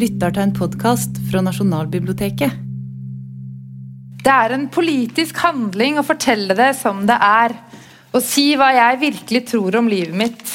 lytter 0.00 0.32
til 0.32 0.46
en 0.46 0.52
podkast 0.56 1.18
fra 1.28 1.42
Nasjonalbiblioteket. 1.44 2.54
Det 4.20 4.32
er 4.32 4.54
en 4.54 4.66
politisk 4.72 5.36
handling 5.42 5.98
å 6.00 6.04
fortelle 6.06 6.56
det 6.56 6.70
som 6.78 7.02
det 7.08 7.16
er. 7.20 7.54
Å 8.12 8.22
si 8.24 8.50
hva 8.56 8.70
jeg 8.72 9.00
virkelig 9.02 9.42
tror 9.50 9.76
om 9.80 9.90
livet 9.90 10.16
mitt, 10.16 10.54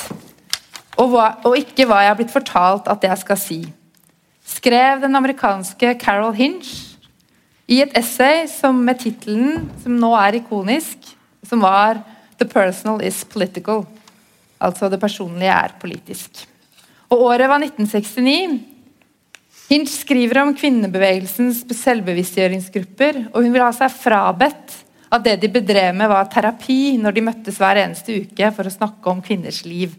og, 0.97 1.11
hva, 1.11 1.27
og 1.45 1.57
ikke 1.59 1.85
hva 1.87 2.01
jeg 2.03 2.11
har 2.13 2.17
blitt 2.19 2.33
fortalt 2.33 2.89
at 2.91 3.05
jeg 3.05 3.21
skal 3.21 3.39
si. 3.39 3.59
Skrev 4.45 5.03
den 5.03 5.17
amerikanske 5.17 5.93
Carol 6.01 6.33
Hinch 6.37 6.73
i 7.69 7.81
et 7.83 7.93
essay 7.97 8.45
som 8.49 8.81
med 8.87 9.01
tittelen, 9.03 9.67
som 9.83 9.97
nå 10.01 10.13
er 10.19 10.39
ikonisk, 10.41 10.97
som 11.45 11.61
var 11.61 12.01
'The 12.37 12.47
personal 12.49 13.01
is 13.01 13.23
political'. 13.25 13.85
Altså 14.59 14.89
'det 14.89 14.99
personlige 14.99 15.53
er 15.53 15.75
politisk'. 15.81 16.47
Og 17.09 17.21
året 17.21 17.49
var 17.49 17.59
1969. 17.59 18.74
Hinch 19.65 19.95
skriver 20.03 20.43
om 20.43 20.51
kvinnebevegelsens 20.53 21.63
selvbevisstgjøringsgrupper, 21.73 23.23
og 23.33 23.41
hun 23.41 23.53
vil 23.53 23.63
ha 23.65 23.71
seg 23.73 23.93
frabedt 23.97 24.75
at 25.15 25.23
det 25.25 25.39
de 25.41 25.49
bedrev 25.49 25.95
med, 25.97 26.09
var 26.11 26.27
terapi 26.29 26.97
når 27.01 27.15
de 27.15 27.23
møttes 27.25 27.57
hver 27.61 27.79
eneste 27.81 28.19
uke 28.25 28.51
for 28.53 28.67
å 28.67 28.73
snakke 28.73 29.09
om 29.09 29.23
kvinners 29.25 29.63
liv. 29.65 29.95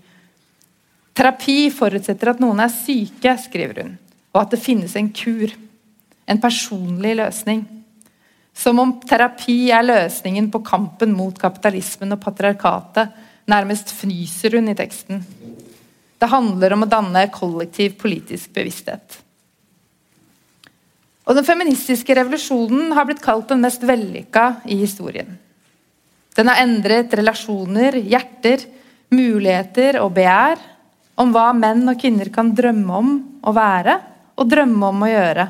Terapi 1.16 1.70
forutsetter 1.74 2.30
at 2.30 2.42
noen 2.42 2.60
er 2.62 2.70
syke, 2.70 3.34
skriver 3.42 3.82
hun, 3.82 3.96
og 4.36 4.42
at 4.44 4.54
det 4.54 4.62
finnes 4.62 4.94
en 4.98 5.10
kur. 5.10 5.50
En 6.26 6.42
personlig 6.42 7.14
løsning. 7.18 7.64
Som 8.56 8.80
om 8.82 8.96
terapi 9.06 9.70
er 9.74 9.86
løsningen 9.86 10.48
på 10.50 10.62
kampen 10.66 11.12
mot 11.14 11.36
kapitalismen 11.38 12.14
og 12.14 12.22
patriarkatet, 12.22 13.12
nærmest 13.50 13.92
fnyser 13.94 14.58
hun 14.58 14.72
i 14.72 14.78
teksten. 14.78 15.22
Det 16.16 16.32
handler 16.32 16.74
om 16.74 16.86
å 16.86 16.90
danne 16.90 17.28
kollektiv 17.34 17.94
politisk 18.00 18.54
bevissthet. 18.56 19.25
Og 21.26 21.34
Den 21.34 21.46
feministiske 21.46 22.14
revolusjonen 22.14 22.92
har 22.94 23.06
blitt 23.08 23.22
kalt 23.24 23.50
den 23.50 23.64
mest 23.64 23.82
vellykka 23.82 24.46
i 24.70 24.78
historien. 24.78 25.32
Den 26.36 26.50
har 26.52 26.60
endret 26.62 27.14
relasjoner, 27.16 27.96
hjerter, 27.98 28.62
muligheter 29.10 29.98
og 30.02 30.12
begjær 30.14 30.60
om 31.18 31.32
hva 31.34 31.48
menn 31.56 31.86
og 31.88 31.98
kvinner 31.98 32.30
kan 32.32 32.52
drømme 32.54 33.00
om 33.00 33.12
å 33.42 33.54
være 33.56 33.96
og 34.36 34.50
drømme 34.50 34.90
om 34.92 35.04
å 35.06 35.10
gjøre. 35.10 35.46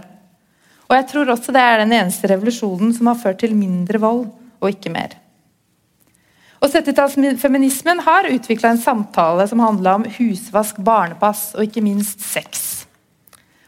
Og 0.86 0.94
jeg 0.94 1.06
tror 1.10 1.32
også 1.34 1.54
det 1.54 1.62
er 1.66 1.80
den 1.82 1.94
eneste 1.96 2.30
revolusjonen 2.30 2.92
som 2.94 3.10
har 3.10 3.18
ført 3.18 3.40
til 3.42 3.56
mindre 3.58 3.98
vold, 4.00 4.28
og 4.62 4.70
ikke 4.70 4.92
mer. 4.94 5.16
Og 6.62 6.70
70-tallsfeminismen 6.70 8.00
har 8.06 8.30
utvikla 8.30 8.72
en 8.72 8.80
samtale 8.80 9.44
som 9.50 9.60
handla 9.60 9.98
om 9.98 10.06
husvask, 10.16 10.78
barnepass 10.80 11.50
og 11.58 11.66
ikke 11.66 11.84
minst 11.84 12.22
sex. 12.24 12.75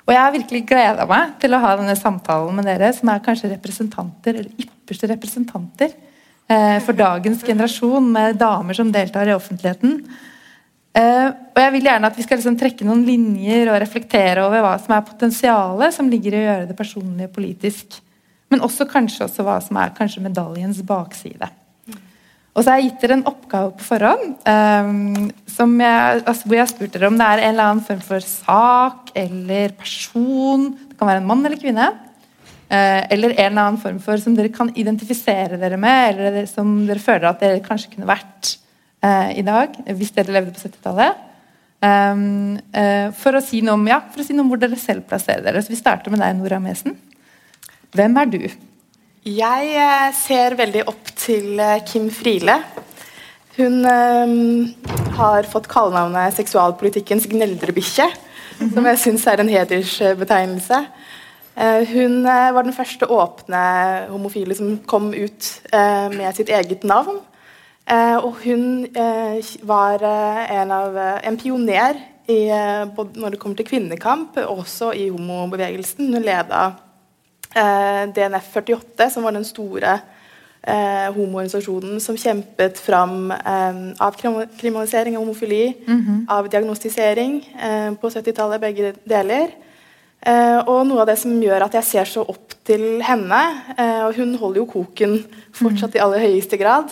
Og 0.09 0.15
jeg 0.15 0.25
har 0.25 0.33
virkelig 0.33 0.63
gleda 0.65 1.05
meg 1.05 1.35
til 1.43 1.53
å 1.53 1.61
ha 1.61 1.75
denne 1.77 1.93
samtalen 1.99 2.57
med 2.57 2.65
dere, 2.65 2.89
som 2.97 3.11
er 3.13 3.21
kanskje 3.21 3.51
representanter, 3.53 4.39
eller 4.41 4.65
ypperste 4.65 5.11
representanter 5.11 5.93
eh, 5.93 6.79
for 6.87 6.97
dagens 6.97 7.45
generasjon 7.45 8.09
med 8.15 8.39
damer 8.41 8.79
som 8.79 8.89
deltar 8.95 9.29
i 9.29 9.35
offentligheten. 9.37 9.99
Eh, 10.97 11.27
og 11.29 11.61
jeg 11.61 11.75
vil 11.77 11.91
gjerne 11.91 12.09
at 12.09 12.17
vi 12.17 12.25
skal 12.25 12.41
liksom 12.41 12.57
trekke 12.57 12.89
noen 12.89 13.05
linjer 13.05 13.69
og 13.69 13.77
reflektere 13.85 14.47
over 14.49 14.65
hva 14.65 14.73
som 14.81 14.97
er 14.97 15.05
potensialet 15.11 15.99
som 15.99 16.09
ligger 16.09 16.33
i 16.33 16.41
å 16.41 16.47
gjøre 16.47 16.71
det 16.71 16.79
personlige 16.79 17.35
politisk. 17.37 18.01
Men 18.49 18.65
også 18.65 18.89
kanskje 18.89 19.27
også 19.27 19.45
hva 19.45 19.59
som 19.61 19.77
er 19.77 19.93
medaljens 20.25 20.81
bakside. 20.89 21.53
Og 22.59 22.65
så 22.65 22.73
har 22.73 22.81
jeg 22.81 22.89
gitt 22.89 23.05
dere 23.05 23.17
en 23.21 23.29
oppgave 23.31 23.71
på 23.79 23.87
forhånd 23.87 24.33
um, 24.43 25.29
jeg, 25.79 26.23
altså, 26.27 26.43
hvor 26.45 26.57
jeg 26.57 26.65
har 26.65 26.71
spurt 26.71 26.95
dere 26.95 27.11
om 27.11 27.19
det 27.19 27.27
er 27.29 27.43
en 27.43 27.53
eller 27.53 27.71
annen 27.71 27.85
form 27.87 28.03
for 28.03 28.23
sak 28.23 29.13
eller 29.19 29.75
person. 29.79 30.69
Det 30.91 30.99
kan 30.99 31.11
være 31.11 31.23
en 31.23 31.29
mann 31.31 31.47
eller 31.47 31.59
kvinne. 31.59 31.87
Uh, 32.69 33.01
eller 33.15 33.33
en 33.33 33.45
eller 33.47 33.63
annen 33.63 33.81
form 33.83 33.99
for 34.03 34.21
som 34.23 34.35
dere 34.37 34.53
kan 34.55 34.71
identifisere 34.77 35.59
dere 35.61 35.79
med, 35.81 36.19
eller 36.19 36.51
som 36.51 36.75
dere 36.87 37.03
føler 37.03 37.31
at 37.31 37.43
dere 37.43 37.63
kanskje 37.65 37.95
kunne 37.95 38.11
vært 38.11 38.53
uh, 39.07 39.31
i 39.33 39.43
dag 39.47 39.79
hvis 39.89 40.13
dere 40.19 40.35
levde 40.37 40.55
på 40.55 40.67
70-tallet. 40.67 41.25
Um, 41.79 42.59
uh, 42.75 43.09
for, 43.19 43.39
å 43.39 43.43
si 43.45 43.63
noe 43.63 43.79
om, 43.79 43.87
ja, 43.91 44.03
for 44.11 44.23
å 44.23 44.27
si 44.27 44.35
noe 44.35 44.47
om 44.47 44.51
hvor 44.53 44.63
dere 44.63 44.79
selv 44.79 45.07
plasserer 45.11 45.47
dere. 45.47 45.63
Så 45.63 45.75
Vi 45.75 45.81
starter 45.81 46.15
med 46.15 46.23
deg, 46.23 46.35
Nora 46.39 46.59
Mesen. 46.63 46.99
Hvem 47.95 48.19
er 48.21 48.35
du? 48.35 48.43
Jeg 49.29 49.73
eh, 49.77 50.11
ser 50.17 50.55
veldig 50.57 50.87
opp 50.89 51.11
til 51.19 51.59
eh, 51.61 51.83
Kim 51.85 52.07
Friele. 52.15 52.55
Hun 53.59 53.83
um, 53.85 54.69
har 55.19 55.49
fått 55.51 55.67
kallenavnet 55.69 56.37
'seksualpolitikkens 56.37 57.27
gneldrebikkje', 57.29 58.07
som 58.73 58.87
jeg 58.87 59.01
syns 59.03 59.27
er 59.27 59.43
en 59.43 59.51
hedersbetegnelse. 59.51 60.81
Uh, 61.59 61.83
hun 61.91 62.23
var 62.23 62.63
den 62.63 62.77
første 62.77 63.11
åpne 63.11 63.63
homofile 64.15 64.55
som 64.55 64.79
kom 64.87 65.11
ut 65.11 65.51
med 66.15 66.37
sitt 66.39 66.49
eget 66.49 66.85
navn. 66.85 67.19
og 68.23 68.35
hun 68.45 68.87
var 69.63 70.03
en, 70.05 70.71
av, 70.71 70.97
en 71.25 71.37
pioner 71.37 71.97
i, 72.29 72.51
både 72.97 73.21
når 73.21 73.31
det 73.31 73.39
kommer 73.41 73.57
til 73.57 73.67
kvinnekamp, 73.67 74.37
og 74.37 74.59
også 74.59 74.93
i 74.93 75.09
homobevegelsen. 75.09 76.13
Hun 76.15 76.23
leda 76.23 76.67
eh, 76.69 76.77
DNF 77.55 78.51
48, 78.53 79.11
som 79.11 79.25
var 79.25 79.33
den 79.33 79.45
store 79.45 79.95
eh, 80.63 81.09
homoorganisasjonen 81.15 82.01
som 82.01 82.19
kjempet 82.19 82.79
fram 82.83 83.31
eh, 83.33 83.81
avkriminalisering 84.05 85.17
av 85.17 85.23
homofili, 85.23 85.75
mm 85.87 86.01
-hmm. 86.01 86.25
av 86.29 86.49
diagnostisering 86.49 87.57
eh, 87.63 87.95
på 87.95 88.11
70-tallet, 88.11 88.61
begge 88.61 88.95
deler. 89.05 89.49
Eh, 90.21 90.59
og 90.59 90.87
noe 90.87 91.01
av 91.01 91.07
det 91.07 91.19
som 91.19 91.43
gjør 91.43 91.65
at 91.65 91.75
jeg 91.75 91.85
ser 91.85 92.05
så 92.05 92.21
opp 92.21 92.55
til 92.65 93.03
henne, 93.03 93.63
eh, 93.79 94.05
og 94.07 94.15
hun 94.15 94.35
holder 94.35 94.61
jo 94.61 94.67
koken 94.67 95.25
fortsatt 95.53 95.95
i 95.95 95.99
aller 95.99 96.19
høyeste 96.19 96.57
grad 96.57 96.85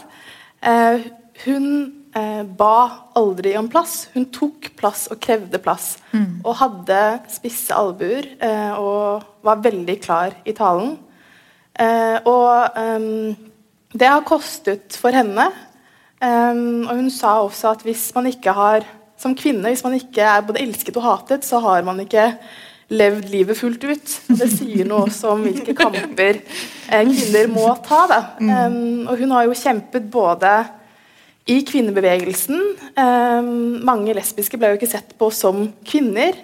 Hun 1.45 1.93
eh, 2.17 2.45
ba 2.45 2.91
aldri 3.15 3.57
om 3.59 3.69
plass. 3.69 4.09
Hun 4.15 4.25
tok 4.33 4.71
plass 4.77 5.07
og 5.13 5.21
krevde 5.21 5.59
plass. 5.59 5.99
Mm. 6.13 6.41
Og 6.45 6.57
hadde 6.57 7.21
spisse 7.29 7.75
albuer 7.75 8.25
eh, 8.41 8.73
og 8.73 9.23
var 9.47 9.63
veldig 9.65 9.97
klar 10.03 10.37
i 10.45 10.55
talen. 10.57 10.97
Eh, 11.77 12.19
og 12.27 12.79
ehm, 12.81 13.35
det 13.97 14.09
har 14.11 14.27
kostet 14.27 14.97
for 15.01 15.15
henne. 15.15 15.49
Ehm, 16.25 16.87
og 16.87 16.95
hun 16.97 17.11
sa 17.13 17.39
også 17.43 17.75
at 17.75 17.85
hvis 17.87 18.09
man 18.17 18.29
ikke 18.31 18.55
har 18.57 18.87
som 19.21 19.37
kvinne, 19.37 19.71
hvis 19.73 19.85
man 19.85 19.97
ikke 19.97 20.25
er 20.25 20.45
både 20.45 20.63
elsket 20.65 20.97
og 21.01 21.07
hatet, 21.07 21.45
så 21.45 21.61
har 21.65 21.85
man 21.87 22.01
ikke 22.03 22.31
levd 22.93 23.31
livet 23.33 23.59
fullt 23.59 23.85
ut. 23.85 24.17
Det 24.39 24.49
sier 24.53 24.87
noe 24.87 25.07
også 25.09 25.33
om 25.35 25.45
hvilke 25.47 25.75
kamper 25.77 26.39
eh, 26.39 27.07
kvinner 27.09 27.51
må 27.51 27.69
ta. 27.87 28.05
Da. 28.11 28.21
Um, 28.41 29.07
og 29.09 29.17
hun 29.23 29.33
har 29.35 29.47
jo 29.49 29.57
kjempet 29.59 30.11
både 30.13 30.53
i 31.47 31.61
kvinnebevegelsen 31.63 32.59
um, 32.99 33.51
Mange 33.87 34.17
lesbiske 34.17 34.59
ble 34.59 34.73
jo 34.73 34.79
ikke 34.81 34.91
sett 34.91 35.15
på 35.19 35.31
som 35.35 35.69
kvinner. 35.87 36.35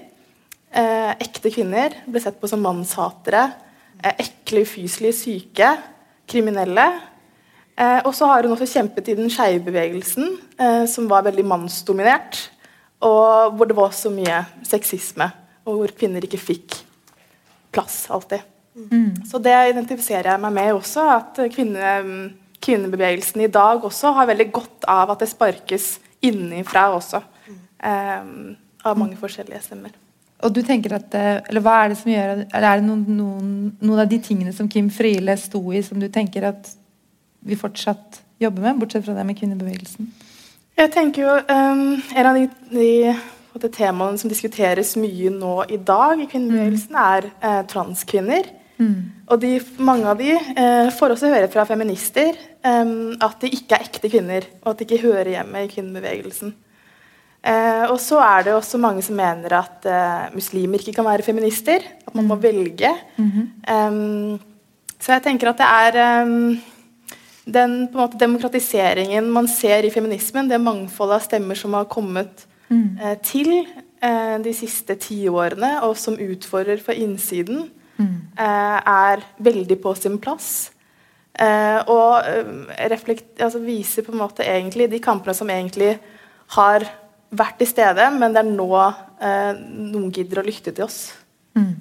Eh, 0.72 1.10
ekte 1.21 1.50
kvinner 1.53 1.99
ble 2.09 2.21
sett 2.22 2.38
på 2.41 2.49
som 2.49 2.62
mannshatere. 2.65 3.44
Eh, 4.03 4.15
ekle, 4.25 4.65
ufyselige, 4.65 5.16
syke. 5.19 5.72
Kriminelle. 6.28 6.87
Eh, 7.77 8.00
og 8.06 8.15
så 8.16 8.28
har 8.31 8.44
hun 8.44 8.55
også 8.55 8.69
kjempet 8.69 9.11
i 9.12 9.16
den 9.19 9.31
skeive 9.32 9.65
bevegelsen, 9.69 10.38
eh, 10.59 10.84
som 10.88 11.09
var 11.11 11.27
veldig 11.27 11.44
mannsdominert. 11.44 12.49
Og 13.03 13.56
hvor 13.56 13.69
det 13.69 13.77
var 13.77 13.93
så 13.97 14.12
mye 14.12 14.44
sexisme, 14.65 15.28
og 15.66 15.81
hvor 15.81 15.93
kvinner 15.99 16.25
ikke 16.25 16.41
fikk 16.41 16.78
plass 17.72 18.06
alltid. 18.11 18.44
Mm. 18.77 19.25
Så 19.28 19.41
det 19.43 19.56
identifiserer 19.72 20.31
jeg 20.32 20.41
meg 20.41 20.55
med 20.56 20.72
også. 20.77 21.05
At 21.19 21.41
kvinne, 21.53 21.97
kvinnebevegelsen 22.62 23.44
i 23.44 23.50
dag 23.53 23.85
også 23.85 24.14
har 24.17 24.31
veldig 24.31 24.49
godt 24.52 24.87
av 24.88 25.12
at 25.12 25.25
det 25.25 25.32
sparkes 25.32 25.97
innenfra 26.23 26.87
også. 26.94 27.20
Um, 27.82 28.55
av 28.87 28.99
mange 28.99 29.19
forskjellige 29.19 29.64
stemmer. 29.64 29.91
Og 30.43 30.55
du 30.55 30.62
tenker 30.67 30.97
at, 30.97 31.15
eh, 31.15 31.41
eller 31.49 31.62
hva 31.62 31.77
Er 31.85 31.93
det 31.93 31.99
som 32.00 32.11
gjør, 32.11 32.47
eller 32.49 32.69
er 32.69 32.81
det 32.81 32.87
noen, 32.87 33.05
noen, 33.17 33.50
noen 33.81 34.03
av 34.03 34.09
de 34.11 34.19
tingene 34.19 34.53
som 34.53 34.69
Kim 34.69 34.91
Friele 34.91 35.37
sto 35.39 35.61
i, 35.73 35.83
som 35.83 36.00
du 36.00 36.09
tenker 36.09 36.49
at 36.49 36.73
vi 37.43 37.59
fortsatt 37.59 38.21
jobber 38.43 38.62
med, 38.62 38.81
bortsett 38.81 39.05
fra 39.06 39.15
det 39.15 39.27
med 39.27 39.39
kvinnebevegelsen? 39.39 40.11
Jeg 40.79 40.91
tenker 40.94 41.23
jo 41.23 41.37
um, 41.37 42.00
En 42.17 42.27
av 42.31 42.39
de, 42.39 42.49
de 43.61 43.71
temaene 43.71 44.19
som 44.19 44.31
diskuteres 44.31 44.97
mye 44.99 45.31
nå 45.31 45.55
i 45.71 45.79
dag 45.79 46.19
i 46.19 46.27
kvinnebevegelsen, 46.31 46.97
mm. 46.97 47.03
er 47.03 47.29
eh, 47.31 47.62
transkvinner. 47.71 48.50
Mm. 48.83 48.95
Og 49.31 49.41
de, 49.43 49.53
mange 49.85 50.09
av 50.11 50.19
de 50.19 50.33
eh, 50.33 50.88
får 50.97 51.15
også 51.15 51.31
høre 51.31 51.50
fra 51.53 51.67
feminister 51.69 52.35
um, 52.65 53.12
at 53.23 53.38
de 53.45 53.53
ikke 53.53 53.79
er 53.79 53.87
ekte 53.87 54.11
kvinner, 54.11 54.49
og 54.65 54.73
at 54.73 54.81
de 54.81 54.88
ikke 54.88 55.05
hører 55.05 55.35
hjemme 55.37 55.62
i 55.62 55.71
kvinnebevegelsen. 55.71 56.55
Eh, 57.43 57.87
og 57.91 57.99
så 58.00 58.21
er 58.23 58.44
det 58.47 58.55
også 58.55 58.79
mange 58.79 59.03
som 59.03 59.17
mener 59.19 59.56
at 59.59 59.87
eh, 59.89 60.35
muslimer 60.35 60.79
ikke 60.79 60.94
kan 61.00 61.09
være 61.09 61.27
feminister. 61.27 61.83
At 62.06 62.15
man 62.15 62.29
må 62.29 62.35
mm. 62.35 62.43
velge. 62.43 62.94
Mm 63.17 63.31
-hmm. 63.31 64.39
så 65.00 65.12
jeg 65.12 65.23
tenker 65.23 65.49
at 65.49 65.59
det 65.59 65.67
er 65.67 65.93
den 67.44 67.89
måte, 67.94 68.19
demokratiseringen 68.21 69.31
man 69.33 69.49
ser 69.50 69.87
i 69.87 69.91
feminismen, 69.91 70.50
det 70.50 70.61
mangfoldet 70.62 71.19
av 71.19 71.25
stemmer 71.27 71.59
som 71.59 71.75
har 71.75 71.89
kommet 71.91 72.47
mm. 72.69 72.99
Eh, 73.03 73.17
til, 73.25 73.67
eh, 74.03 74.37
de 74.43 74.55
siste 74.55 74.95
tiårene, 74.95 75.81
og 75.83 75.97
som 75.99 76.19
utfordrer 76.21 76.81
for 76.83 76.93
innsiden, 76.93 77.67
mm. 77.99 78.15
eh, 78.38 78.79
er 78.79 79.27
veldig 79.38 79.81
på 79.83 79.95
sin 79.99 80.19
plass. 80.23 80.71
Eh, 81.33 81.81
og 81.88 82.23
reflekt, 82.93 83.41
altså 83.41 83.59
viser 83.65 84.05
på 84.06 84.12
en 84.12 84.23
måte 84.23 84.47
egentlig 84.47 84.91
de 84.93 85.00
kampene 85.03 85.35
som 85.35 85.50
egentlig 85.50 85.97
har 86.55 86.87
vært 87.32 87.61
til 87.61 87.70
stede, 87.70 88.08
men 88.17 88.34
det 88.34 88.43
er 88.43 88.50
nå 88.50 88.70
eh, 88.79 89.62
noen 89.93 90.11
gidder 90.14 90.43
å 90.43 90.46
lytte 90.46 90.75
til 90.75 90.87
oss. 90.87 91.00
Mm. 91.56 91.73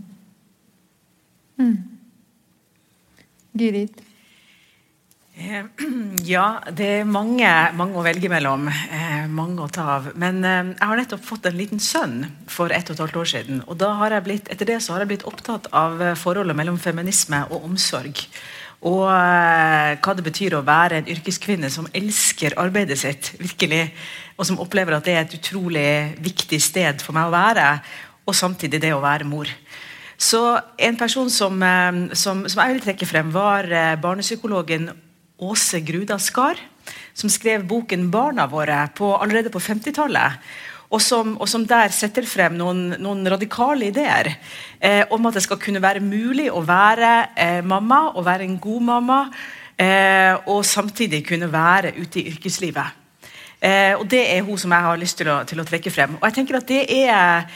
Mm. 1.62 1.76
Gyrid? 3.60 4.00
Eh, 5.42 5.66
ja, 6.34 6.46
det 6.72 6.88
er 7.02 7.08
mange, 7.08 7.50
mange, 7.78 7.98
å 7.98 8.06
velge 8.06 8.32
mellom. 8.32 8.68
Eh, 8.70 9.28
mange 9.32 9.64
å 9.66 9.70
ta 9.72 9.88
av. 9.98 10.12
Men 10.20 10.42
eh, 10.44 10.74
jeg 10.74 10.90
har 10.92 11.02
nettopp 11.02 11.28
fått 11.28 11.50
en 11.50 11.60
liten 11.60 11.84
sønn 11.84 12.26
for 12.52 12.74
ett 12.74 12.90
og 12.90 12.98
et 12.98 13.06
halvt 13.06 13.22
år 13.24 13.32
siden. 13.36 13.62
Og 13.68 13.80
da 13.82 13.94
har 14.02 14.16
jeg 14.16 14.28
blitt, 14.28 14.52
etter 14.54 14.70
det 14.70 14.82
så 14.84 14.96
har 14.96 15.06
jeg 15.06 15.14
blitt 15.14 15.28
opptatt 15.30 15.72
av 15.76 16.02
forholdet 16.20 16.58
mellom 16.58 16.80
feminisme 16.82 17.46
og 17.50 17.70
omsorg. 17.72 18.26
Og 18.82 19.04
eh, 19.14 19.92
hva 20.02 20.14
det 20.18 20.24
betyr 20.26 20.56
å 20.58 20.64
være 20.66 21.02
en 21.02 21.10
yrkeskvinne 21.14 21.70
som 21.70 21.90
elsker 21.94 22.56
arbeidet 22.62 22.98
sitt, 22.98 23.30
virkelig, 23.38 23.92
og 24.38 24.48
som 24.50 24.58
opplever 24.64 24.98
at 24.98 25.06
det 25.06 25.14
er 25.14 25.28
et 25.28 25.36
utrolig 25.38 25.92
viktig 26.18 26.58
sted 26.64 27.04
for 27.06 27.14
meg 27.14 27.30
å 27.30 27.36
være, 27.36 27.68
og 28.26 28.38
samtidig 28.38 28.82
det 28.82 28.94
å 28.96 29.04
være 29.04 29.28
mor. 29.30 29.50
Så 30.18 30.42
En 30.78 30.98
person 30.98 31.30
som, 31.30 31.62
eh, 31.62 32.16
som, 32.18 32.48
som 32.50 32.64
jeg 32.64 32.74
vil 32.74 32.84
trekke 32.88 33.10
frem, 33.10 33.30
var 33.34 33.70
eh, 33.70 33.96
barnepsykologen 34.02 34.90
Åse 35.42 35.82
Gruda 35.86 36.18
Skar, 36.22 36.58
som 37.14 37.30
skrev 37.30 37.68
boken 37.68 38.10
'Barna 38.10 38.48
våre' 38.50 38.90
på, 38.96 39.14
allerede 39.18 39.50
på 39.50 39.62
50-tallet 39.62 40.38
og 40.92 41.00
som, 41.00 41.36
og 41.40 41.48
som, 41.48 41.64
der 41.68 41.94
setter 41.96 42.26
frem 42.28 42.58
noen, 42.60 42.98
noen 43.00 43.24
radikale 43.32 43.88
ideer 43.88 44.34
eh, 44.80 45.06
om 45.12 45.30
at 45.30 45.38
det 45.38 45.46
skal 45.46 45.60
kunne 45.62 45.82
være 45.84 46.04
mulig 46.04 46.50
å 46.52 46.64
være 46.68 47.12
eh, 47.32 47.60
mamma 47.64 48.10
og 48.12 48.26
være 48.28 48.44
en 48.48 48.58
god 48.60 48.88
mamma, 48.90 49.20
eh, 49.80 50.36
og 50.52 50.66
samtidig 50.68 51.24
kunne 51.30 51.48
være 51.52 51.96
ute 51.96 52.20
i 52.20 52.28
yrkeslivet. 52.34 53.00
Eh, 53.62 53.94
og 53.96 54.08
Det 54.10 54.24
er 54.36 54.44
hun 54.44 54.58
som 54.58 54.74
jeg 54.74 54.88
har 54.90 55.00
lyst 55.00 55.22
til 55.22 55.32
å, 55.32 55.42
til 55.48 55.62
å 55.62 55.68
trekke 55.68 55.94
frem. 55.94 56.18
Og 56.20 56.28
jeg 56.28 56.40
tenker 56.42 56.60
at 56.60 56.68
det 56.68 56.84
er 56.90 57.48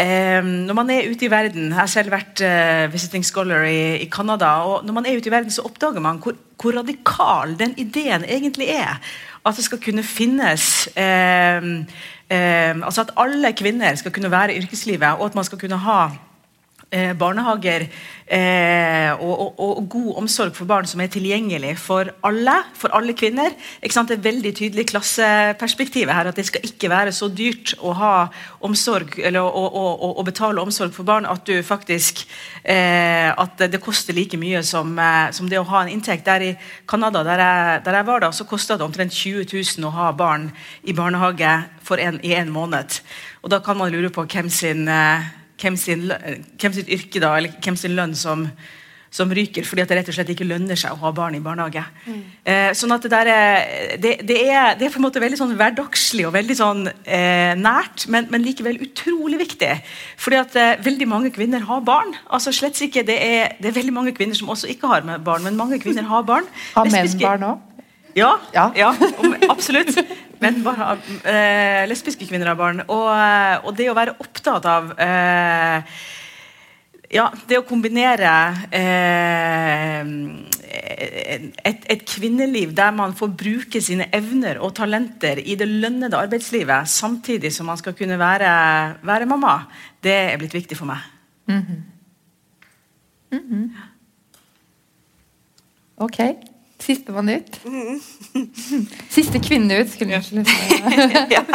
eh, 0.00 0.44
når 0.44 0.76
man 0.76 0.90
er 0.90 1.08
ute 1.10 1.26
i 1.26 1.30
verden 1.30 1.70
Jeg 1.70 1.78
har 1.78 1.90
selv 1.90 2.12
vært 2.14 2.42
uh, 2.44 2.92
visiting 2.92 3.24
scholar 3.24 3.64
i, 3.68 4.02
i 4.04 4.08
Canada. 4.10 4.50
og 4.64 4.84
Når 4.84 4.96
man 4.96 5.06
er 5.06 5.16
ute 5.16 5.28
i 5.28 5.32
verden, 5.32 5.50
så 5.50 5.64
oppdager 5.66 6.00
man 6.00 6.18
hvor, 6.22 6.36
hvor 6.60 6.76
radikal 6.78 7.56
den 7.58 7.74
ideen 7.78 8.24
egentlig 8.24 8.68
er. 8.74 9.00
At 9.44 9.56
det 9.56 9.64
skal 9.64 9.80
kunne 9.82 10.02
finnes 10.02 10.88
um, 10.96 11.84
um, 12.32 12.84
altså 12.84 13.04
at 13.04 13.12
alle 13.20 13.52
kvinner 13.52 13.94
skal 13.94 14.12
kunne 14.12 14.30
være 14.30 14.54
i 14.54 14.62
yrkeslivet, 14.62 15.18
og 15.18 15.26
at 15.26 15.34
man 15.34 15.44
skal 15.44 15.60
kunne 15.60 15.76
ha 15.76 16.08
barnehager 17.18 17.86
eh, 18.26 19.12
og, 19.12 19.32
og, 19.40 19.60
og, 19.60 19.88
god 19.90 20.20
omsorg 20.22 20.54
for 20.56 20.68
barn 20.68 20.86
som 20.88 21.02
er 21.02 21.10
tilgjengelig 21.12 21.74
for 21.82 22.10
alle, 22.24 22.56
for 22.78 22.94
alle 22.96 23.14
kvinner. 23.16 23.54
Det 23.82 24.16
er 24.16 24.22
veldig 24.24 24.52
tydelig 24.56 24.86
klasseperspektivet 24.90 26.14
her, 26.14 26.30
at 26.30 26.38
det 26.38 26.46
skal 26.48 26.64
ikke 26.64 26.90
være 26.92 27.12
så 27.12 27.28
dyrt 27.28 27.74
å 27.80 27.94
omsorg, 28.64 29.18
eller 29.18 29.44
å, 29.44 29.64
å 30.18 30.24
betale 30.26 30.62
omsorg 30.62 30.94
for 30.94 31.06
barn 31.06 31.28
at 31.28 31.44
du 31.46 31.58
faktisk 31.64 32.24
eh, 32.62 33.30
at 33.30 33.66
det 33.70 33.82
koster 33.82 34.16
like 34.16 34.38
mye 34.40 34.62
som, 34.66 34.96
eh, 34.98 35.30
som, 35.34 35.48
det 35.50 35.60
å 35.60 35.68
ha 35.68 35.84
en 35.84 35.92
inntekt. 35.92 36.24
Der 36.24 36.42
i 36.42 36.52
Canada, 36.88 37.24
der 37.26 37.42
jeg, 37.42 37.84
der 37.84 38.00
jeg 38.00 38.08
var 38.08 38.24
da, 38.24 38.32
så 38.32 38.48
kosta 38.48 38.78
det 38.78 38.86
omtrent 38.86 39.12
20 39.12 39.48
000 39.52 39.88
å 39.88 39.94
ha 39.94 40.10
barn 40.16 40.50
i 40.84 40.96
barnehage 40.96 41.54
en, 42.00 42.20
i 42.24 42.34
en 42.34 42.52
måned. 42.52 43.00
Og 43.44 43.52
da 43.52 43.60
kan 43.60 43.76
man 43.76 43.92
lure 43.92 44.10
på 44.12 44.24
hvem 44.30 44.48
sin 44.52 44.88
eh, 44.88 45.32
hvem, 45.60 45.76
sin, 45.78 46.08
hvem 46.60 46.74
sitt 46.76 46.90
yrke 46.92 47.22
da, 47.22 47.36
eller 47.38 47.54
hvem 47.62 47.76
sin 47.78 47.94
lønn 47.96 48.14
som, 48.18 48.44
som 49.14 49.30
ryker 49.34 49.66
fordi 49.66 49.84
at 49.84 49.90
det 49.90 49.98
rett 50.00 50.10
og 50.10 50.16
slett 50.16 50.32
ikke 50.34 50.46
lønner 50.46 50.78
seg 50.78 50.94
å 50.94 51.00
ha 51.04 51.12
barn 51.14 51.36
i 51.38 51.42
barnehage. 51.42 51.84
Mm. 52.06 52.22
Eh, 52.50 52.70
sånn 52.76 52.94
at 52.96 53.06
det, 53.06 53.12
der 53.12 53.30
er, 53.30 53.68
det, 54.02 54.14
det, 54.26 54.38
er, 54.42 54.74
det, 54.78 54.88
er, 54.88 54.94
på 54.94 55.00
en 55.00 55.06
måte 55.06 55.22
veldig 55.22 55.38
sånn 55.38 55.54
hverdagslig 55.58 56.26
og 56.28 56.34
veldig 56.36 56.56
sånn 56.58 56.88
eh, 56.90 57.52
nært, 57.58 58.08
men, 58.10 58.26
men, 58.32 58.42
likevel 58.46 58.80
utrolig 58.84 59.38
viktig. 59.44 59.70
Fordi 60.20 60.40
at 60.40 60.58
eh, 60.60 60.72
veldig 60.84 61.10
mange 61.10 61.34
kvinner 61.34 61.66
har 61.68 61.84
barn. 61.86 62.16
altså 62.26 62.54
slett 62.54 62.80
ikke, 62.82 63.06
det 63.06 63.20
er, 63.22 63.54
det 63.60 63.70
er 63.70 63.78
veldig 63.78 63.94
mange 63.94 64.16
kvinner 64.16 64.38
som 64.38 64.50
også 64.50 64.70
ikke 64.74 64.90
har 64.90 65.06
barn, 65.22 65.46
men 65.46 65.58
mange 65.58 65.78
kvinner 65.82 66.08
har 66.10 66.26
barn. 66.26 66.50
Har 66.74 66.90
menn 66.90 67.20
barn 67.22 67.48
òg? 67.52 67.70
Ja, 68.14 68.38
ja. 68.54 68.68
ja 68.78 68.94
absolutt. 69.48 69.96
Men 70.42 70.62
bare, 70.64 70.98
eh, 71.24 71.84
lesbiske 71.88 72.26
kvinner 72.28 72.52
har 72.52 72.58
barn. 72.58 72.82
Og, 72.86 73.08
eh, 73.10 73.56
og, 73.64 73.72
det 73.78 73.88
å 73.90 73.96
være 73.96 74.16
opptatt 74.22 74.66
av 74.70 74.92
eh, 75.00 75.96
ja, 77.14 77.28
det 77.48 77.60
å 77.60 77.66
kombinere 77.66 78.30
eh, 78.74 80.02
et, 80.74 81.86
et, 81.86 82.04
kvinneliv 82.08 82.74
der 82.74 82.94
man 82.96 83.14
får 83.16 83.34
bruke 83.38 83.82
sine 83.84 84.08
evner 84.14 84.58
og 84.62 84.74
talenter 84.78 85.38
i 85.42 85.56
det 85.58 85.68
lønnede 85.70 86.18
arbeidslivet, 86.18 86.90
samtidig 86.90 87.52
som 87.54 87.70
man 87.70 87.78
skal 87.80 87.96
kunne 87.98 88.18
være, 88.20 88.50
være 89.06 89.28
mamma, 89.30 89.60
det 90.02 90.16
er 90.32 90.40
blitt 90.40 90.56
viktig 90.56 90.78
for 90.78 90.90
meg. 90.90 91.06
Mm 91.46 91.62
-hmm. 91.62 91.80
Mm 93.30 93.44
-hmm. 93.50 93.70
Ok. 95.96 96.18
Sistemann 96.82 97.30
ut. 97.30 97.60
Mm. 97.64 98.00
Siste 99.14 99.40
kvinne 99.42 99.82
ut, 99.82 99.90
skulle 99.92 100.18
jeg 100.18 100.44
ja. 101.34 101.44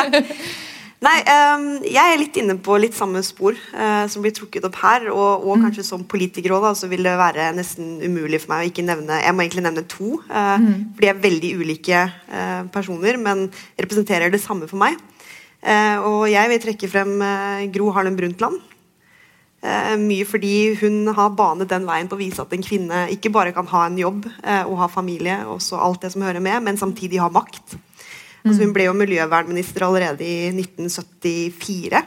Nei, 0.99 1.15
um, 1.31 1.67
jeg 1.87 2.11
er 2.11 2.17
litt 2.19 2.37
inne 2.41 2.57
på 2.59 2.75
litt 2.75 2.95
samme 2.97 3.21
spor 3.23 3.55
uh, 3.55 4.03
som 4.11 4.23
blir 4.23 4.33
trukket 4.35 4.65
opp 4.67 4.81
her. 4.81 5.07
Og, 5.13 5.45
og 5.45 5.55
mm. 5.55 5.67
kanskje 5.67 5.85
som 5.87 6.03
politiker 6.11 6.51
også, 6.57 6.65
da, 6.65 6.71
så 6.75 6.89
vil 6.91 7.07
det 7.07 7.13
være 7.21 7.45
nesten 7.55 8.01
umulig 8.03 8.41
for 8.43 8.51
meg 8.51 8.65
å 8.65 8.71
ikke 8.71 8.83
nevne 8.87 9.21
Jeg 9.23 9.35
må 9.35 9.45
egentlig 9.45 9.63
nevne 9.63 9.85
to. 9.87 10.17
Uh, 10.27 10.57
mm. 10.59 10.73
For 10.97 11.05
de 11.05 11.11
er 11.13 11.21
veldig 11.23 11.53
ulike 11.61 12.01
uh, 12.03 12.65
personer, 12.73 13.19
men 13.21 13.47
representerer 13.79 14.33
det 14.33 14.43
samme 14.43 14.67
for 14.67 14.79
meg. 14.81 14.99
og 16.07 16.21
jeg 16.31 16.47
vil 16.47 16.61
trekke 16.63 16.87
frem 16.87 17.17
Gro 17.73 17.89
Harlem 17.91 18.15
Brundtland. 18.15 18.61
Eh, 19.59 19.95
mye 19.99 20.23
fordi 20.23 20.53
hun 20.79 21.09
har 21.15 21.33
banet 21.35 21.71
den 21.71 21.87
veien 21.87 22.07
på 22.07 22.15
å 22.15 22.21
vise 22.21 22.43
at 22.43 22.53
en 22.55 22.63
kvinne 22.63 23.07
ikke 23.11 23.31
bare 23.35 23.51
kan 23.55 23.67
ha 23.67 23.85
en 23.89 23.97
jobb 23.99 24.29
eh, 24.29 24.63
og 24.63 24.77
ha 24.79 24.87
familie, 24.91 25.41
og 25.51 25.59
alt 25.75 26.05
det 26.05 26.13
som 26.13 26.23
hører 26.23 26.43
med, 26.43 26.63
men 26.63 26.79
samtidig 26.79 27.19
ha 27.19 27.27
makt. 27.33 27.75
Altså, 28.45 28.63
hun 28.63 28.71
ble 28.71 28.85
jo 28.87 28.95
miljøvernminister 28.95 29.83
allerede 29.83 30.23
i 30.23 30.47
1974. 30.53 31.99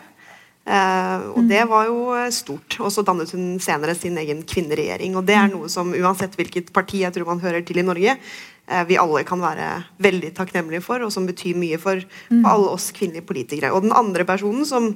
Eh, 0.62 1.24
og 1.34 1.44
det 1.50 1.60
var 1.68 1.90
jo 1.90 2.16
stort. 2.32 2.78
Og 2.80 2.92
så 2.94 3.04
dannet 3.04 3.34
hun 3.36 3.58
senere 3.62 3.94
sin 3.98 4.16
egen 4.20 4.40
kvinneregjering. 4.48 5.16
Og 5.18 5.26
det 5.28 5.36
er 5.36 5.52
noe 5.52 5.68
som 5.72 5.92
uansett 5.92 6.38
hvilket 6.38 6.72
parti 6.74 7.02
jeg 7.02 7.14
tror 7.14 7.34
man 7.34 7.42
hører 7.42 7.64
til 7.66 7.82
i 7.82 7.86
Norge, 7.86 8.16
eh, 8.16 8.84
vi 8.88 9.00
alle 9.00 9.26
kan 9.28 9.42
være 9.42 9.68
veldig 10.02 10.32
takknemlige 10.38 10.84
for, 10.84 11.04
og 11.04 11.12
som 11.12 11.28
betyr 11.28 11.58
mye 11.58 11.80
for, 11.82 12.00
for 12.30 12.52
alle 12.54 12.76
oss 12.78 12.92
kvinnelige 12.96 13.28
politikere. 13.28 13.74
Og 13.76 13.84
den 13.84 13.96
andre 13.96 14.24
personen 14.28 14.64
som 14.68 14.94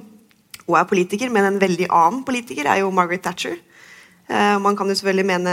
hun 0.67 0.75
er 0.75 0.89
politiker, 0.89 1.31
men 1.31 1.47
en 1.47 1.61
veldig 1.61 1.87
annen 1.87 2.23
politiker 2.27 2.67
er 2.67 2.81
jo 2.81 2.91
Margaret 2.93 3.23
Thatcher. 3.23 3.55
Uh, 4.27 4.57
man 4.59 4.75
kan 4.75 4.89
jo 4.91 4.95
selvfølgelig 4.99 5.27
mene 5.29 5.51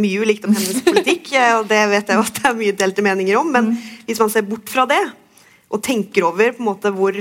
mye 0.00 0.20
ulikt 0.24 0.46
om 0.48 0.54
hennes 0.56 0.80
politikk, 0.88 1.28
uh, 1.36 1.58
og 1.60 1.68
det 1.68 1.82
vet 1.92 2.08
jeg 2.08 2.20
at 2.22 2.38
det 2.38 2.46
er 2.48 2.56
mye 2.56 2.76
delte 2.80 3.04
meninger 3.04 3.36
om, 3.36 3.50
men 3.52 3.74
mm. 3.74 3.80
hvis 4.06 4.22
man 4.22 4.32
ser 4.32 4.46
bort 4.48 4.70
fra 4.72 4.86
det, 4.88 5.02
og 5.68 5.82
tenker 5.84 6.24
over 6.24 6.54
på 6.54 6.62
en 6.62 6.68
måte 6.70 6.92
hvor, 6.94 7.16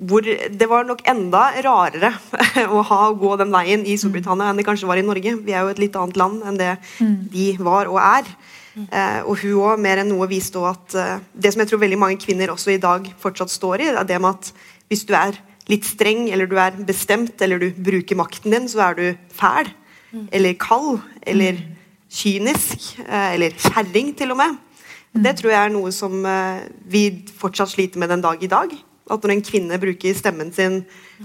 hvor 0.00 0.24
Det 0.24 0.68
var 0.70 0.86
nok 0.88 1.02
enda 1.08 1.42
rarere 1.66 2.14
å 2.76 2.80
ha 2.88 3.00
å 3.08 3.18
gå 3.20 3.34
den 3.40 3.52
veien 3.52 3.84
i 3.84 3.98
Storbritannia 4.00 4.48
enn 4.48 4.60
det 4.60 4.64
kanskje 4.68 4.88
var 4.88 5.00
i 5.00 5.04
Norge. 5.04 5.34
Vi 5.44 5.52
er 5.52 5.66
jo 5.66 5.74
et 5.74 5.82
litt 5.82 5.98
annet 5.98 6.20
land 6.20 6.46
enn 6.46 6.60
det 6.60 6.70
mm. 7.00 7.16
de 7.34 7.46
var 7.60 7.90
og 7.90 7.98
er. 8.00 8.32
Uh, 8.78 9.20
og 9.26 9.34
hun 9.42 9.60
òg 9.66 9.82
mer 9.82 10.00
enn 10.00 10.12
noe 10.14 10.30
viste 10.30 10.62
at 10.64 10.96
det 11.34 11.52
som 11.52 11.60
jeg 11.60 11.72
tror 11.72 11.82
veldig 11.82 12.00
mange 12.00 12.20
kvinner 12.22 12.54
også 12.54 12.72
i 12.72 12.80
dag 12.80 13.08
fortsatt 13.20 13.52
står 13.52 13.84
i, 13.84 13.92
er 13.92 14.08
det 14.08 14.20
med 14.22 14.38
at 14.38 14.52
hvis 14.88 15.04
du 15.08 15.12
er 15.18 15.36
litt 15.70 15.86
streng, 15.86 16.26
eller 16.32 16.50
du 16.50 16.56
er 16.60 16.78
bestemt, 16.86 17.38
eller 17.44 17.62
du 17.62 17.70
bruker 17.76 18.18
makten 18.18 18.54
din, 18.54 18.68
så 18.70 18.88
er 18.88 18.98
du 18.98 19.06
fæl. 19.36 19.70
Mm. 20.10 20.26
Eller 20.32 20.58
kald. 20.58 21.00
Eller 21.22 21.60
mm. 21.60 21.78
kynisk. 22.10 22.92
Eh, 23.06 23.32
eller 23.36 23.56
kjerring, 23.56 24.14
til 24.18 24.34
og 24.34 24.42
med. 24.42 24.58
Mm. 25.14 25.24
Det 25.26 25.34
tror 25.40 25.54
jeg 25.54 25.64
er 25.64 25.74
noe 25.74 25.90
som 25.94 26.22
eh, 26.26 26.68
vi 26.90 27.08
fortsatt 27.38 27.74
sliter 27.74 28.02
med 28.02 28.10
den 28.12 28.24
dag 28.24 28.42
i 28.42 28.50
dag. 28.50 28.72
At 29.10 29.24
når 29.26 29.32
en 29.34 29.42
kvinne 29.42 29.78
bruker 29.82 30.14
stemmen 30.14 30.52
sin 30.54 30.76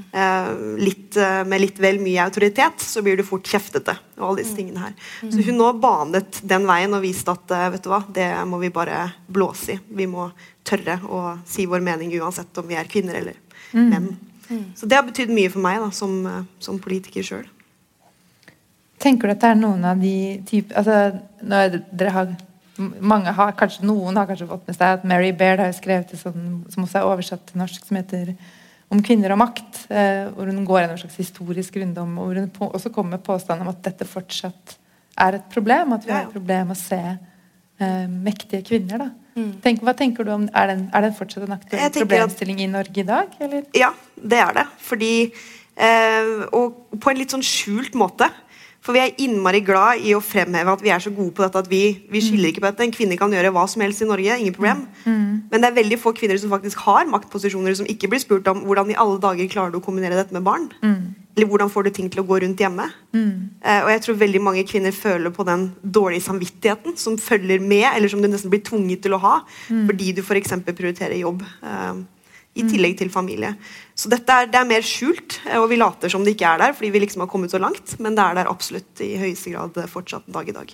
eh, 0.09 0.47
litt, 0.81 1.17
med 1.45 1.61
litt 1.61 1.77
vel 1.81 1.99
mye 2.01 2.23
autoritet, 2.23 2.81
så 2.81 3.03
blir 3.05 3.19
du 3.19 3.21
fort 3.27 3.45
kjeftete. 3.45 3.93
og 4.17 4.31
alle 4.31 4.41
disse 4.41 4.57
tingene 4.57 4.87
her. 4.87 4.95
Så 5.21 5.45
hun 5.45 5.59
nå 5.61 5.69
banet 5.77 6.41
den 6.41 6.65
veien 6.65 6.97
og 6.97 7.05
viste 7.05 7.33
at 7.33 7.53
vet 7.75 7.85
du 7.85 7.91
hva, 7.93 8.01
det 8.09 8.31
må 8.49 8.57
vi 8.63 8.73
bare 8.73 9.03
blåse 9.29 9.75
i. 9.75 9.79
Vi 10.01 10.09
må 10.09 10.31
tørre 10.65 10.97
å 11.05 11.25
si 11.45 11.67
vår 11.69 11.85
mening 11.85 12.13
uansett 12.17 12.57
om 12.57 12.65
vi 12.65 12.79
er 12.79 12.89
kvinner 12.89 13.21
eller 13.21 13.37
menn. 13.75 14.15
Mm. 14.49 14.65
Så 14.77 14.87
det 14.89 14.97
har 14.97 15.05
betydd 15.07 15.33
mye 15.33 15.51
for 15.53 15.63
meg 15.65 15.79
da, 15.81 15.91
som, 15.95 16.17
eh, 16.29 16.41
som 16.63 16.81
politiker 16.81 17.25
sjøl. 17.25 17.45
Tenker 19.01 19.27
du 19.27 19.35
at 19.35 19.41
det 19.43 19.51
er 19.51 19.59
noen 19.59 19.85
av 19.85 20.01
de 20.01 20.17
type 20.47 20.75
altså, 20.77 21.19
når 21.43 21.81
dere 21.91 22.13
har 22.15 22.35
mange 22.77 23.31
har, 23.31 23.53
kanskje 23.55 23.85
Noen 23.87 24.17
har 24.19 24.27
kanskje 24.27 24.49
fått 24.49 24.65
med 24.67 24.75
seg 24.75 24.97
at 24.97 25.03
Mary 25.07 25.31
Baird 25.35 25.61
har 25.63 25.73
skrevet 25.75 26.11
det 26.11 26.19
sånn, 26.19 26.65
som 26.71 26.83
også 26.83 26.99
er 26.99 27.07
oversatt 27.07 27.45
til 27.47 27.61
norsk, 27.61 27.85
som 27.87 27.99
heter 27.99 28.33
om 28.91 29.01
kvinner 29.03 29.33
og 29.33 29.39
makt, 29.41 29.85
eh, 29.89 30.25
hvor 30.35 30.49
hun 30.51 30.65
går 30.67 30.81
gjennom 30.81 30.97
en 30.97 31.01
slags 31.01 31.19
historisk 31.21 31.77
runddom, 31.79 32.17
og 32.19 32.27
hvor 32.27 32.41
hun 32.41 32.49
på, 32.57 32.67
også 32.67 32.91
kommer 32.93 33.15
med 33.15 33.23
påstand 33.25 33.63
om 33.63 33.71
at 33.71 33.79
dette 33.85 34.07
fortsatt 34.07 34.75
er 35.25 35.39
et 35.39 35.47
problem. 35.53 35.95
At 35.95 36.05
vi 36.05 36.11
Ja, 36.11 36.19
har 36.19 36.27
et 36.27 36.35
problem 36.35 36.71
å 36.71 36.77
se 36.77 37.01
eh, 37.79 38.07
mektige 38.07 38.63
kvinner. 38.67 38.97
Da. 38.97 39.09
Tenk, 39.61 39.81
hva 39.83 39.91
tenker 39.97 40.23
du 40.23 40.31
om, 40.31 40.45
Er 40.55 40.67
den, 40.67 40.89
er 40.93 41.01
den 41.01 41.13
fortsatt 41.13 41.43
en 41.43 41.51
aktuell 41.57 41.91
problemstilling 41.91 42.55
at- 42.61 42.63
i 42.63 42.71
Norge 42.71 42.97
i 42.97 43.03
dag? 43.03 43.27
Eller? 43.41 43.63
Ja, 43.75 43.91
det 44.15 44.39
er 44.39 44.53
det. 44.53 44.65
Fordi 44.79 45.31
eh, 45.77 46.45
Og 46.53 46.87
på 46.99 47.09
en 47.11 47.17
litt 47.17 47.31
sånn 47.35 47.43
skjult 47.43 47.93
måte. 47.93 48.29
For 48.85 48.93
vi 48.93 48.99
er 49.01 49.15
innmari 49.17 49.63
glad 49.65 49.97
i 50.05 50.13
å 50.13 50.21
fremheve 50.21 50.71
at 50.71 50.81
vi 50.85 50.91
er 50.93 50.99
så 51.01 51.09
gode 51.09 51.33
på 51.33 51.41
dette 51.41 51.57
at 51.57 51.67
vi, 51.67 52.05
vi 52.07 52.19
skiller 52.21 52.51
ikke 52.51 52.61
på 52.61 52.69
dette. 52.69 52.83
En 52.85 52.91
kvinne 52.93 53.17
kan 53.17 53.31
gjøre 53.33 53.49
hva 53.51 53.63
som 53.67 53.81
helst 53.81 54.03
i 54.03 54.05
Norge, 54.05 54.35
ingen 54.39 54.53
problem. 54.53 54.83
Men 55.05 55.49
det 55.59 55.65
er 55.71 55.73
veldig 55.81 55.97
få 55.99 56.13
kvinner 56.13 56.37
som 56.37 56.51
faktisk 56.53 56.77
har 56.85 57.07
maktposisjoner, 57.09 57.73
som 57.75 57.87
ikke 57.89 58.07
blir 58.11 58.21
spurt 58.21 58.47
om 58.47 58.61
hvordan 58.61 58.91
i 58.93 58.95
alle 59.01 59.17
dager 59.19 59.49
klarer 59.49 59.71
du 59.73 59.79
å 59.79 59.83
kombinere 59.83 60.13
dette 60.13 60.37
med 60.37 60.43
barn. 60.45 60.69
Eller 61.35 61.49
hvordan 61.51 61.69
får 61.71 61.83
du 61.83 61.91
ting 61.91 62.09
til 62.09 62.21
å 62.21 62.27
gå 62.27 62.39
rundt 62.45 62.61
hjemme. 62.63 62.87
Eh, 63.59 63.81
og 63.83 63.89
jeg 63.91 64.03
tror 64.05 64.19
veldig 64.23 64.41
mange 64.41 64.63
kvinner 64.67 64.95
føler 64.95 65.33
på 65.35 65.43
den 65.47 65.67
dårlige 65.83 66.23
samvittigheten 66.29 66.95
som 66.97 67.17
følger 67.19 67.59
med, 67.59 67.89
eller 67.91 68.11
som 68.11 68.23
du 68.23 68.29
nesten 68.31 68.53
blir 68.53 68.63
tvunget 68.63 69.03
til 69.03 69.17
å 69.17 69.21
ha, 69.23 69.37
fordi 69.89 70.13
du 70.15 70.23
f.eks. 70.23 70.55
prioriterer 70.71 71.19
jobb. 71.19 71.43
eh, 71.63 72.03
i 72.55 72.63
tillegg 72.63 72.93
til 72.99 73.09
familie. 73.11 73.51
Så 73.99 74.07
dette 74.11 74.31
er, 74.31 74.47
det 74.47 74.59
er 74.61 74.69
mer 74.69 74.85
skjult, 74.85 75.41
eh, 75.43 75.59
og 75.59 75.67
vi 75.71 75.79
later 75.79 76.11
som 76.11 76.23
det 76.23 76.35
ikke 76.37 76.53
er 76.53 76.61
der, 76.63 76.75
fordi 76.77 76.91
vi 76.93 77.01
liksom 77.03 77.25
har 77.25 77.31
kommet 77.31 77.51
så 77.51 77.59
langt, 77.59 77.97
men 77.99 78.15
det 78.15 78.23
er 78.23 78.37
der 78.39 78.51
absolutt 78.51 79.03
i 79.03 79.15
høyeste 79.19 79.51
grad 79.51 79.75
fortsatt 79.91 80.27
dag 80.31 80.47
i 80.47 80.55
dag. 80.55 80.71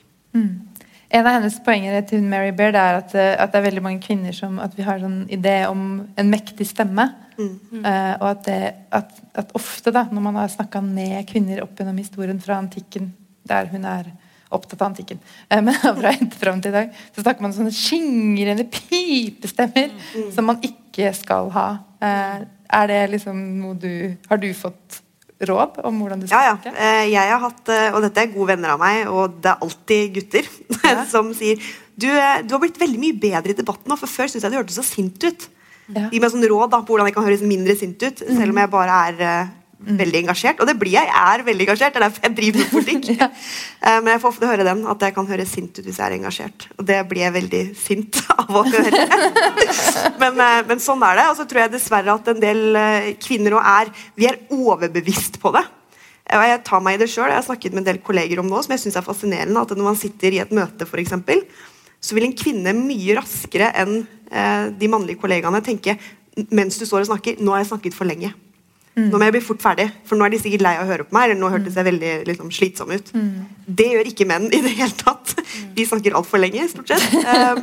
En 1.11 1.27
av 1.27 1.35
hennes 1.35 1.57
poenger 1.65 1.97
til 2.07 2.23
Mary 2.23 2.53
Beard 2.55 2.77
er 2.79 3.01
at, 3.01 3.13
eh, 3.19 3.33
at 3.35 3.51
det 3.51 3.59
er 3.59 3.65
veldig 3.67 3.83
mange 3.83 4.03
kvinner 4.03 4.35
som 4.35 4.59
At 4.63 4.77
vi 4.77 4.85
har 4.87 5.01
sånn 5.01 5.25
idé 5.27 5.65
om 5.67 6.07
en 6.15 6.31
mektig 6.31 6.69
stemme. 6.69 7.09
Eh, 7.41 8.13
og 8.21 8.27
at, 8.29 8.43
det, 8.45 8.59
at, 8.95 9.11
at 9.35 9.51
ofte, 9.57 9.91
da, 9.91 10.05
når 10.11 10.23
man 10.27 10.39
har 10.39 10.51
snakka 10.53 10.81
med 10.85 11.25
kvinner 11.27 11.63
opp 11.63 11.79
gjennom 11.79 11.99
historien 11.99 12.39
fra 12.39 12.59
antikken, 12.61 13.11
der 13.47 13.67
hun 13.71 13.87
er 13.89 14.11
opptatt 14.51 14.81
av 14.81 14.91
antikken, 14.91 15.19
eh, 15.49 15.61
men 15.63 15.75
fra 15.75 16.13
fram 16.43 16.61
til 16.61 16.71
i 16.71 16.75
dag, 16.75 16.97
så 17.15 17.23
snakker 17.23 17.43
man 17.43 17.51
om 17.51 17.57
sånne 17.57 17.75
skingrende 17.75 18.67
pipestemmer 18.69 19.91
som 20.35 20.47
man 20.51 20.59
ikke 20.63 21.11
skal 21.17 21.49
ha. 21.55 21.67
Er 22.01 22.87
det 22.87 23.01
liksom 23.11 23.39
noe 23.59 23.75
du 23.77 24.15
Har 24.29 24.39
du 24.41 24.47
fått 24.57 25.01
råd 25.49 25.79
om 25.87 26.01
hvordan 26.01 26.21
du 26.21 26.25
Ja, 26.27 26.29
skal 26.29 26.43
ja. 26.47 26.57
ja. 26.65 26.73
Eh, 26.75 27.05
Jeg 27.13 27.31
har 27.31 27.39
hatt, 27.43 27.69
eh, 27.73 27.87
og 27.95 28.01
dette 28.05 28.21
er 28.23 28.33
gode 28.33 28.51
venner 28.53 28.75
av 28.75 28.81
meg, 28.81 29.07
og 29.09 29.39
det 29.41 29.51
er 29.53 29.63
alltid 29.65 30.13
gutter 30.19 30.49
som 31.13 31.31
sier 31.37 31.61
du, 31.97 32.07
eh, 32.09 32.41
du 32.45 32.53
har 32.55 32.61
blitt 32.63 32.79
veldig 32.81 32.99
mye 33.01 33.17
bedre 33.21 33.53
i 33.53 33.57
debatten 33.57 33.91
nå, 33.91 33.97
for 33.99 34.09
før 34.09 34.29
syntes 34.31 34.45
jeg 34.47 34.53
du 34.53 34.59
hørtes 34.59 34.77
så 34.79 34.85
sint 34.85 35.21
ut. 35.27 35.47
Ja. 35.91 36.05
Gi 36.13 36.21
meg 36.23 36.31
sånn 36.31 36.45
råd 36.47 36.71
da, 36.71 36.79
på 36.85 36.93
hvordan 36.93 37.09
jeg 37.09 37.15
kan 37.17 37.25
høres 37.27 37.41
mindre 37.45 37.75
sint 37.77 38.01
ut, 38.05 38.21
selv 38.23 38.53
om 38.53 38.61
jeg 38.61 38.71
bare 38.71 38.99
er 39.11 39.49
veldig 39.85 40.19
engasjert. 40.23 40.61
Og 40.61 40.69
det 40.69 40.75
blir 40.79 40.95
jeg. 40.95 41.09
Jeg 41.09 41.33
er 41.33 41.43
veldig 41.47 41.65
engasjert. 41.67 41.93
Det 41.93 41.99
er 41.99 42.05
derfor 42.05 42.27
jeg 42.27 42.35
driver 42.37 42.61
med 42.61 42.71
politikk. 42.75 43.09
ja. 43.21 43.27
Men 44.01 44.11
jeg 44.13 44.21
får 44.23 44.33
ofte 44.33 44.49
høre 44.51 44.67
den, 44.67 44.85
at 44.93 45.05
jeg 45.07 45.15
kan 45.17 45.29
høres 45.31 45.53
sint 45.55 45.73
ut 45.79 45.83
hvis 45.87 45.99
jeg 45.99 46.05
er 46.07 46.17
engasjert. 46.17 46.67
Og 46.77 46.87
det 46.87 46.99
blir 47.09 47.25
jeg 47.25 47.35
veldig 47.37 47.63
sint 47.81 48.21
av 48.37 48.55
å 48.61 48.63
høre. 48.67 49.03
men, 50.21 50.41
eh, 50.45 50.61
men 50.69 50.83
sånn 50.83 51.05
er 51.07 51.21
det. 51.21 51.27
Og 51.31 51.37
så 51.39 51.47
tror 51.49 51.65
jeg 51.65 51.75
dessverre 51.75 52.17
at 52.17 52.31
en 52.33 52.41
del 52.43 52.63
eh, 52.79 53.11
kvinner 53.21 53.57
òg 53.59 53.69
er 53.73 53.93
Vi 54.17 54.29
er 54.29 54.41
overbevisst 54.53 55.41
på 55.41 55.53
det. 55.57 55.65
Eh, 56.27 56.37
Og 56.37 56.45
jeg 56.47 56.63
tar 56.67 56.85
meg 56.85 56.99
i 56.99 57.03
det 57.03 57.09
selv, 57.11 57.31
Jeg 57.31 57.39
har 57.41 57.49
snakket 57.49 57.75
med 57.75 57.83
en 57.83 57.91
del 57.91 58.01
kolleger 58.05 58.41
om 58.43 58.49
det 58.51 58.63
som 58.65 58.75
jeg 58.75 58.85
synes 58.85 59.01
er 59.01 59.09
fascinerende. 59.09 59.65
At 59.65 59.75
når 59.75 59.91
man 59.91 59.99
sitter 59.99 60.37
i 60.37 60.41
et 60.43 60.55
møte, 60.55 60.87
eksempel, 60.87 61.43
så 62.01 62.17
vil 62.17 62.25
en 62.29 62.37
kvinne 62.37 62.73
mye 62.77 63.17
raskere 63.19 63.73
enn 63.77 64.01
eh, 64.31 64.69
de 64.73 64.89
mannlige 64.89 65.21
kollegaene 65.21 65.61
tenke 65.65 65.97
mens 66.55 66.77
du 66.79 66.85
står 66.87 67.03
og 67.03 67.09
snakker 67.11 67.41
Nå 67.43 67.51
har 67.51 67.59
jeg 67.59 67.73
snakket 67.73 67.95
for 67.97 68.07
lenge. 68.07 68.31
Nå 68.95 69.15
må 69.17 69.23
jeg 69.23 69.31
bli 69.37 69.41
fort 69.45 69.61
ferdig, 69.63 69.85
for 70.03 70.19
nå 70.19 70.25
er 70.25 70.33
de 70.33 70.39
sikkert 70.41 70.61
lei 70.65 70.73
av 70.75 70.83
å 70.83 70.89
høre 70.91 71.05
på 71.07 71.15
meg. 71.15 71.29
eller 71.29 71.39
nå 71.39 71.49
hørtes 71.53 71.77
jeg 71.79 71.85
veldig 71.87 72.09
liksom, 72.27 72.49
slitsom 72.51 72.91
ut. 72.91 73.11
Det 73.65 73.85
gjør 73.93 74.09
ikke 74.11 74.27
menn 74.27 74.49
i 74.51 74.59
det 74.65 74.73
hele 74.75 74.91
tatt. 74.99 75.31
De 75.77 75.85
snakker 75.87 76.17
altfor 76.19 76.41
lenge, 76.43 76.67
stort 76.69 76.91
sett. 76.91 77.05
Eh, 77.31 77.61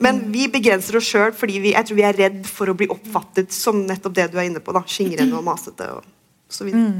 men 0.00 0.20
vi 0.32 0.46
begrenser 0.48 0.96
oss 0.96 1.04
sjøl 1.10 1.32
fordi 1.36 1.58
vi, 1.60 1.72
jeg 1.74 1.84
tror 1.84 1.96
vi 1.98 2.04
er 2.08 2.16
redd 2.16 2.46
for 2.48 2.70
å 2.70 2.74
bli 2.78 2.86
oppfattet 2.88 3.52
som 3.52 3.82
nettopp 3.84 4.14
det 4.16 4.28
du 4.32 4.38
er 4.38 4.46
inne 4.48 4.62
på. 4.64 4.72
da, 4.72 4.80
Skingrende 4.88 5.36
og 5.36 5.44
masete 5.44 5.90
og 5.98 6.06
så 6.48 6.64
videre. 6.64 6.94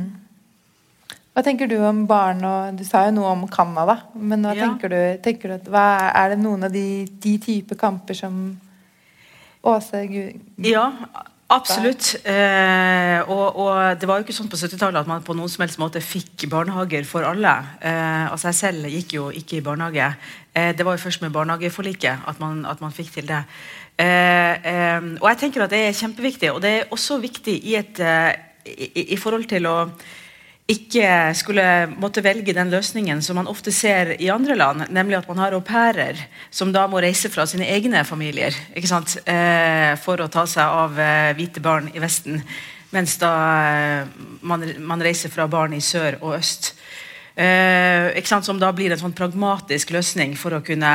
Hva 1.33 1.45
tenker 1.47 1.71
du 1.71 1.77
om 1.87 2.03
barn 2.11 2.43
og 2.45 2.77
Du 2.77 2.83
sa 2.85 3.05
jo 3.07 3.15
noe 3.17 3.31
om 3.33 3.47
Canada, 3.49 4.01
men 4.19 4.43
hva 4.45 4.53
Ja. 4.57 4.67
tenker 4.67 4.91
du? 4.93 4.99
Tenker 5.25 5.49
du 5.49 5.55
at, 5.55 5.71
hva, 5.73 5.87
er 6.13 6.35
det 6.35 6.39
noen 6.43 6.65
av 6.67 6.73
de, 6.75 7.07
de 7.23 7.39
type 7.39 7.79
kamper 7.79 8.19
som 8.19 8.59
Åse 9.65 10.03
Gud 10.11 10.67
Ja, 10.67 10.91
absolutt. 11.51 12.13
Eh, 12.25 13.21
og, 13.27 13.57
og 13.59 13.99
det 14.01 14.07
var 14.09 14.21
jo 14.21 14.25
ikke 14.27 14.37
sånn 14.37 14.51
på 14.53 14.59
70-tallet 14.61 15.01
at 15.03 15.09
man 15.11 15.25
på 15.27 15.35
noen 15.37 15.51
som 15.51 15.65
helst 15.65 15.81
måte 15.83 16.03
fikk 16.05 16.47
barnehager 16.53 17.05
for 17.09 17.27
alle. 17.27 17.53
Eh, 17.83 18.27
altså 18.31 18.51
Jeg 18.53 18.59
selv 18.61 18.87
gikk 18.93 19.17
jo 19.19 19.29
ikke 19.35 19.59
i 19.59 19.65
barnehage. 19.67 20.13
Eh, 20.55 20.71
det 20.79 20.87
var 20.87 20.97
jo 20.97 21.03
først 21.05 21.25
med 21.25 21.35
barnehageforliket 21.35 22.27
at 22.31 22.41
man, 22.43 22.63
at 22.71 22.81
man 22.85 22.95
fikk 22.95 23.11
til 23.19 23.27
det. 23.33 23.43
Eh, 24.01 24.55
eh, 24.73 25.11
og 25.21 25.27
jeg 25.33 25.41
tenker 25.43 25.67
at 25.67 25.75
det 25.75 25.83
er 25.89 25.99
kjempeviktig, 25.99 26.53
og 26.55 26.63
det 26.65 26.71
er 26.79 26.95
også 26.95 27.19
viktig 27.21 27.59
i, 27.69 27.75
et, 27.83 27.99
eh, 28.01 28.33
i, 28.71 29.07
i- 29.15 29.19
forhold 29.21 29.45
til 29.51 29.67
å 29.69 29.77
ikke 30.71 31.11
skulle 31.35 31.65
måtte 32.01 32.23
velge 32.25 32.55
den 32.55 32.71
løsningen 32.73 33.23
som 33.25 33.39
man 33.41 33.49
ofte 33.51 33.73
ser 33.75 34.15
i 34.23 34.31
andre 34.33 34.57
land, 34.59 34.87
nemlig 34.95 35.19
at 35.19 35.29
man 35.31 35.41
har 35.43 35.57
au 35.57 35.63
pairer 35.65 36.19
som 36.51 36.73
da 36.75 36.87
må 36.91 37.01
reise 37.03 37.31
fra 37.33 37.47
sine 37.49 37.67
egne 37.71 38.05
familier? 38.07 38.55
Eh, 38.75 39.93
for 40.03 40.23
å 40.23 40.31
ta 40.31 40.47
seg 40.47 40.65
av 40.65 40.99
eh, 41.01 41.33
hvite 41.39 41.63
barn 41.65 41.91
i 41.95 42.03
Vesten, 42.03 42.43
mens 42.95 43.17
da 43.21 43.33
eh, 43.67 44.11
man, 44.43 44.67
man 44.79 45.03
reiser 45.03 45.33
fra 45.33 45.49
barn 45.51 45.75
i 45.75 45.83
sør 45.83 46.21
og 46.21 46.39
øst. 46.39 46.75
Eh? 47.35 48.23
Som 48.31 48.61
da 48.61 48.71
blir 48.77 48.93
en 48.93 49.01
sånn 49.01 49.17
pragmatisk 49.17 49.95
løsning 49.95 50.37
for 50.39 50.55
å 50.55 50.65
kunne 50.67 50.93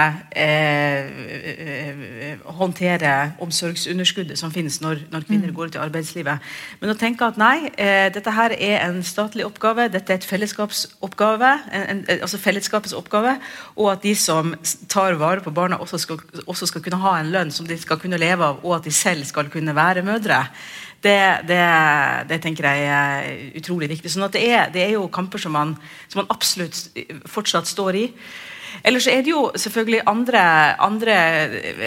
håndtere 2.43 3.11
omsorgsunderskuddet 3.43 4.39
som 4.39 4.51
finnes 4.53 4.77
når, 4.83 5.05
når 5.11 5.25
kvinner 5.27 5.51
går 5.55 5.71
ut 5.71 5.77
i 5.77 5.81
arbeidslivet. 5.81 6.53
Men 6.81 6.93
å 6.93 6.97
tenke 6.99 7.27
at 7.27 7.39
nei, 7.39 7.71
eh, 7.77 8.07
dette 8.13 8.33
her 8.35 8.55
er 8.55 8.79
en 8.85 9.01
statlig 9.05 9.45
oppgave, 9.47 9.87
dette 9.93 10.13
er 10.13 10.21
et 10.21 10.27
fellesskapsoppgave, 10.27 11.51
en, 11.71 11.85
en, 11.93 12.03
altså 12.19 12.39
fellesskapets 12.41 12.95
oppgave, 12.97 13.35
og 13.75 13.91
at 13.93 14.03
de 14.05 14.15
som 14.19 14.55
tar 14.91 15.19
vare 15.21 15.43
på 15.45 15.53
barna, 15.55 15.79
også 15.81 16.01
skal, 16.01 16.23
også 16.45 16.71
skal 16.71 16.83
kunne 16.85 17.01
ha 17.03 17.17
en 17.19 17.31
lønn 17.33 17.53
som 17.53 17.67
de 17.69 17.77
skal 17.81 18.01
kunne 18.01 18.19
leve 18.21 18.45
av, 18.45 18.63
og 18.63 18.79
at 18.79 18.89
de 18.89 18.95
selv 18.95 19.27
skal 19.29 19.51
kunne 19.53 19.75
være 19.75 20.05
mødre. 20.05 20.43
Det, 21.05 21.19
det, 21.45 21.61
det 22.29 22.41
tenker 22.41 22.65
jeg 22.65 22.89
er 22.89 23.59
utrolig 23.59 23.91
viktig. 23.91 24.09
Sånn 24.09 24.25
at 24.25 24.33
det 24.33 24.41
er, 24.49 24.67
det 24.73 24.81
er 24.87 24.95
jo 24.95 25.05
kamper 25.13 25.41
som 25.41 25.53
man, 25.53 25.75
som 26.09 26.23
man 26.23 26.31
absolutt 26.33 26.87
fortsatt 27.29 27.69
står 27.69 27.99
i. 27.99 28.05
Ellers 28.85 29.07
er 29.11 29.23
det 29.25 29.33
jo 29.33 29.47
selvfølgelig 29.57 30.03
andre, 30.09 30.43
andre 30.83 31.15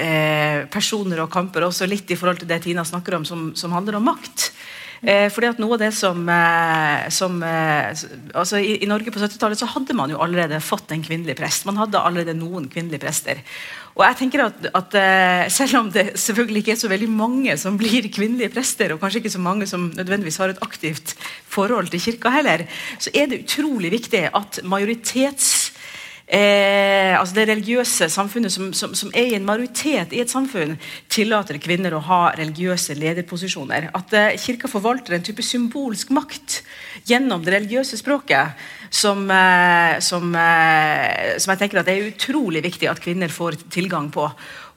eh, 0.03 0.59
personer 0.73 1.23
og 1.25 1.31
kamper, 1.33 1.67
også 1.67 1.87
litt 1.87 2.11
i 2.11 2.19
forhold 2.19 2.43
til 2.43 2.51
det 2.51 2.63
Tina 2.65 2.85
snakker 2.87 3.19
om, 3.19 3.29
som, 3.29 3.51
som 3.59 3.75
handler 3.77 3.99
om 4.01 4.09
makt. 4.11 4.51
Eh, 4.99 5.29
fordi 5.31 5.47
at 5.47 5.61
noe 5.63 5.77
av 5.77 5.83
det 5.85 5.93
som, 5.95 6.25
eh, 6.27 7.07
som 7.15 7.37
eh, 7.47 7.91
altså 8.35 8.59
i, 8.59 8.81
I 8.83 8.89
Norge 8.91 9.13
på 9.15 9.21
70-tallet 9.23 9.61
så 9.61 9.69
hadde 9.71 9.95
man 9.95 10.11
jo 10.11 10.19
allerede 10.25 10.59
fått 10.65 10.91
en 10.95 11.05
kvinnelig 11.05 11.37
prest. 11.39 11.69
Man 11.69 11.79
hadde 11.79 12.03
allerede 12.03 12.35
noen 12.35 12.67
kvinnelige 12.73 13.05
prester. 13.05 13.43
Og 13.99 14.05
jeg 14.07 14.19
tenker 14.21 14.45
at, 14.45 14.67
at 14.79 14.97
eh, 14.99 15.45
Selv 15.55 15.81
om 15.81 15.93
det 15.95 16.13
selvfølgelig 16.19 16.63
ikke 16.63 16.75
er 16.75 16.81
så 16.83 16.91
veldig 16.91 17.11
mange 17.11 17.55
som 17.61 17.79
blir 17.79 18.11
kvinnelige 18.15 18.53
prester, 18.55 18.95
og 18.95 19.03
kanskje 19.03 19.23
ikke 19.23 19.35
så 19.37 19.43
mange 19.43 19.67
som 19.71 19.89
nødvendigvis 19.95 20.39
har 20.43 20.55
et 20.55 20.63
aktivt 20.67 21.15
forhold 21.47 21.91
til 21.93 22.03
kirka 22.03 22.35
heller, 22.35 22.67
så 22.99 23.15
er 23.15 23.31
det 23.31 23.43
utrolig 23.45 23.93
viktig 23.95 24.29
at 24.35 24.61
majoritets 24.67 25.49
Eh, 26.29 27.15
altså 27.17 27.35
Det 27.39 27.47
religiøse 27.49 28.11
samfunnet 28.13 28.53
som, 28.53 28.73
som, 28.77 28.93
som 28.95 29.09
er 29.17 29.31
i 29.31 29.37
en 29.39 29.47
majoritet 29.49 30.13
i 30.13 30.21
et 30.21 30.29
samfunn, 30.29 30.75
tillater 31.09 31.57
kvinner 31.57 31.97
å 31.97 32.03
ha 32.05 32.21
religiøse 32.37 32.99
lederposisjoner. 33.01 33.89
At 33.97 34.13
eh, 34.13 34.37
Kirka 34.37 34.69
forvalter 34.69 35.17
en 35.17 35.25
type 35.25 35.45
symbolsk 35.45 36.13
makt 36.13 36.61
gjennom 37.09 37.47
det 37.47 37.55
religiøse 37.57 37.97
språket 37.97 38.61
som, 38.91 39.25
eh, 39.33 39.97
som, 40.05 40.29
eh, 40.37 41.39
som 41.41 41.55
jeg 41.55 41.63
tenker 41.63 41.81
at 41.81 41.89
det 41.89 41.97
er 41.97 42.11
utrolig 42.13 42.65
viktig 42.67 42.93
at 42.93 43.01
kvinner 43.01 43.33
får 43.33 43.63
tilgang 43.73 44.13
på. 44.13 44.29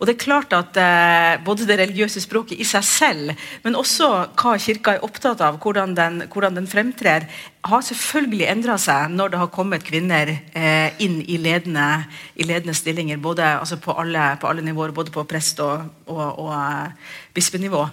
Og 0.02 0.08
det 0.10 0.16
er 0.16 0.24
klart 0.24 0.54
at 0.58 0.78
eh, 0.82 1.38
Både 1.46 1.68
det 1.70 1.78
religiøse 1.78 2.24
språket 2.24 2.58
i 2.58 2.66
seg 2.66 2.86
selv, 2.86 3.34
men 3.62 3.78
også 3.78 4.08
hva 4.40 4.56
Kirka 4.62 4.96
er 4.98 5.06
opptatt 5.06 5.44
av, 5.46 5.60
hvordan 5.62 5.94
den, 5.98 6.24
hvordan 6.32 6.58
den 6.58 6.70
fremtrer, 6.70 7.28
har 7.62 7.84
selvfølgelig 7.86 8.48
endra 8.50 8.78
seg 8.82 9.14
når 9.14 9.34
det 9.34 9.42
har 9.44 9.52
kommet 9.54 9.86
kvinner 9.86 10.32
eh, 10.34 10.98
inn 11.06 11.20
i 11.22 11.38
ledende, 11.38 11.88
i 12.34 12.48
ledende 12.50 12.74
stillinger. 12.78 13.22
Både, 13.22 13.46
altså 13.62 13.78
på, 13.78 13.94
alle, 13.94 14.32
på 14.42 14.50
alle 14.50 14.66
nivåer, 14.66 14.96
både 14.98 15.14
på 15.14 15.26
prest- 15.30 15.62
og, 15.62 15.86
og, 16.10 16.26
og 16.48 16.52
eh, 16.58 17.14
bispenivå. 17.38 17.86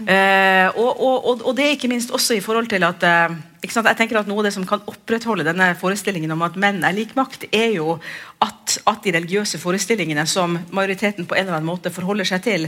Eh, 0.00 0.80
og, 0.80 1.44
og, 1.44 1.50
det 1.56 1.66
er 1.66 1.74
ikke 1.76 1.90
minst 1.92 2.12
også 2.14 2.38
i 2.38 2.40
forhold 2.44 2.70
til 2.72 2.84
at 2.88 3.04
eh, 3.04 3.36
jeg 3.60 3.96
tenker 3.98 4.16
at 4.16 4.28
Noe 4.30 4.40
av 4.40 4.48
det 4.48 4.54
som 4.54 4.64
kan 4.68 4.80
opprettholde 4.88 5.44
denne 5.44 5.74
forestillingen 5.76 6.32
om 6.32 6.46
at 6.46 6.56
menn 6.56 6.80
er 6.86 6.96
lik 6.96 7.12
makt, 7.18 7.50
er 7.52 7.74
jo 7.76 7.98
at 8.40 8.59
at, 8.70 8.82
at, 8.86 9.02
de 9.04 9.12
religiøse 9.16 9.58
forestillingene 9.58 10.26
som 10.28 10.58
majoriteten 10.76 11.26
på 11.26 11.34
en 11.34 11.46
eller 11.46 11.56
annen 11.58 11.70
måte 11.70 11.92
forholder 11.92 12.28
seg 12.28 12.42
til, 12.44 12.66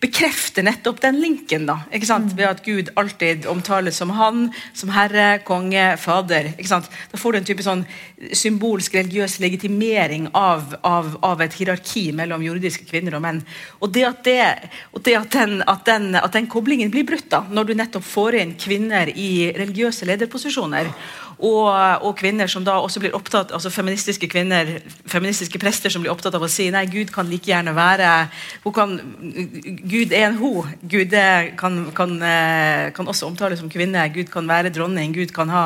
bekrefter 0.00 0.64
nettopp 0.64 1.00
den 1.02 1.18
linken. 1.20 1.66
da, 1.66 1.80
ikke 1.92 2.08
sant? 2.08 2.36
Ved 2.38 2.46
at 2.48 2.62
Gud 2.64 2.92
alltid 2.96 3.46
omtales 3.50 3.98
som 3.98 4.12
han, 4.16 4.50
som 4.74 4.92
herre, 4.94 5.42
konge, 5.44 5.96
fader. 5.98 6.52
ikke 6.56 6.70
sant? 6.70 6.88
Da 7.12 7.18
får 7.18 7.32
du 7.32 7.38
en 7.40 7.48
type 7.50 7.66
sånn 7.66 7.84
symbolsk 8.32 8.94
religiøs 8.94 9.38
legitimering 9.42 10.28
av, 10.38 10.76
av, 10.86 11.16
av 11.22 11.42
et 11.42 11.56
hierarki 11.58 12.08
mellom 12.16 12.44
jordiske 12.46 12.86
kvinner 12.88 13.18
og 13.18 13.24
menn. 13.24 13.42
Og 13.80 13.92
det 13.92 14.06
at, 14.08 14.22
det, 14.24 14.70
og 14.92 15.02
det 15.02 15.16
at, 15.18 15.32
den, 15.34 15.58
at, 15.66 15.84
den, 15.88 16.14
at 16.20 16.32
den 16.36 16.48
koblingen 16.50 16.92
blir 16.92 17.06
brutt, 17.08 17.28
da, 17.32 17.42
når 17.50 17.70
du 17.70 17.74
nettopp 17.78 18.06
får 18.06 18.38
inn 18.42 18.54
kvinner 18.60 19.10
i 19.10 19.50
religiøse 19.56 20.06
lederposisjoner, 20.08 20.92
og, 21.42 21.68
og, 22.06 22.12
kvinner 22.18 22.46
som 22.50 22.62
da 22.66 22.76
også 22.78 23.00
blir 23.02 23.16
opptatt 23.18 23.50
altså 23.54 23.70
feministiske 23.74 24.28
kvinner, 24.30 24.68
feministiske 25.10 25.58
prester 25.58 25.90
som 25.90 26.04
blir 26.04 26.12
opptatt 26.12 26.36
av 26.38 26.44
å 26.46 26.50
si 26.50 26.68
nei, 26.70 26.84
Gud 26.90 27.10
kan 27.14 27.26
like 27.26 27.50
gjerne 27.50 27.74
være 27.74 28.12
kan, 28.74 28.94
Gud 29.82 30.14
er 30.14 30.28
en 30.28 30.38
ho. 30.38 30.52
Gud 30.86 31.16
kan, 31.58 31.82
kan, 31.96 32.14
eh, 32.22 32.92
kan, 32.94 33.10
også 33.10 33.26
omtales 33.26 33.58
som 33.58 33.70
kvinne. 33.72 34.06
Gud 34.14 34.30
kan 34.30 34.46
være 34.48 34.70
dronning. 34.72 35.14
Gud 35.16 35.34
kan 35.34 35.50
ha 35.50 35.64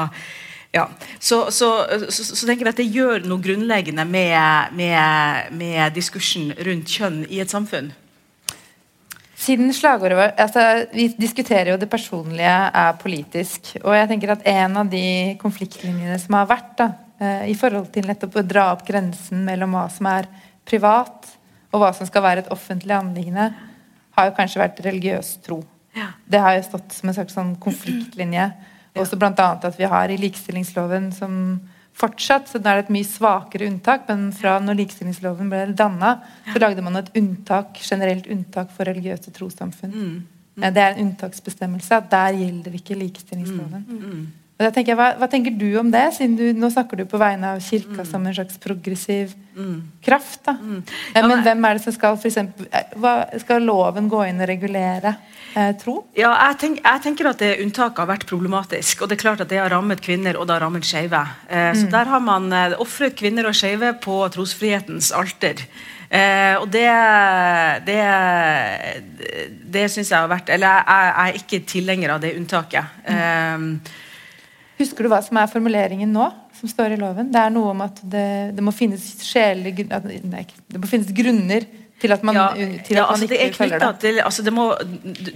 ja. 0.73 0.89
Så, 1.19 1.51
så, 1.51 1.69
så, 2.09 2.25
så, 2.25 2.47
tenker 2.47 2.67
jeg 2.67 2.75
at 2.75 2.81
det 2.81 2.91
gjør 2.93 3.29
noe 3.29 3.41
grunnleggende 3.45 4.05
med, 4.09 4.75
med, 4.77 5.53
med 5.57 5.95
diskursen 5.97 6.51
rundt 6.67 6.91
kjønn 6.93 7.23
i 7.29 7.41
et 7.45 7.53
samfunn. 7.53 7.93
Siden 9.47 9.71
slagordet 9.75 10.17
var, 10.19 10.33
altså, 10.43 10.87
Vi 10.93 11.07
diskuterer 11.15 11.71
jo 11.71 11.79
det 11.79 11.91
personlige 11.91 12.55
er 12.75 12.97
politisk. 12.99 13.77
Og 13.85 13.95
jeg 13.95 14.09
tenker 14.11 14.33
at 14.35 14.47
en 14.51 14.81
av 14.83 14.91
de 14.91 15.37
konfliktlinjene 15.39 16.19
som 16.19 16.35
har 16.39 16.49
vært 16.51 16.73
da, 16.81 16.89
eh, 17.21 17.45
i 17.53 17.55
forhold 17.55 17.93
til 17.95 18.09
nettopp 18.11 18.41
å 18.41 18.47
dra 18.47 18.73
opp 18.73 18.83
grensen 18.87 19.45
mellom 19.47 19.77
hva 19.77 19.87
som 19.93 20.09
er 20.11 20.27
privat, 20.67 21.31
og 21.73 21.81
hva 21.81 21.93
som 21.95 22.09
skal 22.09 22.25
være 22.25 22.45
et 22.45 22.51
offentlig 22.51 22.97
anliggende, 22.97 23.53
har 24.17 24.31
jo 24.31 24.35
kanskje 24.35 24.63
vært 24.63 24.83
religiøs 24.83 25.37
tro. 25.45 25.61
Ja. 25.95 26.09
Det 26.27 26.41
har 26.41 26.57
jo 26.57 26.67
stått 26.67 26.93
som 26.93 27.09
en 27.09 27.15
slags 27.15 27.37
sånn 27.37 27.55
konfliktlinje. 27.61 28.51
Også 28.97 29.19
bl.a. 29.21 29.33
at 29.37 29.79
vi 29.79 29.85
har 29.85 30.11
i 30.11 30.19
likestillingsloven 30.21 31.13
som 31.13 31.61
fortsatt, 31.97 32.49
så 32.51 32.61
da 32.61 32.73
er 32.73 32.81
det 32.81 32.87
et 32.87 32.95
mye 32.97 33.09
svakere 33.09 33.69
unntak. 33.71 34.07
Men 34.11 34.31
fra 34.37 34.57
når 34.63 34.81
likestillingsloven 34.83 35.51
ble 35.53 35.67
danna, 35.77 36.17
så 36.53 36.63
lagde 36.63 36.85
man 36.85 37.01
et 37.01 37.13
unntak, 37.19 37.81
generelt 37.83 38.29
unntak 38.33 38.73
for 38.77 38.89
religiøse 38.89 39.33
trossamfunn. 39.37 39.93
Mm. 39.93 40.17
Mm. 40.57 40.67
Det 40.73 40.83
er 40.83 40.95
en 40.95 41.07
unntaksbestemmelse. 41.07 42.01
at 42.01 42.11
Der 42.11 42.41
gjelder 42.41 42.77
ikke 42.79 42.99
likestillingsloven. 43.01 43.87
Mm. 43.89 44.27
Jeg, 44.57 44.97
hva, 44.97 45.11
hva, 45.21 45.27
tenker 45.29 45.53
du 45.53 45.69
om 45.77 45.91
det? 45.93 46.07
siden 46.17 46.37
du, 46.39 46.45
Nå 46.57 46.71
snakker 46.73 46.97
du 46.97 47.05
på 47.09 47.19
vegne 47.21 47.55
av 47.55 47.61
kirka 47.61 48.01
mm. 48.01 48.07
som 48.09 48.25
en 48.25 48.35
slags 48.35 48.57
progressiv 48.63 49.35
mm. 49.53 49.75
kraft. 50.05 50.47
Mm. 50.49 50.79
Ja, 51.13 51.21
men, 51.21 51.29
men 51.29 51.43
hvem 51.45 51.67
er 51.69 51.77
det 51.77 51.83
som 51.85 51.93
skal 51.93 52.17
for 52.17 52.31
eksempel, 52.31 52.69
eh, 52.73 52.95
hva, 52.97 53.27
Skal 53.43 53.67
loven 53.69 54.09
gå 54.09 54.23
inn 54.31 54.41
og 54.41 54.49
regulere 54.49 55.13
eh, 55.53 55.75
tro? 55.77 55.99
Ja, 56.17 56.31
jeg, 56.47 56.57
tenk, 56.63 56.81
jeg, 56.81 57.03
tenker 57.05 57.29
at 57.29 57.43
det 57.45 57.59
unntaket 57.67 58.01
har 58.01 58.09
vært 58.15 58.25
problematisk. 58.31 59.05
Og 59.05 59.11
det 59.11 59.19
er 59.19 59.25
klart 59.27 59.45
at 59.45 59.53
det 59.53 59.61
har 59.61 59.73
rammet 59.75 60.01
kvinner, 60.05 60.41
og 60.41 60.49
det 60.49 60.57
har 60.57 60.65
rammet 60.65 60.89
skeive. 60.89 61.21
Eh, 61.51 61.75
så 61.77 61.85
mm. 61.85 61.93
der 61.93 62.15
har 62.15 62.25
man 62.25 62.49
eh, 62.57 62.79
ofret 62.81 63.19
kvinner 63.19 63.51
og 63.51 63.59
skeive 63.59 63.93
på 64.01 64.23
trosfrihetens 64.33 65.13
alter. 65.17 65.67
Eh, 66.09 66.57
og 66.63 66.71
det, 66.73 66.87
det, 67.85 68.01
det 69.75 69.87
syns 69.91 70.13
jeg 70.13 70.21
har 70.23 70.29
vært 70.31 70.53
Eller 70.55 70.71
jeg, 70.71 70.85
jeg, 70.87 71.15
er 71.25 71.39
ikke 71.41 71.59
tilhenger 71.67 72.13
av 72.15 72.21
det 72.23 72.37
unntaket. 72.39 72.99
Mm. 73.05 73.17
Eh, 73.21 74.05
Husker 74.77 75.07
du 75.07 75.13
hva 75.13 75.23
som 75.25 75.39
er 75.41 75.49
formuleringen 75.49 76.11
nå, 76.13 76.29
som 76.59 76.69
står 76.69 76.97
i 76.97 77.01
loven? 77.01 77.31
Det 77.33 77.41
er 77.41 77.53
noe 77.55 77.73
om 77.73 77.83
at 77.87 78.03
det, 78.05 78.29
det 78.57 78.65
må 78.65 78.75
finnes 78.77 79.03
sjele... 79.25 79.73
nei, 80.29 80.45
det 80.45 80.81
må 80.83 80.91
finnes 80.91 81.13
grunner 81.17 81.65
til 81.97 82.13
at 82.13 82.25
man, 82.27 82.37
ja, 82.37 82.47
til 82.85 82.99
ja, 82.99 83.07
altså, 83.09 83.25
man 83.25 83.33
ikke 83.33 83.57
følger 83.57 83.81
det. 83.81 83.89
Til, 84.03 84.19
altså, 84.21 84.43
det 84.45 84.53
må, 84.53 84.67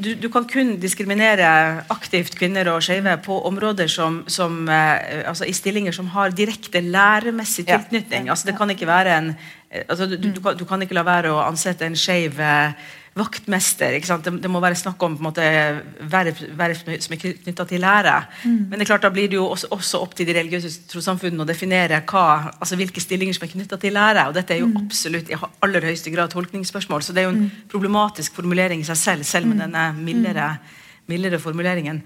du, 0.04 0.10
du, 0.20 0.28
kan 0.32 0.44
kun 0.44 0.74
diskriminere 0.80 1.46
aktivt 1.92 2.36
kvinner 2.36 2.68
og 2.74 2.82
skeive 2.84 3.16
på 3.24 3.38
områder 3.48 3.88
som, 3.88 4.20
som 4.28 4.68
eh, 4.68 5.24
altså, 5.24 5.48
i 5.48 5.56
stillinger 5.56 5.96
som 5.96 6.12
har 6.12 6.36
direkte 6.36 6.84
læremessig 6.84 7.64
tilknytning. 7.70 8.28
Ja. 8.28 8.36
Altså, 8.36 8.50
det 8.50 8.58
kan 8.60 8.76
ikke 8.76 8.90
være 8.90 9.16
en 9.16 9.32
altså, 9.88 10.06
du, 10.06 10.16
du, 10.16 10.40
kan, 10.40 10.56
du, 10.56 10.66
kan, 10.68 10.82
ikke 10.84 10.98
la 10.98 11.06
være 11.06 11.32
å 11.32 11.40
ansette 11.46 11.88
en 11.88 11.96
skeiv 11.96 12.40
eh, 12.44 12.90
vaktmester. 13.18 13.96
Det, 13.98 14.32
det, 14.42 14.50
må 14.50 14.60
være 14.62 14.78
snakk 14.78 15.02
om 15.02 15.16
måte, 15.22 15.42
verv, 16.12 16.38
verv, 16.58 16.78
som 17.02 17.14
er 17.14 17.20
knytta 17.20 17.66
til 17.68 17.82
lære. 17.82 18.14
Mm. 18.44 18.56
Men 18.70 18.74
det 18.76 18.84
er 18.84 18.90
klart 18.92 19.06
da 19.06 19.12
blir 19.14 19.30
det 19.30 19.38
jo 19.38 19.48
også, 19.50 19.70
også 19.74 20.02
opp 20.04 20.14
til 20.16 20.28
de 20.28 20.36
religiøse 20.36 20.86
trossamfunnene 20.92 21.42
å 21.44 21.48
definere 21.48 22.02
hva, 22.06 22.24
altså 22.56 22.78
hvilke 22.78 23.02
stillinger 23.02 23.36
som 23.36 23.46
er 23.48 23.52
knytta 23.56 23.80
til 23.82 23.96
lære. 23.98 24.28
og 24.30 24.36
Dette 24.38 24.54
er 24.54 24.62
jo 24.62 24.70
mm. 24.70 24.78
absolutt 24.84 25.32
i 25.32 25.38
aller 25.38 25.88
høyeste 25.90 26.14
grad 26.14 26.32
tolkningsspørsmål. 26.34 27.06
Så 27.06 27.16
det 27.16 27.24
er 27.24 27.28
jo 27.28 27.34
en 27.34 27.46
mm. 27.48 27.64
problematisk 27.72 28.38
formulering 28.38 28.84
i 28.84 28.88
seg 28.88 29.00
selv, 29.00 29.28
selv 29.28 29.50
med 29.50 29.58
mm. 29.58 29.64
denne 29.66 29.86
mildere, 29.98 30.52
mm. 30.54 31.10
mildere 31.10 31.42
formuleringen. 31.42 32.04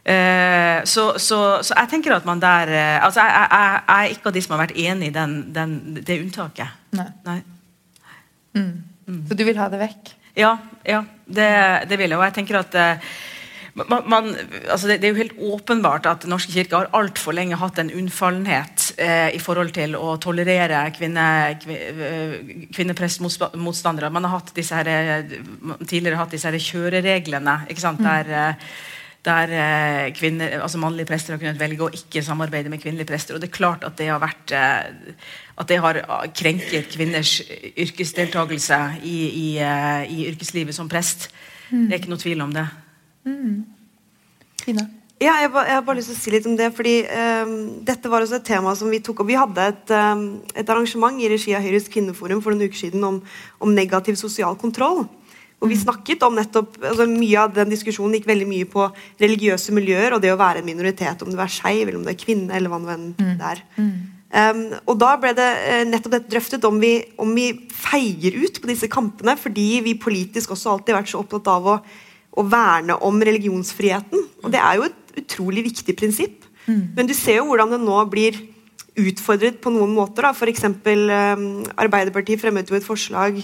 Uh, 0.00 0.80
så, 0.88 1.10
så, 1.20 1.60
så, 1.60 1.74
jeg 1.76 1.90
tenker 1.92 2.14
at 2.16 2.24
man 2.24 2.40
der 2.40 2.70
uh, 2.72 3.04
altså 3.04 3.20
jeg, 3.20 3.34
jeg, 3.36 3.50
jeg, 3.52 3.82
er 3.96 4.14
ikke 4.14 4.30
av 4.30 4.32
de 4.32 4.42
som 4.42 4.54
har 4.54 4.62
vært 4.62 4.78
enig 4.80 5.10
i 5.10 5.12
den, 5.14 5.34
den, 5.54 5.74
det 6.00 6.16
unntaket. 6.22 6.78
Nei. 6.96 7.10
Nei. 7.28 7.42
Mm. 8.56 8.72
Så 9.28 9.36
du 9.36 9.44
vil 9.46 9.60
ha 9.60 9.68
det 9.70 9.78
vekk? 9.82 10.16
Ja, 10.38 10.56
ja 10.86 11.04
det, 11.26 11.50
det, 11.90 11.98
vil 11.98 12.10
jeg. 12.10 12.18
Og 12.18 12.24
jeg 12.26 12.36
tenker 12.38 12.60
at 12.60 12.76
eh, 12.78 13.10
man, 13.74 14.02
man, 14.10 14.30
altså 14.68 14.88
det, 14.90 14.98
det, 15.00 15.08
er 15.08 15.14
jo 15.14 15.20
helt 15.20 15.38
åpenbart 15.38 16.06
at 16.10 16.24
Den 16.24 16.32
norske 16.34 16.52
kirke 16.52 16.76
har 16.76 16.90
altfor 16.96 17.34
lenge 17.36 17.58
hatt 17.60 17.78
en 17.78 17.92
unnfallenhet 17.94 18.90
eh, 18.98 19.30
i 19.36 19.40
forhold 19.42 19.72
til 19.76 19.96
å 19.98 20.16
tolerere 20.22 20.82
kvinne, 20.96 21.26
eh, 21.70 22.54
kvinneprestmotstandere. 22.74 24.12
Man 24.12 24.26
har 24.26 24.40
hatt 24.40 24.54
disse 24.56 24.78
her, 24.78 24.90
eh, 24.90 25.36
tidligere 25.86 26.20
hatt 26.20 26.34
disse 26.34 26.50
her 26.50 26.58
kjørereglene 26.70 27.60
ikke 27.70 27.86
sant? 27.86 28.02
Mm. 28.02 28.08
der 28.10 28.34
eh, 28.40 28.72
der 29.24 29.52
eh, 29.52 30.12
kvinner, 30.16 30.62
altså 30.64 30.78
mannlige 30.80 31.10
prester 31.10 31.34
har 31.34 31.40
kunnet 31.42 31.60
velge 31.60 31.84
å 31.84 31.90
ikke 31.92 32.22
samarbeide 32.24 32.72
med 32.72 32.80
kvinnelige 32.80 33.10
prester. 33.10 33.34
og 33.34 33.42
det 33.42 33.50
er 33.50 33.56
klart 33.58 33.84
at 33.84 33.98
det 33.98 34.08
har 34.08 34.20
vært 34.22 34.54
eh, 34.56 35.16
at 35.60 35.68
det 35.68 35.80
har 35.84 36.00
ah, 36.08 36.24
krenket 36.32 36.88
kvinners 36.94 37.34
yrkesdeltakelse 37.76 38.78
i, 39.04 39.18
i, 39.28 39.48
eh, 39.60 40.06
i 40.08 40.24
yrkeslivet 40.30 40.74
som 40.74 40.88
prest. 40.88 41.28
Mm. 41.68 41.84
Det 41.84 41.92
er 41.92 42.00
ikke 42.00 42.14
noe 42.14 42.24
tvil 42.24 42.40
om 42.46 42.54
det. 42.54 42.64
Mm. 43.28 43.60
Ja, 45.20 45.34
jeg, 45.42 45.50
jeg, 45.52 45.74
har 45.76 45.84
bare 45.84 45.98
lyst 45.98 46.08
til 46.08 46.16
å 46.16 46.20
si 46.22 46.32
litt 46.32 46.46
om 46.48 46.56
det. 46.56 46.70
fordi 46.72 46.94
um, 47.44 47.56
Dette 47.84 48.08
var 48.08 48.24
også 48.24 48.38
et 48.38 48.46
tema 48.48 48.72
som 48.78 48.88
vi 48.88 49.02
tok 49.04 49.20
opp. 49.20 49.28
Vi 49.28 49.36
hadde 49.36 49.66
et, 49.74 49.92
um, 49.92 50.22
et 50.56 50.72
arrangement 50.72 51.20
i 51.20 51.28
regi 51.28 51.52
av 51.52 51.64
Høyres 51.64 51.90
kvinneforum 51.92 52.40
for 52.40 52.56
noen 52.56 52.70
uker 52.70 52.86
siden 52.86 53.04
om, 53.04 53.18
om 53.60 53.74
negativ 53.76 54.16
sosial 54.16 54.56
kontroll. 54.60 55.04
Og 55.60 55.68
vi 55.68 55.76
snakket 55.76 56.22
om 56.24 56.36
nettopp, 56.38 56.78
altså 56.80 57.04
Mye 57.10 57.42
av 57.42 57.52
den 57.52 57.72
diskusjonen 57.72 58.16
gikk 58.16 58.30
veldig 58.30 58.46
mye 58.48 58.68
på 58.70 58.86
religiøse 59.20 59.74
miljøer 59.76 60.16
og 60.16 60.22
det 60.24 60.32
å 60.32 60.38
være 60.40 60.62
en 60.62 60.68
minoritet, 60.68 61.20
om 61.20 61.32
du 61.32 61.36
er 61.36 61.52
skeiv 61.52 61.84
eller 61.84 61.98
om 61.98 62.06
du 62.06 62.12
er 62.12 62.20
kvinne. 62.20 62.54
eller 62.56 62.72
hva 62.72 62.80
enn 62.94 63.10
mm. 63.12 63.34
det 63.40 63.50
er. 63.50 63.62
Um, 64.30 64.62
og 64.86 64.94
da 65.02 65.16
ble 65.20 65.32
det 65.34 65.48
uh, 65.58 65.82
nettopp 65.90 66.14
dette 66.14 66.30
drøftet 66.30 66.64
om 66.68 66.76
vi, 66.80 66.92
om 67.20 67.32
vi, 67.34 67.48
feier 67.74 68.36
ut 68.38 68.60
på 68.62 68.70
disse 68.70 68.86
kampene 68.86 69.34
fordi 69.34 69.80
vi 69.82 69.96
politisk 69.98 70.52
også 70.54 70.76
alltid 70.76 70.94
har 70.94 71.02
vært 71.02 71.10
så 71.10 71.22
opptatt 71.24 71.50
av 71.50 71.66
å, 71.66 71.76
å 72.38 72.44
verne 72.46 72.96
om 73.04 73.18
religionsfriheten. 73.26 74.28
Og 74.44 74.54
det 74.54 74.62
er 74.62 74.78
jo 74.78 74.86
et 74.86 75.18
utrolig 75.24 75.66
viktig 75.66 75.96
prinsipp. 75.98 76.46
Mm. 76.70 76.94
Men 76.96 77.10
du 77.10 77.14
ser 77.16 77.40
jo 77.40 77.48
hvordan 77.50 77.74
det 77.74 77.82
nå 77.82 78.00
blir 78.12 78.38
utfordret 79.00 79.58
på 79.60 79.72
noen 79.74 79.92
måter. 79.96 80.30
F.eks. 80.30 80.68
Um, 80.70 81.48
Arbeiderpartiet 81.74 82.40
fremmet 82.40 82.70
jo 82.70 82.78
et 82.78 82.86
forslag 82.86 83.42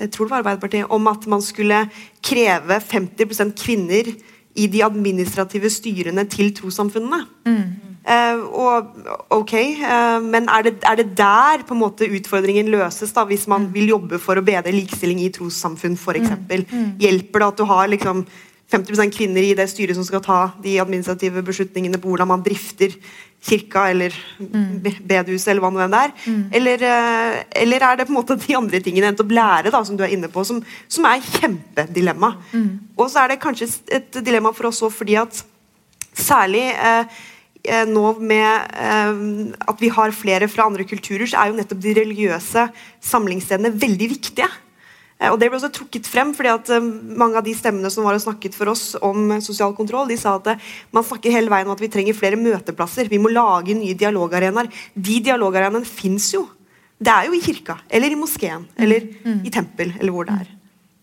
jeg 0.00 0.10
tror 0.14 0.26
det 0.26 0.34
var 0.34 0.42
Arbeiderpartiet, 0.44 0.90
om 0.90 1.06
at 1.10 1.26
man 1.28 1.42
skulle 1.44 1.84
kreve 2.24 2.80
50% 2.80 3.54
kvinner 3.60 4.10
i 4.58 4.66
de 4.66 4.82
administrative 4.84 5.70
styrene 5.70 6.24
til 6.30 6.50
trossamfunnene. 6.56 7.22
Mm. 7.46 7.62
Uh, 8.00 8.38
og 8.56 8.86
ok, 9.36 9.52
uh, 9.84 10.22
Men 10.24 10.48
er 10.48 10.62
det, 10.64 10.78
er 10.88 10.96
det, 10.96 11.10
der 11.18 11.60
på 11.68 11.74
en 11.76 11.82
måte 11.82 12.08
utfordringen 12.08 12.70
løses, 12.72 13.12
da, 13.12 13.26
hvis 13.28 13.44
man 13.46 13.68
vil 13.74 13.92
jobbe 13.92 14.18
for 14.18 14.40
å 14.40 14.44
bedre 14.44 14.72
likestilling 14.72 15.20
i 15.20 15.32
trossamfunn 15.34 15.98
f.eks.? 16.00 16.32
Mm. 16.32 16.64
mm. 16.64 16.86
Hjelper 17.02 17.44
det 17.44 17.50
at 17.52 17.60
du 17.60 17.68
har 17.68 17.92
liksom 17.92 18.24
50% 18.72 19.12
kvinner 19.12 19.44
i 19.44 19.54
det 19.58 19.66
styret 19.68 19.98
som 19.98 20.06
skal 20.06 20.22
ta 20.24 20.40
de 20.62 20.78
administrative 20.80 21.42
beslutningene 21.44 22.00
på 22.00 22.12
hvordan 22.12 22.30
man 22.30 22.44
drifter 22.46 22.94
kirka 23.40 23.86
eller 23.90 24.14
mm. 24.38 24.82
bedehuset 25.08 25.48
eller 25.50 25.64
hva 25.64 25.70
nå 25.72 25.80
enn 25.84 25.94
det 25.94 26.00
er? 26.04 26.14
Mm. 26.26 26.42
Eller, 26.58 26.84
eh, 26.90 27.38
eller, 27.62 27.86
er 27.86 27.98
det 27.98 28.06
på 28.08 28.14
en 28.14 28.18
måte 28.18 28.36
de 28.40 28.56
andre 28.58 28.82
tingene 28.84 29.10
enn 29.10 29.20
å 29.20 29.28
lære, 29.30 29.72
da, 29.72 29.82
som 29.86 29.96
du 29.96 30.04
er 30.04 30.14
inne 30.14 30.28
på, 30.32 30.44
som, 30.46 30.60
som 30.90 31.08
er 31.08 31.24
kjempedilemma? 31.38 32.34
Mm. 32.52 32.70
Og 32.98 33.06
så 33.08 33.24
er 33.24 33.32
det 33.32 33.40
kanskje 33.42 33.70
et 33.96 34.20
dilemma 34.26 34.52
for 34.56 34.70
oss 34.70 34.82
òg 34.84 34.92
fordi 34.98 35.16
at 35.20 35.42
særlig 36.16 36.66
eh, 36.74 37.20
eh, 37.64 37.86
nå 37.88 38.14
med 38.20 38.76
eh, 38.76 39.22
at 39.72 39.80
vi 39.80 39.92
har 39.94 40.16
flere 40.16 40.50
fra 40.50 40.68
andre 40.68 40.84
kulturer, 40.88 41.28
så 41.30 41.40
er 41.40 41.50
jo 41.50 41.60
nettopp 41.60 41.80
de 41.84 41.96
religiøse 42.00 42.66
samlingsstedene 43.12 43.72
veldig 43.80 44.10
viktige. 44.18 44.50
Eh, 45.20 45.28
og 45.28 45.38
Det 45.40 45.50
ble 45.50 45.58
også 45.60 45.72
trukket 45.76 46.08
frem, 46.08 46.32
fordi 46.36 46.52
at 46.52 46.70
eh, 46.74 46.86
mange 47.22 47.38
av 47.38 47.46
de 47.46 47.54
stemmene 47.56 47.90
som 47.92 48.06
var 48.06 48.16
og 48.16 48.24
snakket 48.24 48.56
for 48.56 48.72
oss 48.72 48.94
om 49.04 49.36
sosial 49.44 49.74
kontroll, 49.76 50.08
de 50.10 50.18
sa 50.20 50.38
at 50.38 50.54
eh, 50.54 50.70
man 50.96 51.06
snakker 51.06 51.34
hele 51.34 51.52
veien 51.52 51.68
om 51.68 51.76
at 51.76 51.82
vi 51.82 51.90
trenger 51.92 52.16
flere 52.16 52.40
møteplasser. 52.40 53.10
Vi 53.12 53.20
må 53.22 53.32
lage 53.32 53.76
nye 53.76 53.98
dialogarenaer. 53.98 54.70
De 54.94 55.18
dialogarenaene 55.30 55.88
fins 55.88 56.32
jo. 56.34 56.46
det 57.00 57.12
er 57.12 57.28
jo 57.28 57.36
i 57.36 57.40
kirka, 57.40 57.78
eller 57.88 58.12
i 58.12 58.16
moskeen, 58.18 58.66
eller 58.76 59.06
i 59.40 59.50
tempel, 59.52 59.94
eller 59.96 60.12
hvor 60.12 60.26
det 60.28 60.34
er. 60.42 60.48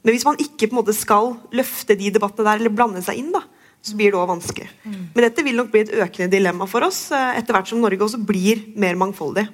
Men 0.06 0.14
hvis 0.14 0.26
man 0.28 0.38
ikke 0.38 0.68
på 0.70 0.76
en 0.76 0.78
måte 0.78 0.94
skal 0.94 1.32
løfte 1.58 1.96
de 1.98 2.12
debattene 2.14 2.46
der, 2.46 2.60
eller 2.62 2.74
blande 2.74 3.02
seg 3.02 3.18
inn, 3.18 3.32
da, 3.34 3.42
så 3.82 3.98
blir 3.98 4.14
det 4.14 4.20
også 4.20 4.30
vanskelig. 4.30 4.68
Men 4.86 5.26
dette 5.26 5.44
vil 5.46 5.58
nok 5.58 5.72
bli 5.74 5.82
et 5.86 5.96
økende 5.98 6.30
dilemma 6.32 6.68
for 6.70 6.86
oss 6.86 7.08
eh, 7.16 7.40
etter 7.40 7.58
hvert 7.58 7.72
som 7.72 7.82
Norge 7.82 8.06
også 8.06 8.22
blir 8.30 8.62
mer 8.78 8.98
mangfoldig. 9.00 9.48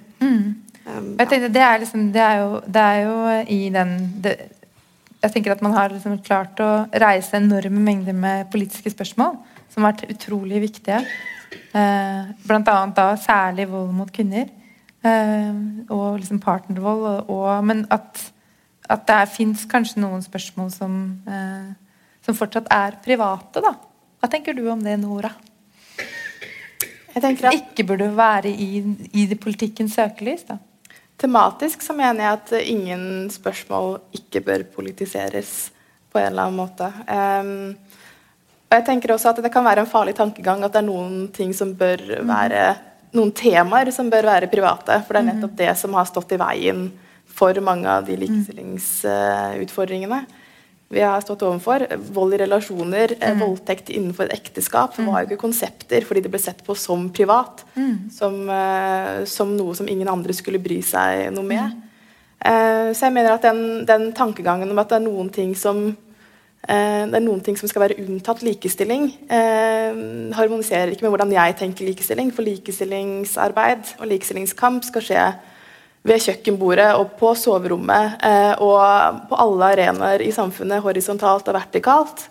Um, 0.85 1.13
Jeg 1.19 1.29
tenkte, 1.29 1.53
det, 1.55 1.63
er 1.63 1.79
liksom, 1.79 2.09
det, 2.11 2.21
er 2.21 2.41
jo, 2.41 2.59
det 2.67 2.81
er 2.83 2.97
jo 3.05 3.15
i 3.47 3.59
den 3.71 3.93
det, 4.23 4.33
Jeg 5.23 5.31
tenker 5.31 5.53
at 5.53 5.61
man 5.63 5.75
har 5.77 5.93
liksom 5.93 6.17
klart 6.25 6.59
å 6.59 6.71
reise 6.99 7.39
enorme 7.39 7.79
mengder 7.79 8.15
med 8.17 8.49
politiske 8.51 8.91
spørsmål 8.91 9.37
som 9.71 9.85
har 9.85 9.93
vært 9.93 10.11
utrolig 10.11 10.59
viktige. 10.67 10.99
Eh, 11.73 12.33
blant 12.45 12.67
annet 12.69 12.97
da 12.97 13.13
særlig 13.17 13.69
vold 13.71 13.93
mot 13.95 14.11
kvinner. 14.13 14.51
Eh, 15.03 15.55
og 15.91 16.19
liksom 16.19 16.41
partnervold. 16.43 17.07
Og, 17.07 17.31
og, 17.31 17.47
men 17.65 17.85
at, 17.93 18.19
at 18.91 19.07
det 19.09 19.21
fins 19.33 19.65
kanskje 19.69 20.03
noen 20.03 20.21
spørsmål 20.25 20.69
som, 20.75 20.99
eh, 21.27 21.71
som 22.25 22.37
fortsatt 22.37 22.69
er 22.73 22.99
private, 23.05 23.63
da. 23.63 23.73
Hva 24.19 24.29
tenker 24.31 24.55
du 24.55 24.67
om 24.71 24.83
det, 24.83 24.99
Nora? 25.01 25.33
Jeg 27.13 27.21
tenker 27.21 27.49
at 27.49 27.57
Ikke 27.57 27.85
burde 27.87 28.07
være 28.17 28.49
i, 28.51 28.83
i 29.13 29.25
det 29.29 29.39
politikkens 29.41 29.97
søkelys, 29.97 30.45
da. 30.49 30.59
Tematisk 31.23 31.79
så 31.85 31.93
mener 31.95 32.19
jeg 32.19 32.35
at 32.35 32.49
ingen 32.67 33.29
spørsmål 33.31 34.01
ikke 34.17 34.41
bør 34.43 34.65
politiseres 34.75 35.71
på 36.11 36.19
en 36.19 36.27
eller 36.27 36.43
annen 36.49 36.59
måte. 36.59 36.87
Um, 37.07 37.71
og 38.67 38.73
jeg 38.75 38.85
tenker 38.89 39.13
også 39.13 39.29
at 39.31 39.39
Det 39.45 39.53
kan 39.53 39.63
være 39.63 39.81
en 39.85 39.89
farlig 39.89 40.15
tankegang 40.17 40.59
at 40.65 40.73
det 40.73 40.81
er 40.81 40.89
noen 40.89 41.13
ting 41.31 41.53
som 41.55 41.75
bør 41.79 41.99
være 42.27 42.75
noen 43.13 43.31
temaer 43.37 43.91
som 43.93 44.09
bør 44.11 44.25
være 44.33 44.51
private. 44.51 45.03
For 45.05 45.13
det 45.13 45.19
er 45.21 45.29
nettopp 45.31 45.55
det 45.61 45.73
som 45.79 45.93
har 45.95 46.05
stått 46.09 46.33
i 46.35 46.41
veien 46.41 46.79
for 47.33 47.57
mange 47.65 47.89
av 47.89 48.05
de 48.07 48.15
likestillingsutfordringene 48.19 50.19
vi 50.93 51.01
har 51.03 51.21
stått 51.23 51.43
overfor. 51.45 51.85
Vold 52.15 52.35
i 52.35 52.41
relasjoner, 52.43 53.15
mm. 53.19 53.39
voldtekt 53.41 53.89
innenfor 53.93 54.29
et 54.29 54.37
ekteskap 54.39 54.97
var 54.99 55.23
jo 55.23 55.31
ikke 55.31 55.41
konsepter 55.41 56.05
fordi 56.07 56.23
det 56.25 56.31
ble 56.33 56.41
sett 56.41 56.61
på 56.65 56.75
som 56.77 57.09
privat. 57.13 57.65
Som, 58.13 58.43
eh, 58.49 59.23
som 59.29 59.55
noe 59.57 59.75
som 59.77 59.89
ingen 59.89 60.11
andre 60.11 60.35
skulle 60.37 60.61
bry 60.63 60.81
seg 60.85 61.29
noe 61.33 61.47
med. 61.47 61.81
Eh, 62.43 62.89
så 62.91 63.07
jeg 63.07 63.15
mener 63.15 63.35
at 63.37 63.45
den, 63.45 63.85
den 63.87 64.09
tankegangen 64.15 64.71
om 64.71 64.81
at 64.81 64.91
det 64.91 64.99
er 64.99 65.05
noen 65.05 65.29
ting 65.31 65.53
som 65.55 65.85
eh, 65.87 67.03
det 67.07 67.15
er 67.15 67.23
noen 67.23 67.43
ting 67.43 67.55
som 67.59 67.71
skal 67.71 67.85
være 67.85 68.01
unntatt 68.03 68.43
likestilling, 68.43 69.07
eh, 69.31 70.01
harmoniserer 70.35 70.91
ikke 70.91 71.07
med 71.07 71.15
hvordan 71.15 71.31
jeg 71.35 71.55
tenker 71.61 71.87
likestilling. 71.87 72.33
For 72.35 72.43
likestillingsarbeid 72.47 73.95
og 73.99 74.09
likestillingskamp 74.11 74.83
skal 74.89 75.07
skje 75.07 75.25
ved 76.03 76.19
kjøkkenbordet 76.19 76.89
og 76.99 77.13
på 77.19 77.31
soverommet 77.39 78.19
eh, 78.27 78.59
og 78.63 79.21
på 79.29 79.37
alle 79.39 79.69
arenaer 79.71 80.23
i 80.25 80.33
samfunnet, 80.35 80.83
horisontalt 80.83 81.47
og 81.47 81.55
vertikalt. 81.55 82.25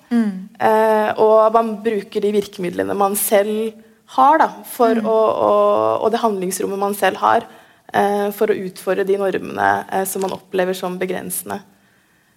Eh, 0.60 1.08
og 1.22 1.56
man 1.56 1.78
bruker 1.84 2.20
de 2.20 2.34
virkemidlene 2.36 2.96
man 2.98 3.16
selv 3.16 3.72
har, 4.12 4.38
da, 4.42 4.50
for 4.68 5.00
å, 5.00 5.16
å, 5.16 5.52
og 6.04 6.12
det 6.12 6.20
handlingsrommet 6.20 6.80
man 6.80 6.96
selv 6.98 7.22
har, 7.22 7.46
eh, 7.96 8.28
for 8.36 8.52
å 8.52 8.58
utfordre 8.68 9.06
de 9.08 9.16
normene 9.20 9.70
eh, 9.88 10.04
som 10.08 10.24
man 10.26 10.36
opplever 10.36 10.76
som 10.76 10.98
begrensende. 11.00 11.62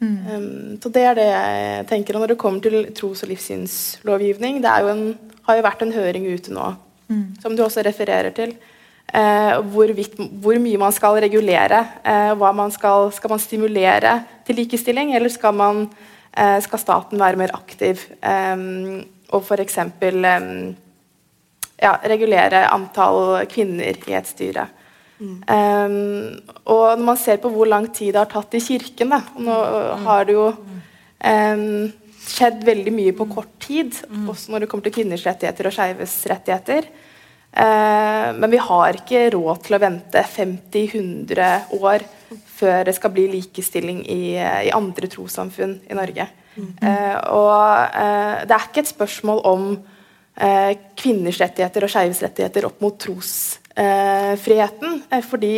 Um, 0.05 0.77
så 0.83 0.91
Det 0.91 1.03
er 1.07 1.15
det 1.15 1.25
jeg 1.25 1.85
tenker. 1.87 2.15
Og 2.15 2.23
når 2.23 2.33
det 2.33 2.39
kommer 2.39 2.63
til 2.63 2.89
tros- 2.95 3.23
og 3.23 3.31
livssynslovgivning, 3.31 4.61
det 4.63 4.71
er 4.71 4.83
jo 4.83 4.91
en, 4.91 5.05
har 5.47 5.59
jo 5.59 5.67
vært 5.67 5.83
en 5.85 5.93
høring 5.95 6.27
ute 6.31 6.53
nå, 6.53 6.65
som 7.41 7.55
du 7.55 7.63
også 7.63 7.83
refererer 7.85 8.31
til. 8.35 8.55
Eh, 9.13 9.57
hvorvidt, 9.71 10.17
hvor 10.41 10.57
mye 10.59 10.79
man 10.81 10.93
skal 10.95 11.19
regulere. 11.23 11.81
Eh, 12.03 12.31
hva 12.39 12.51
man 12.57 12.71
skal, 12.73 13.11
skal 13.13 13.35
man 13.35 13.39
stimulere 13.39 14.15
til 14.47 14.57
likestilling, 14.59 15.13
eller 15.15 15.29
skal, 15.29 15.53
man, 15.53 15.85
eh, 16.33 16.57
skal 16.65 16.81
staten 16.81 17.21
være 17.21 17.39
mer 17.39 17.53
aktiv 17.55 18.01
eh, 18.23 18.65
og 19.31 19.45
f.eks. 19.45 19.77
Eh, 19.77 20.49
ja, 21.83 21.93
regulere 22.07 22.65
antall 22.71 23.45
kvinner 23.51 24.01
i 24.07 24.17
et 24.17 24.27
styre. 24.27 24.67
Um, 25.15 26.35
og 26.67 26.97
når 26.97 27.05
man 27.07 27.19
ser 27.19 27.37
på 27.39 27.47
hvor 27.53 27.69
lang 27.71 27.85
tid 27.95 28.11
det 28.11 28.19
har 28.19 28.27
tatt 28.33 28.57
i 28.57 28.59
kirken 28.59 29.13
da, 29.13 29.21
Nå 29.39 29.53
har 30.03 30.25
det 30.27 30.33
jo 30.35 30.49
um, 30.51 31.85
skjedd 32.25 32.65
veldig 32.67 32.91
mye 32.91 33.13
på 33.15 33.27
kort 33.31 33.53
tid, 33.63 33.95
også 34.27 34.51
når 34.51 34.65
det 34.65 34.69
kommer 34.71 34.87
til 34.87 34.95
kvinners 34.97 35.23
rettigheter 35.23 35.69
og 35.69 35.75
skeives 35.77 36.17
rettigheter. 36.31 36.89
Eh, 37.55 38.29
men 38.35 38.51
vi 38.51 38.59
har 38.59 38.97
ikke 38.99 39.29
råd 39.35 39.61
til 39.63 39.77
å 39.77 39.79
vente 39.79 40.23
50-100 40.27 41.77
år 41.79 42.03
før 42.55 42.83
det 42.87 42.95
skal 42.97 43.13
bli 43.15 43.29
likestilling 43.31 44.01
i, 44.11 44.35
i 44.35 44.73
andre 44.75 45.07
trossamfunn 45.11 45.77
i 45.87 45.95
Norge. 45.95 46.27
Eh, 46.55 47.17
og 47.35 47.95
eh, 47.95 48.43
det 48.47 48.55
er 48.57 48.67
ikke 48.67 48.83
et 48.83 48.91
spørsmål 48.91 49.45
om 49.51 49.69
kvinners 50.99 51.37
rettigheter 51.39 51.85
og 51.85 51.91
skeives 51.93 52.19
rettigheter 52.25 52.65
opp 52.67 52.81
mot 52.83 52.97
trosfriheten. 52.99 54.97
Fordi 55.23 55.53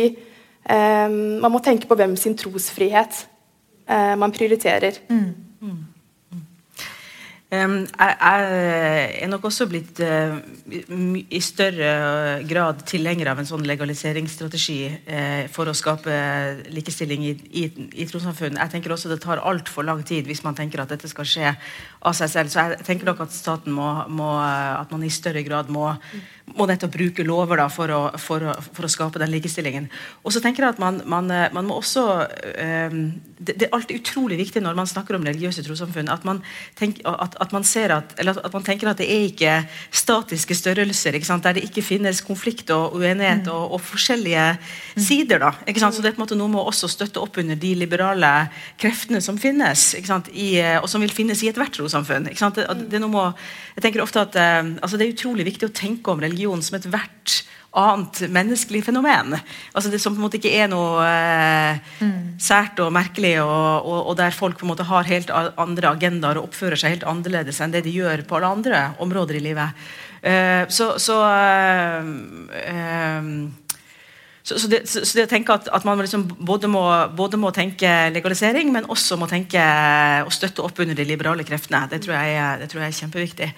man 0.70 1.50
må 1.50 1.58
tenke 1.66 1.90
på 1.90 1.96
hvem 1.98 2.14
sin 2.14 2.36
trosfrihet 2.38 3.24
man 4.22 4.30
prioriterer. 4.30 5.00
Um, 5.10 5.47
jeg, 7.48 8.16
er 9.24 9.28
nok 9.32 9.46
også 9.48 9.64
blitt 9.70 10.02
uh, 10.04 10.36
i 10.68 11.40
større 11.40 12.42
grad 12.44 12.82
tilhenger 12.90 13.30
av 13.32 13.40
en 13.40 13.48
sånn 13.48 13.64
legaliseringsstrategi 13.64 14.76
uh, 14.92 15.46
for 15.48 15.70
å 15.70 15.76
skape 15.76 16.12
likestilling 16.74 17.24
i, 17.24 17.34
i 17.64 18.08
trossamfunn. 18.10 18.60
Jeg 18.60 18.74
tenker 18.74 18.92
også 18.92 19.08
det 19.08 19.22
tar 19.24 19.40
altfor 19.40 19.88
lang 19.88 20.04
tid 20.04 20.28
hvis 20.28 20.44
man 20.44 20.58
tenker 20.58 20.84
at 20.84 20.92
dette 20.92 21.08
skal 21.08 21.28
skje 21.28 21.54
av 22.06 22.14
seg 22.16 22.30
selv. 22.30 22.52
Så 22.52 22.62
jeg 22.62 22.84
tenker 22.86 23.08
nok 23.08 23.24
at 23.26 23.34
staten 23.34 23.74
må, 23.74 23.88
må 24.08 24.30
at 24.38 24.90
man 24.94 25.04
i 25.06 25.12
større 25.12 25.42
grad 25.46 25.70
må, 25.72 25.90
må 26.54 26.68
nettopp 26.68 26.94
bruke 26.94 27.26
lover 27.26 27.60
da, 27.62 27.68
for, 27.72 27.92
å, 27.92 28.02
for, 28.20 28.44
å, 28.44 28.54
for 28.70 28.86
å 28.86 28.92
skape 28.92 29.20
den 29.22 29.32
likestillingen. 29.34 29.88
Og 30.22 30.34
så 30.34 30.42
tenker 30.44 30.64
jeg 30.64 30.76
at 30.76 30.82
man, 30.82 31.02
man, 31.10 31.30
uh, 31.32 31.48
man 31.54 31.66
må 31.68 31.78
også 31.80 32.06
um, 32.22 33.02
det, 33.38 33.54
det 33.54 33.68
er 33.68 33.74
alltid 33.76 34.00
utrolig 34.00 34.38
viktig 34.40 34.62
når 34.62 34.76
man 34.78 34.88
snakker 34.90 35.16
om 35.16 35.26
religiøse 35.26 35.62
trossamfunn, 35.66 36.10
at 36.10 36.24
man, 36.26 36.40
tenk, 36.78 37.00
at, 37.06 37.36
at 37.42 37.54
man 37.54 37.66
ser 37.66 37.94
at, 37.94 38.14
eller 38.18 38.38
at 38.42 38.54
man 38.54 38.66
tenker 38.66 38.90
at 38.90 39.00
det 39.00 39.08
er 39.10 39.26
ikke 39.28 39.54
statiske 39.94 40.56
størrelser 40.58 41.18
ikke 41.18 41.38
der 41.44 41.58
det 41.58 41.66
ikke 41.68 41.84
finnes 41.84 42.22
konflikt 42.24 42.72
og 42.74 42.96
uenighet 42.98 43.48
og, 43.52 43.76
og 43.76 43.82
forskjellige 43.84 44.46
sider. 44.96 45.38
da, 45.42 45.52
ikke 45.68 45.82
sant? 45.82 45.94
Så 45.94 46.02
det 46.02 46.12
er 46.12 46.16
på 46.16 46.22
en 46.22 46.26
måte 46.26 46.38
noe 46.38 46.50
med 46.50 46.62
å 46.62 46.68
også 46.72 46.90
støtte 46.90 47.22
opp 47.22 47.38
under 47.40 47.58
de 47.58 47.74
liberale 47.78 48.32
kreftene 48.80 49.20
som 49.24 49.38
finnes, 49.40 49.92
ikke 49.98 50.10
sant? 50.10 50.30
I, 50.34 50.50
eh, 50.62 50.78
og 50.80 50.88
som 50.90 51.02
vil 51.04 51.14
finnes 51.14 51.42
i 51.44 51.50
ethvert 51.52 51.74
trossamfunn. 51.76 51.87
Ikke 51.88 52.40
sant? 52.40 52.58
Det, 52.58 52.66
det 52.90 53.00
er 53.00 53.06
med 53.08 53.44
jeg 53.76 53.84
tenker 53.84 54.04
ofte 54.04 54.24
at 54.24 54.36
eh, 54.38 54.74
altså 54.82 54.98
Det 54.98 55.06
er 55.06 55.14
utrolig 55.14 55.46
viktig 55.48 55.68
å 55.68 55.74
tenke 55.74 56.12
om 56.12 56.20
religion 56.22 56.62
som 56.64 56.78
ethvert 56.78 57.42
annet 57.78 58.22
menneskelig 58.32 58.80
fenomen. 58.86 59.36
Altså 59.76 59.90
Det 59.92 60.00
som 60.00 60.14
på 60.14 60.22
en 60.22 60.26
måte 60.26 60.38
ikke 60.40 60.54
er 60.56 60.70
noe 60.72 61.04
eh, 61.04 62.00
sært 62.40 62.80
og 62.82 62.92
merkelig, 62.96 63.36
og, 63.44 63.84
og, 63.84 64.00
og 64.10 64.18
der 64.18 64.34
folk 64.34 64.58
på 64.58 64.66
en 64.66 64.72
måte 64.72 64.88
har 64.88 65.08
helt 65.10 65.30
andre 65.30 65.92
agendaer 65.92 66.40
og 66.40 66.48
oppfører 66.48 66.80
seg 66.80 66.96
helt 66.96 67.08
annerledes 67.08 67.60
enn 67.60 67.74
det 67.74 67.84
de 67.86 67.94
gjør 67.94 68.24
på 68.28 68.38
alle 68.38 68.52
andre 68.58 68.82
områder 69.04 69.38
i 69.38 69.44
livet. 69.50 69.88
Eh, 70.22 70.64
så 70.68 70.96
så 70.98 71.20
eh, 71.30 72.08
eh, 72.72 73.32
så, 74.48 74.56
så, 74.56 74.68
det, 74.70 74.80
så, 74.88 75.04
det 75.04 75.26
å 75.26 75.30
tenke 75.30 75.52
at, 75.52 75.68
at 75.76 75.84
man 75.84 76.00
liksom 76.00 76.24
både, 76.38 76.70
må, 76.72 76.82
både 77.16 77.40
må 77.40 77.52
tenke 77.52 77.90
legalisering, 78.14 78.72
men 78.72 78.88
også 78.88 79.18
må 79.20 79.28
tenke 79.28 79.60
å 80.24 80.32
støtte 80.32 80.64
opp 80.64 80.80
under 80.80 80.96
de 80.96 81.04
liberale 81.04 81.44
kreftene, 81.44 81.84
det 81.92 82.00
tror 82.04 82.16
jeg, 82.16 82.42
det 82.62 82.68
tror 82.72 82.84
jeg 82.84 82.94
er 82.94 83.00
kjempeviktig. 83.02 83.52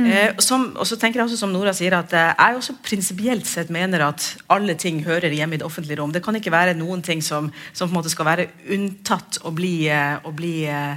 Eh, 0.00 0.38
som, 0.40 0.70
og 0.80 0.88
så 0.88 0.96
tenker 0.96 1.20
jeg 1.20 1.28
også 1.28 1.36
som 1.42 1.52
Nora 1.52 1.74
sier 1.76 1.92
at 1.98 2.14
eh, 2.16 2.30
jeg 2.32 2.56
også 2.58 2.78
prinsipielt 2.84 3.48
sett 3.48 3.68
mener 3.74 4.06
at 4.06 4.24
alle 4.52 4.72
ting 4.80 5.02
hører 5.04 5.34
hjemme 5.36 5.58
i 5.58 5.60
det 5.60 5.66
offentlige 5.66 6.00
rom. 6.00 6.14
Det 6.14 6.22
kan 6.24 6.38
ikke 6.38 6.54
være 6.54 6.78
noen 6.78 7.04
ting 7.04 7.20
som, 7.24 7.50
som 7.76 7.90
på 7.90 7.92
en 7.92 7.98
måte 8.00 8.12
skal 8.12 8.30
være 8.30 8.48
unntatt 8.72 9.42
og 9.44 9.58
bli, 9.60 9.74
eh, 9.92 10.16
og 10.24 10.32
bli 10.38 10.54
eh, 10.64 10.96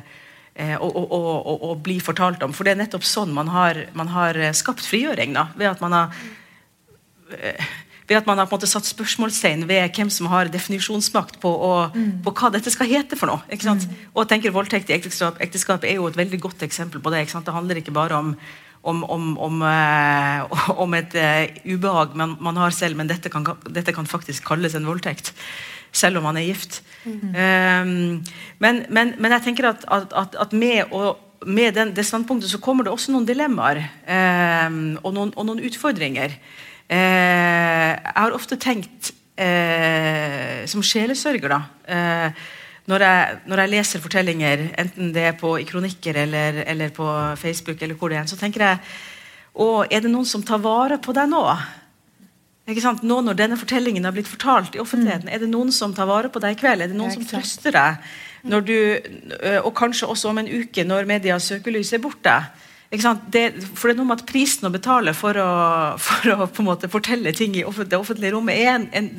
eh, 0.56 0.78
og, 0.80 0.96
og, 0.96 1.12
og, 1.36 1.68
og 1.70 1.84
bli 1.84 2.00
fortalt 2.04 2.44
om. 2.48 2.56
For 2.56 2.64
det 2.64 2.76
er 2.76 2.86
nettopp 2.86 3.04
sånn 3.08 3.36
man 3.36 3.52
har, 3.52 3.84
man 4.00 4.16
har 4.16 4.40
eh, 4.40 4.56
skapt 4.56 4.88
frigjøring. 4.88 5.36
Da, 5.36 5.50
ved 5.60 5.74
at 5.76 5.84
man 5.84 6.00
har 6.00 6.24
ved 8.06 8.20
at 8.20 8.28
man 8.30 8.38
har 8.38 8.46
på 8.46 8.54
en 8.54 8.60
måte 8.60 8.70
satt 8.70 8.86
spørsmålstegn 8.88 9.66
ved 9.70 9.96
hvem 9.98 10.12
som 10.14 10.30
har 10.30 10.52
definisjonsmakt 10.54 11.40
på, 11.42 11.50
å, 11.50 11.72
på 12.26 12.34
hva 12.38 12.52
dette 12.54 12.74
skal 12.74 12.90
hete 12.90 13.18
for 13.18 13.32
noe. 13.32 13.42
ikke 13.50 13.66
sant? 13.66 13.88
Og 14.14 14.24
jeg 14.24 14.34
tenker 14.36 14.54
Voldtekt 14.56 14.92
i 14.92 14.98
ekteskap, 14.98 15.42
ekteskap 15.42 15.88
er 15.88 15.98
jo 15.98 16.06
et 16.12 16.20
veldig 16.20 16.40
godt 16.44 16.66
eksempel 16.68 17.02
på 17.02 17.14
det. 17.14 17.24
ikke 17.26 17.36
sant? 17.38 17.50
Det 17.50 17.56
handler 17.56 17.82
ikke 17.82 17.96
bare 17.96 18.20
om, 18.22 18.36
om, 18.86 19.04
om, 19.10 19.32
om, 19.48 19.64
eh, 19.66 20.60
om 20.86 20.98
et 20.98 21.18
eh, 21.18 21.58
ubehag 21.66 22.14
man, 22.18 22.38
man 22.46 22.62
har 22.62 22.76
selv, 22.78 23.00
men 23.00 23.10
dette 23.10 23.34
kan, 23.34 23.48
dette 23.66 23.96
kan 23.96 24.10
faktisk 24.10 24.46
kalles 24.46 24.78
en 24.78 24.86
voldtekt. 24.86 25.34
Selv 25.96 26.20
om 26.20 26.26
man 26.28 26.38
er 26.38 26.44
gift. 26.50 26.82
Um, 27.08 28.20
men, 28.60 28.82
men, 28.92 29.14
men 29.16 29.32
jeg 29.38 29.46
tenker 29.46 29.70
at, 29.70 29.86
at, 29.88 30.12
at, 30.12 30.36
at 30.44 30.56
med 30.58 30.92
å 30.92 31.16
med 31.46 31.76
den, 31.76 31.92
det 31.94 32.06
standpunktet 32.08 32.50
så 32.50 32.58
kommer 32.64 32.88
det 32.88 32.94
også 32.94 33.14
noen 33.14 33.28
dilemmaer 33.28 33.78
eh, 33.84 34.78
og, 34.98 35.12
noen, 35.14 35.34
og 35.36 35.46
noen 35.46 35.62
utfordringer. 35.68 36.34
Eh, 36.86 37.92
jeg 37.98 38.14
har 38.14 38.36
ofte 38.36 38.60
tenkt 38.62 39.10
eh, 39.42 40.66
som 40.70 40.84
sjelesørger, 40.86 41.50
da 41.50 41.62
eh, 41.90 42.44
når, 42.86 43.02
jeg, 43.02 43.38
når, 43.50 43.62
jeg, 43.64 43.72
leser 43.74 44.04
fortellinger, 44.04 44.62
enten 44.78 45.10
det 45.16 45.24
er 45.32 45.40
på, 45.40 45.56
i 45.58 45.66
kronikker 45.66 46.20
eller, 46.22 46.62
eller, 46.70 46.92
på 46.94 47.08
Facebook, 47.42 47.82
eller 47.82 47.98
hvor 47.98 48.14
det 48.14 48.20
er, 48.20 48.28
så 48.30 48.38
tenker 48.38 48.68
jeg 48.68 48.84
å, 49.58 49.82
er 49.90 50.06
det 50.06 50.12
noen 50.14 50.30
som 50.30 50.46
tar 50.46 50.62
vare 50.62 51.00
på 51.02 51.16
deg 51.18 51.32
nå? 51.32 51.42
Ikke 52.70 52.84
sant? 52.84 53.02
Nå 53.06 53.18
når 53.26 53.40
denne 53.40 53.58
fortellingen 53.58 54.06
har 54.06 54.14
blitt 54.14 54.30
fortalt 54.30 54.78
i 54.78 54.84
offentligheten, 54.84 55.26
mm. 55.26 55.34
er 55.34 55.42
det 55.42 55.50
noen 55.50 55.74
som 55.74 55.94
tar 55.96 56.10
vare 56.10 56.30
på 56.30 56.42
deg 56.44 56.54
i 56.54 56.60
kveld? 56.62 56.86
Er 56.86 56.94
det 56.94 57.00
noen 57.00 57.14
som 57.14 57.26
trøster 57.26 57.74
deg? 57.74 58.06
Når 58.46 58.66
du, 58.66 58.78
og 59.64 59.72
kanskje 59.78 60.10
også 60.12 60.30
om 60.30 60.44
en 60.44 60.50
uke, 60.50 60.86
når 60.86 61.08
medias 61.10 61.48
søkelys 61.50 61.96
er 61.98 62.02
borte. 62.04 62.36
Det, 62.90 63.44
for 63.76 63.90
det 63.90 63.96
er 63.96 63.98
noe 63.98 64.08
med 64.08 64.22
at 64.22 64.28
prisen 64.30 64.68
å 64.68 64.72
betale 64.72 65.12
for 65.18 65.36
å, 65.42 65.52
for 66.00 66.32
å 66.32 66.46
på 66.48 66.62
en 66.62 66.68
måte 66.70 66.90
fortelle 66.92 67.34
ting 67.36 67.56
i 67.58 67.64
det 67.66 67.98
offentlige 67.98 68.36
rommet 68.36 68.62
er 68.62 68.70
en, 68.76 68.86
en, 68.94 69.10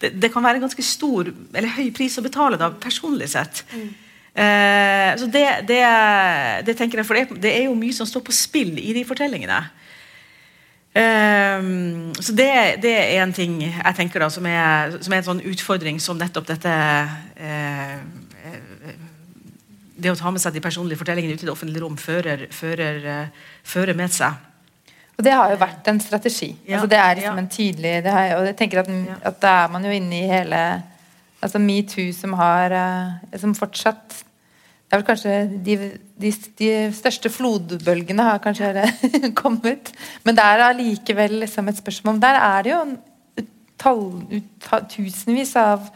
det, 0.00 0.12
det, 0.14 0.30
kan 0.32 0.44
være 0.44 0.60
en 0.60 0.68
ganske 0.68 0.84
stor 0.86 1.28
eller 1.28 1.74
høy 1.74 1.90
pris 1.96 2.16
å 2.20 2.24
betale 2.24 2.60
da, 2.60 2.70
personlig 2.78 3.28
sett. 3.34 3.64
Mm. 3.74 3.88
Eh, 4.38 5.10
så 5.18 5.26
det, 5.26 5.44
det, 5.66 5.82
det, 6.68 6.76
tenker 6.78 7.00
jeg, 7.00 7.08
for 7.08 7.36
det, 7.42 7.50
er 7.50 7.66
jo 7.66 7.74
mye 7.78 7.96
som 7.96 8.06
står 8.06 8.22
på 8.28 8.36
spill 8.36 8.78
i 8.78 8.94
de 8.94 9.04
fortellingene. 9.08 9.60
Um, 10.98 12.14
så 12.16 12.32
det, 12.34 12.48
er 12.48 13.20
en 13.20 13.34
ting 13.34 13.60
jeg 13.60 13.94
tenker 13.98 14.22
da, 14.24 14.30
som 14.32 14.46
er, 14.48 14.96
som 15.02 15.12
er 15.12 15.20
en 15.20 15.26
sånn 15.26 15.42
utfordring 15.46 16.00
som 16.02 16.18
nettopp 16.18 16.48
dette 16.48 16.72
eh, 17.36 17.98
det 19.98 20.12
å 20.12 20.18
ta 20.18 20.30
med 20.30 20.42
seg 20.42 20.54
de 20.54 20.62
personlige 20.62 21.00
fortellingene 21.00 21.34
ut 21.34 21.42
i 21.42 21.48
det 21.48 21.54
offentlige 21.54 21.82
rom 21.84 21.96
fører, 22.00 22.46
fører, 22.54 23.00
uh, 23.02 23.48
fører 23.66 23.98
med 23.98 24.14
seg. 24.14 24.44
Og 25.18 25.24
Det 25.26 25.34
har 25.34 25.50
jo 25.50 25.58
vært 25.58 25.88
en 25.90 25.98
strategi. 25.98 26.52
Ja, 26.62 26.78
altså 26.78 26.92
det 26.92 27.00
er 27.02 27.18
liksom 27.18 27.40
ja. 27.40 27.42
en 27.42 27.50
tydelig 27.50 27.94
har, 28.06 28.36
Og 28.38 28.46
jeg 28.46 28.56
tenker 28.60 28.84
at, 28.84 28.92
at, 29.18 29.40
da 29.42 29.54
er 29.64 29.74
man 29.74 29.84
jo 29.84 29.90
inne 29.90 30.20
i 30.20 30.30
hele 30.30 30.62
altså 31.42 31.58
Metoo 31.62 32.12
som 32.14 32.36
har 32.38 32.74
uh, 32.74 33.38
som 33.38 33.54
fortsatt 33.58 34.24
det 34.88 34.96
er 34.96 35.00
vel 35.02 35.04
kanskje 35.04 35.32
de, 35.66 35.74
de, 36.16 36.30
de 36.56 36.68
største 36.96 37.28
flodbølgene 37.28 38.24
har 38.24 38.38
kanskje 38.40 38.86
kommet. 39.42 39.90
Men 40.24 40.38
det 40.38 40.46
er 40.48 40.62
allikevel 40.64 41.34
liksom 41.42 41.68
et 41.68 41.76
spørsmål 41.76 42.22
Der 42.22 42.38
er 42.40 42.64
det 42.64 42.72
jo 42.72 42.78
tall, 43.78 44.00
tusenvis 44.88 45.52
av 45.60 45.90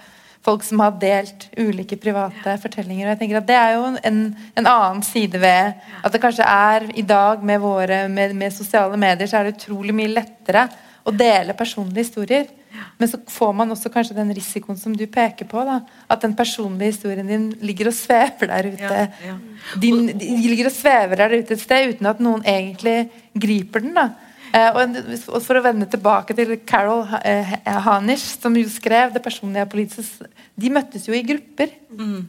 folk 0.45 0.65
som 0.67 0.81
har 0.83 0.95
delt 1.01 1.47
ulike 1.59 1.97
private 2.01 2.57
fortellinger. 2.63 3.07
og 3.07 3.13
jeg 3.13 3.21
tenker 3.21 3.39
at 3.39 3.47
Det 3.47 3.59
er 3.59 3.75
jo 3.77 3.85
en, 4.03 4.23
en 4.59 4.67
annen 4.67 5.03
side 5.07 5.39
ved 5.41 5.75
at 6.03 6.13
det 6.13 6.23
kanskje 6.23 6.47
er 6.47 6.89
i 6.99 7.05
dag 7.07 7.45
med, 7.45 7.61
våre, 7.63 8.09
med, 8.09 8.35
med, 8.35 8.55
sosiale 8.55 8.99
medier 8.99 9.31
så 9.31 9.39
er 9.39 9.49
det 9.49 9.61
utrolig 9.61 9.95
mye 9.95 10.11
lettere 10.11 10.67
å 11.07 11.15
dele 11.15 11.55
personlige 11.59 12.09
historier. 12.09 12.51
Men 12.99 13.09
så 13.11 13.19
får 13.29 13.53
man 13.55 13.71
også 13.75 13.91
kanskje 13.93 14.17
den 14.17 14.33
risikoen 14.35 14.79
som 14.79 14.95
du 14.97 15.05
peker 15.11 15.47
på. 15.51 15.63
Da, 15.67 15.81
at 16.11 16.23
den 16.25 16.35
personlige 16.39 16.95
historien 16.95 17.29
din 17.29 17.49
ligger 17.63 17.91
og 17.91 17.97
svever 17.97 18.51
der 18.51 18.71
ute. 18.73 18.99
Ja, 19.03 19.33
ja. 19.33 19.39
Din, 19.83 20.07
de 20.19 20.35
ligger 20.49 20.71
og 20.71 20.75
svever 20.75 21.23
der 21.23 21.37
ute 21.39 21.55
et 21.55 21.63
sted 21.63 21.95
uten 21.95 22.09
at 22.11 22.23
noen 22.23 22.47
egentlig 22.49 23.11
griper 23.35 23.85
den. 23.85 23.95
da 23.99 24.11
og 24.53 25.39
For 25.41 25.57
å 25.57 25.65
vende 25.65 25.89
tilbake 25.89 26.37
til 26.37 26.55
Carol 26.69 27.07
eh, 27.25 27.55
Hanish, 27.87 28.37
som 28.41 28.57
jo 28.57 28.69
skrev 28.69 29.13
'Det 29.13 29.23
personlige 29.23 29.67
politiske', 29.67 30.29
de 30.57 30.71
møttes 30.71 31.09
jo 31.09 31.15
i 31.15 31.23
grupper. 31.25 31.73
Mm. 31.91 32.29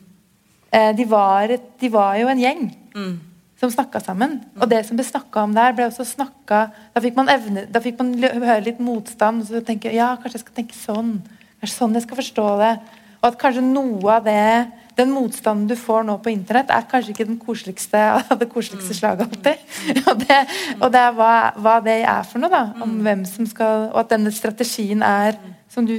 Eh, 0.71 0.91
de, 0.95 1.05
var, 1.05 1.47
de, 1.79 1.89
var, 1.91 2.15
jo 2.17 2.27
en 2.27 2.39
gjeng 2.39 2.63
mm. 2.95 3.19
som 3.59 3.69
snakka 3.69 3.99
sammen. 3.99 4.39
Og 4.57 4.69
det 4.69 4.86
som 4.88 4.97
ble 4.97 5.05
snakka 5.05 5.43
om 5.43 5.53
der, 5.53 5.75
ble 5.75 5.86
også 5.86 6.05
snakka 6.05 6.71
Da 6.95 7.01
fikk 7.01 7.15
man, 7.15 7.29
evne, 7.29 7.67
da 7.69 7.79
fikk 7.79 7.99
man 7.99 8.15
høre 8.23 8.63
litt 8.63 8.79
motstand. 8.79 9.41
Og 9.41 9.47
så 9.47 9.62
tenke 9.62 9.93
ja, 9.93 10.15
kanskje 10.15 10.39
jeg 10.39 10.45
skal 10.45 10.55
tenke 10.55 10.79
sånn. 10.79 11.21
Kanskje 11.59 11.77
sånn 11.77 11.93
jeg 11.93 12.07
skal 12.07 12.21
forstå 12.23 12.47
det. 12.63 12.73
Og 13.21 13.29
at 13.29 13.39
kanskje 13.39 13.62
noe 13.67 14.15
av 14.15 14.25
det 14.25 14.71
den 14.97 15.13
motstanden 15.13 15.67
du 15.69 15.75
får 15.79 16.06
nå 16.08 16.17
på 16.23 16.32
internett, 16.34 16.71
er 16.73 16.86
kanskje 16.89 17.13
ikke 17.13 17.27
den 17.29 17.39
koseligste 17.41 18.01
av 18.19 18.36
det 18.39 18.49
koseligste 18.51 18.93
mm. 18.93 18.99
slaget 18.99 19.25
alltid. 19.27 19.65
Og 20.10 20.21
det, 20.21 20.39
og 20.79 20.91
det 20.93 21.01
er 21.01 21.17
hva, 21.17 21.34
hva, 21.58 21.79
det 21.84 21.97
er 22.01 22.27
for 22.27 22.43
noe, 22.43 22.51
da. 22.51 22.63
Om 22.84 22.97
mm. 22.97 23.01
hvem 23.08 23.25
som 23.29 23.47
skal 23.49 23.89
Og 23.89 23.99
at 24.03 24.13
denne 24.13 24.32
strategien 24.34 25.03
er, 25.06 25.38
som 25.71 25.88
du 25.88 25.95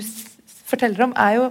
forteller 0.64 1.06
om, 1.06 1.14
er 1.16 1.38
jo 1.38 1.50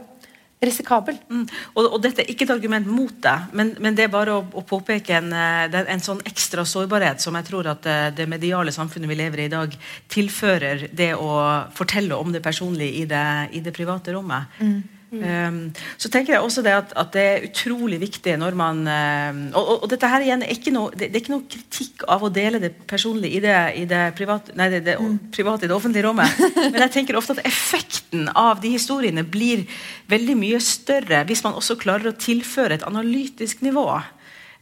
risikabel. 0.63 1.17
Mm. 1.29 1.43
Og, 1.73 1.81
og, 1.85 1.99
dette 2.03 2.23
er 2.23 2.31
ikke 2.31 2.47
et 2.47 2.53
argument 2.55 2.87
mot 2.87 3.13
det, 3.25 3.35
men, 3.57 3.73
men 3.83 3.97
det 3.97 4.05
er 4.05 4.13
bare 4.13 4.37
å, 4.37 4.43
å 4.43 4.63
påpeke 4.67 5.17
en, 5.17 5.31
en, 5.33 5.77
en, 5.81 6.03
sånn 6.03 6.23
ekstra 6.27 6.65
sårbarhet 6.67 7.23
som 7.23 7.35
jeg 7.39 7.47
tror 7.49 7.69
at 7.73 7.87
eh, 7.89 8.07
det 8.15 8.29
mediale 8.31 8.73
samfunnet 8.75 9.11
vi 9.11 9.19
lever 9.19 9.43
i 9.43 9.47
i 9.49 9.51
dag, 9.51 9.73
tilfører 10.11 10.87
det 10.95 11.11
å 11.19 11.31
fortelle 11.75 12.15
om 12.15 12.31
det 12.31 12.43
personlige 12.45 13.01
i 13.01 13.07
det, 13.09 13.25
i 13.51 13.63
det 13.65 13.73
private 13.75 14.15
rommet. 14.15 14.59
Mm. 14.63 14.77
Um, 15.13 15.57
så 16.01 16.09
tenker 16.09 16.33
jeg 16.33 16.41
også 16.41 16.63
det 16.65 16.71
at, 16.73 16.93
at, 16.97 17.11
det 17.13 17.23
er 17.23 17.43
utrolig 17.45 17.99
viktig 18.01 18.33
når 18.41 18.55
man 18.57 18.79
um, 18.81 19.41
og, 19.53 19.61
og, 19.61 19.75
og, 19.83 19.89
dette 19.91 20.09
her 20.09 20.23
igjen 20.25 20.41
er 20.41 20.53
ikke 20.55 20.73
noe, 20.73 20.89
det, 20.97 21.11
er 21.11 21.19
ikke 21.19 21.35
noe 21.35 21.45
kritikk 21.45 22.05
av 22.09 22.25
å 22.25 22.31
dele 22.33 22.61
det 22.63 22.71
personlige 22.89 23.37
i 23.37 23.41
det, 23.43 23.57
i 23.77 23.83
det, 23.89 24.01
private, 24.17 24.55
nei, 24.57 24.71
det, 24.73 24.79
det 24.87 24.95
mm. 24.97 25.19
private 25.35 25.67
i 25.67 25.69
det 25.69 25.75
offentlige 25.75 26.07
rommet. 26.07 26.41
Men 26.63 26.79
jeg 26.87 26.93
tenker 26.95 27.19
ofte 27.19 27.35
at 27.37 27.43
effekten 27.45 28.25
av 28.33 28.63
de 28.63 28.73
historiene 28.73 29.21
blir 29.21 29.67
veldig 30.09 30.37
mye 30.39 30.63
større 30.65 31.21
hvis 31.29 31.45
man 31.45 31.59
også 31.61 31.77
klarer 31.83 32.09
å 32.09 32.17
tilføre 32.17 32.79
et 32.79 32.87
analytisk 32.89 33.61
nivå. 33.61 33.85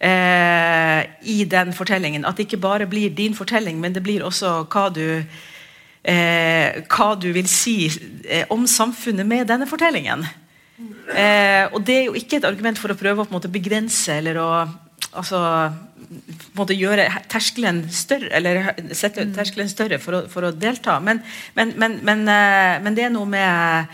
Eh, 0.03 0.99
I 1.31 1.39
den 1.47 1.71
fortellingen. 1.77 2.27
At 2.27 2.35
det 2.35 2.49
ikke 2.49 2.63
bare 2.63 2.89
blir 2.91 3.13
din 3.15 3.37
fortelling, 3.37 3.79
men 3.79 3.95
det 3.95 4.03
blir 4.03 4.25
også 4.27 4.65
hva 4.67 4.89
du 4.91 5.21
Eh, 6.01 6.81
hva 6.89 7.11
du 7.13 7.27
vil 7.29 7.45
si 7.45 7.85
eh, 8.25 8.47
om 8.49 8.63
samfunnet 8.65 9.27
med 9.27 9.45
denne 9.51 9.67
fortellingen. 9.69 10.23
Eh, 11.11 11.65
og 11.71 11.81
Det 11.85 11.97
er 11.97 12.05
jo 12.09 12.17
ikke 12.17 12.39
et 12.39 12.47
argument 12.47 12.79
for 12.79 12.93
å 12.93 12.99
prøve 12.99 13.25
å 13.25 13.31
måte, 13.31 13.51
begrense 13.51 14.13
eller 14.19 14.39
å 14.41 14.49
altså, 15.11 15.41
måte, 16.57 16.77
gjøre 16.77 17.07
terskelen 17.31 17.83
større, 17.91 18.29
eller 18.37 18.61
sette 18.95 19.25
mm. 19.27 19.33
terskelen 19.35 19.71
større 19.71 19.99
for 20.03 20.21
å, 20.21 20.23
for 20.31 20.47
å 20.47 20.53
delta. 20.55 20.99
Men, 21.03 21.23
men, 21.57 21.75
men, 21.77 21.99
men, 22.05 22.95
det 22.95 23.07
er 23.07 23.13
noe 23.13 23.29
med 23.29 23.91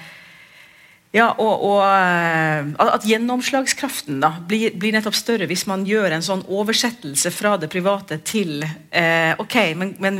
ja, 1.15 1.29
og, 1.39 1.63
og, 1.63 1.81
eh, 1.87 2.67
At 2.83 3.05
gjennomslagskraften 3.07 4.19
da, 4.21 4.33
blir, 4.47 4.73
blir, 4.75 4.91
nettopp 4.93 5.15
større 5.15 5.47
hvis 5.49 5.63
man 5.69 5.85
gjør 5.87 6.17
en 6.17 6.25
sånn 6.25 6.43
oversettelse 6.51 7.31
fra 7.31 7.55
det 7.61 7.69
private 7.71 8.19
til 8.27 8.59
eh, 8.65 9.31
Ok, 9.39 9.55
men, 9.79 9.95
men, 10.03 10.19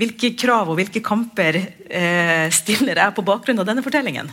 hvilke 0.00 0.32
krav 0.38 0.72
og 0.72 0.80
hvilke 0.80 1.02
kamper 1.06 1.60
eh, 1.62 2.50
stiller 2.54 2.98
jeg 2.98 3.14
på 3.14 3.24
bakgrunn 3.26 3.62
av 3.62 3.70
denne 3.70 3.84
fortellingen? 3.86 4.32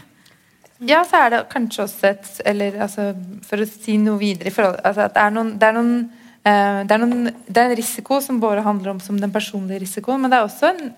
Ja, 0.83 1.05
så 1.07 1.21
er 1.23 1.31
det 1.31 1.45
kanskje 1.51 1.85
også 1.85 2.09
et 2.09 2.29
eller 2.51 2.81
altså, 2.83 3.09
For 3.47 3.63
å 3.63 3.67
si 3.69 3.95
noe 4.01 4.19
videre 4.19 4.51
forhold 4.51 4.81
altså, 4.83 5.07
det 5.13 5.21
er 5.21 5.35
noen, 5.35 5.53
det 5.59 5.69
er 5.69 5.77
noen 5.77 5.93
uh, 6.03 6.81
det, 6.83 6.91
er 6.91 7.01
noen, 7.03 7.29
det 7.47 7.61
er 7.61 7.69
en 7.69 7.79
risiko 7.79 8.19
som 8.23 8.41
bare 8.43 8.65
handler 8.65 8.95
om 8.95 8.99
som 9.03 9.19
den 9.19 9.31
personlige 9.31 9.85
risikoen, 9.85 10.19
men 10.21 10.33
det 10.33 10.39
er 10.39 10.49
også 10.49 10.73
en, 10.73 10.91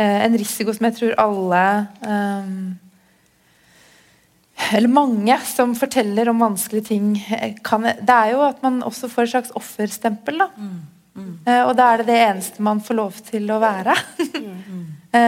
uh, 0.00 0.18
en 0.26 0.40
risiko 0.40 0.74
som 0.74 0.88
jeg 0.88 0.98
tror 0.98 1.14
alle 1.22 1.62
um, 2.02 2.58
eller 4.72 4.88
mange 4.90 5.36
som 5.46 5.74
forteller 5.76 6.30
om 6.32 6.40
vanskelige 6.40 6.88
ting, 6.88 7.10
kan, 7.62 7.84
det 7.84 8.14
er 8.14 8.30
jo 8.32 8.40
at 8.46 8.62
man 8.64 8.80
også 8.88 9.10
får 9.12 9.26
et 9.26 9.32
slags 9.34 9.52
offerstempel. 9.60 10.40
da. 10.40 10.46
Mm, 10.56 10.78
mm. 11.12 11.34
Og 11.68 11.74
da 11.76 11.90
er 11.92 12.00
det 12.00 12.06
det 12.08 12.16
eneste 12.22 12.64
man 12.64 12.80
får 12.82 12.96
lov 12.96 13.18
til 13.28 13.52
å 13.52 13.58
være. 13.60 13.94
Mm, 14.16 14.56
Eh, 14.56 14.75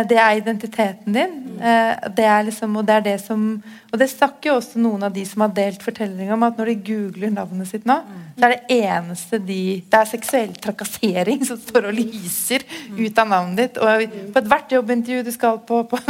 det 0.09 0.19
er 0.19 0.41
identiteten 0.41 1.15
din. 1.15 1.37
Eh, 1.59 2.09
det 2.15 2.25
er 2.25 2.45
liksom, 2.47 2.77
og 2.79 2.87
det 2.87 2.95
er 2.95 3.05
det 3.07 3.19
som 3.21 3.63
Og 3.91 3.99
det 3.99 4.11
snakker 4.11 4.51
jo 4.51 4.57
også 4.59 4.79
noen 4.79 5.03
av 5.07 5.13
de 5.15 5.23
som 5.27 5.41
har 5.43 5.53
delt 5.57 5.83
fortellinger 5.83 6.35
om 6.35 6.43
at 6.45 6.59
når 6.59 6.71
de 6.71 6.75
googler 6.91 7.31
navnet 7.33 7.71
sitt 7.71 7.87
nå, 7.89 7.97
så 8.37 8.45
er 8.47 8.53
det 8.55 8.77
eneste 8.77 9.39
de 9.41 9.63
Det 9.81 9.99
er 9.99 10.11
seksuell 10.11 10.53
trakassering 10.61 11.45
som 11.49 11.59
står 11.59 11.89
og 11.89 11.97
lyser 11.97 12.67
ut 12.99 13.19
av 13.19 13.31
navnet 13.33 13.63
ditt. 13.63 13.81
Og 13.81 14.19
på 14.35 14.43
ethvert 14.43 14.75
jobbintervju 14.77 15.25
du 15.25 15.33
skal 15.35 15.59
på, 15.67 15.81
på 15.89 16.03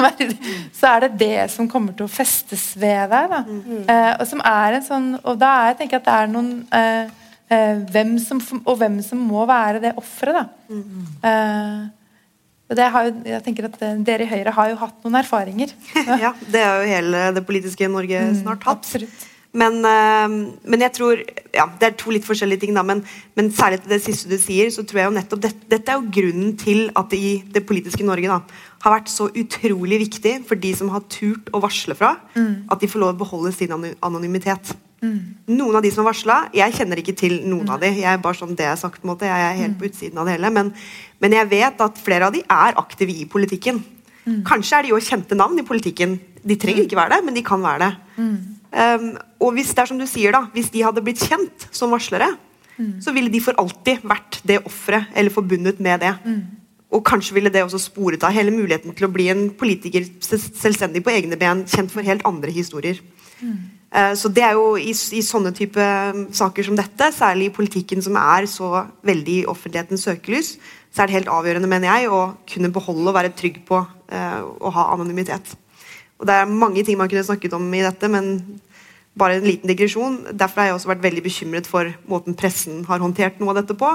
så 0.79 0.91
er 0.91 1.07
det 1.07 1.13
det 1.23 1.47
som 1.55 1.71
kommer 1.71 1.95
til 1.95 2.09
å 2.09 2.13
festes 2.13 2.73
ved 2.77 3.15
deg. 3.15 3.31
Da. 3.31 3.45
Eh, 3.95 4.13
og 4.19 4.27
som 4.29 4.43
er 4.45 4.79
en 4.79 4.85
sånn 4.85 5.09
Og 5.23 5.39
da 5.39 5.55
er 5.61 5.73
jeg 5.73 5.81
tenker 5.85 6.03
at 6.03 6.09
det 6.09 6.19
er 6.19 6.35
noen 6.35 6.53
hvem 7.49 8.19
som, 8.21 8.43
og 8.67 8.75
hvem 8.77 8.99
som 9.01 9.21
må 9.25 9.47
være 9.49 9.81
det 9.81 9.95
offeret. 9.97 10.51
Uh, 10.69 11.89
jo, 12.69 13.15
jeg 13.25 13.41
tenker 13.47 13.69
at 13.71 13.81
eh, 13.81 13.97
Dere 14.05 14.27
i 14.27 14.29
Høyre 14.29 14.53
har 14.53 14.71
jo 14.73 14.77
hatt 14.83 15.01
noen 15.07 15.19
erfaringer. 15.23 15.73
ja, 16.25 16.35
Det 16.53 16.63
har 16.63 16.83
jo 16.83 16.93
hele 16.93 17.25
det 17.37 17.45
politiske 17.49 17.89
Norge 17.89 18.29
mm, 18.29 18.39
snart 18.43 18.67
hatt. 18.69 18.85
Absolutt. 18.85 19.27
Men, 19.57 19.79
uh, 19.81 20.29
men, 20.69 20.83
jeg 20.85 20.93
tror 20.93 21.23
ja, 21.57 21.65
Det 21.81 21.87
er 21.87 21.95
to 21.97 22.13
litt 22.13 22.27
forskjellige 22.27 22.67
ting, 22.67 22.75
da, 22.77 22.83
men, 22.85 23.01
men, 23.39 23.49
særlig 23.49 23.81
til 23.81 23.95
det 23.95 24.03
siste 24.05 24.29
du 24.29 24.37
sier, 24.37 24.69
så 24.69 24.85
tror 24.85 25.01
jeg 25.01 25.09
jo 25.09 25.15
nettopp 25.17 25.41
det, 25.47 25.53
Dette 25.73 25.95
er 25.95 25.97
jo 25.97 26.13
grunnen 26.19 26.53
til 26.61 26.91
at 26.93 27.09
det 27.09 27.19
i 27.19 27.31
det 27.55 27.65
politiske 27.67 28.05
Norge 28.05 28.29
da, 28.29 28.43
har 28.85 28.95
vært 28.99 29.09
så 29.09 29.31
utrolig 29.33 30.03
viktig 30.05 30.35
for 30.47 30.61
de 30.61 30.75
som 30.77 30.93
har 30.93 31.07
turt 31.09 31.49
å 31.57 31.63
varsle 31.65 31.97
fra, 31.97 32.19
mm. 32.37 32.69
at 32.69 32.85
de 32.85 32.93
får 32.93 33.03
lov 33.03 33.17
å 33.17 33.23
beholde 33.25 33.55
sin 33.57 33.73
anonymitet. 33.73 34.77
Mm. 34.99 35.19
Noen 35.55 35.79
av 35.79 35.85
de 35.85 35.91
som 35.95 36.03
har 36.03 36.11
varsla, 36.11 36.37
jeg 36.57 36.75
kjenner 36.75 36.99
ikke 36.99 37.15
til 37.19 37.37
noen 37.47 37.69
av 37.71 37.83
de. 37.83 37.91
Jeg 38.01 38.09
er 38.11 38.23
bare 38.23 38.39
sånn 38.39 38.57
det 38.59 38.67
er 38.67 38.79
sagt, 38.81 39.05
måte. 39.07 39.29
jeg 39.29 39.45
er 39.45 39.61
helt 39.61 39.79
på 39.79 39.87
utsiden 39.87 40.19
av 40.19 40.27
det 40.27 40.35
hele. 40.37 40.51
Men, 40.55 40.73
men, 41.23 41.37
jeg 41.39 41.51
vet 41.53 41.85
at 41.87 42.03
flere 42.03 42.29
av 42.29 42.35
de 42.35 42.43
er 42.43 42.81
aktive 42.83 43.15
i 43.15 43.29
politikken. 43.31 43.81
Mm. 44.25 44.43
Kanskje 44.49 44.79
er 44.81 44.87
de 44.87 44.93
jo 44.93 45.01
kjente 45.03 45.39
navn 45.39 45.61
i 45.61 45.67
politikken. 45.67 46.19
De 46.43 46.59
trenger 46.59 46.85
ikke 46.85 46.99
være 46.99 47.17
det, 47.17 47.25
men 47.29 47.39
de 47.39 47.47
kan 47.47 47.63
være 47.63 47.87
det. 47.87 47.93
Um, 48.69 49.09
og 49.41 49.55
hvis 49.57 49.71
det 49.73 49.85
er 49.85 49.91
som 49.91 50.01
du 50.01 50.07
sier 50.11 50.35
da, 50.35 50.43
hvis 50.53 50.69
de 50.75 50.85
hadde 50.85 51.03
blitt 51.05 51.23
kjent 51.25 51.69
som 51.71 51.95
varslere, 51.95 52.29
så 53.03 53.11
ville 53.11 53.31
de 53.33 53.41
for 53.43 53.59
alltid 53.59 54.05
vært 54.07 54.37
det 54.47 54.61
offeret 54.69 55.09
eller 55.19 55.35
forbundet 55.35 55.81
med 55.83 56.05
det. 56.05 56.13
Og 56.95 57.03
kanskje 57.05 57.35
ville 57.35 57.51
det 57.51 57.65
også 57.65 57.81
sporet 57.83 58.23
av 58.25 58.33
hele 58.37 58.53
muligheten 58.55 58.95
til 58.97 59.09
å 59.09 59.11
bli 59.13 59.27
en 59.33 59.49
politiker 59.59 60.07
selvstendig 60.23 61.03
på 61.05 61.11
egne 61.11 61.37
ben, 61.41 61.65
kjent 61.69 61.91
for 61.93 62.07
helt 62.07 62.23
andre 62.29 62.55
historier. 62.55 63.01
Uh, 63.43 63.78
så 63.89 64.29
det 64.29 64.43
er 64.45 64.53
jo 64.53 64.75
i, 64.77 64.93
i, 64.93 65.23
sånne 65.25 65.55
type 65.57 65.85
saker 66.37 66.67
som 66.67 66.77
dette, 66.77 67.07
særlig 67.17 67.49
i 67.49 67.55
politikken 67.57 68.03
som 68.05 68.19
er 68.21 68.45
så 68.51 68.85
veldig 69.09 69.37
i 69.41 69.47
offentlighetens 69.49 70.05
søkelys, 70.05 70.51
så 70.93 71.03
er 71.03 71.09
det 71.09 71.17
helt 71.17 71.31
avgjørende, 71.33 71.71
mener 71.71 71.89
jeg, 71.89 72.11
å 72.13 72.35
kunne 72.49 72.73
beholde 72.75 73.09
og 73.09 73.17
være 73.17 73.33
trygg 73.37 73.63
på 73.69 73.81
uh, 73.81 74.41
å 74.45 74.73
ha 74.77 74.91
anonymitet. 74.93 75.55
Og 76.19 76.27
Det 76.29 76.35
er 76.37 76.51
mange 76.51 76.85
ting 76.85 76.99
man 77.01 77.09
kunne 77.09 77.25
snakket 77.25 77.57
om 77.57 77.65
i 77.73 77.85
dette, 77.85 78.11
men 78.13 78.61
bare 79.19 79.39
en 79.39 79.47
liten 79.47 79.71
digresjon. 79.71 80.21
Derfor 80.37 80.63
har 80.63 80.71
jeg 80.71 80.79
også 80.79 80.93
vært 80.93 81.05
veldig 81.07 81.25
bekymret 81.25 81.69
for 81.71 81.89
måten 82.11 82.37
pressen 82.39 82.85
har 82.89 83.03
håndtert 83.03 83.41
noe 83.41 83.55
av 83.55 83.63
dette 83.63 83.77
på. 83.79 83.95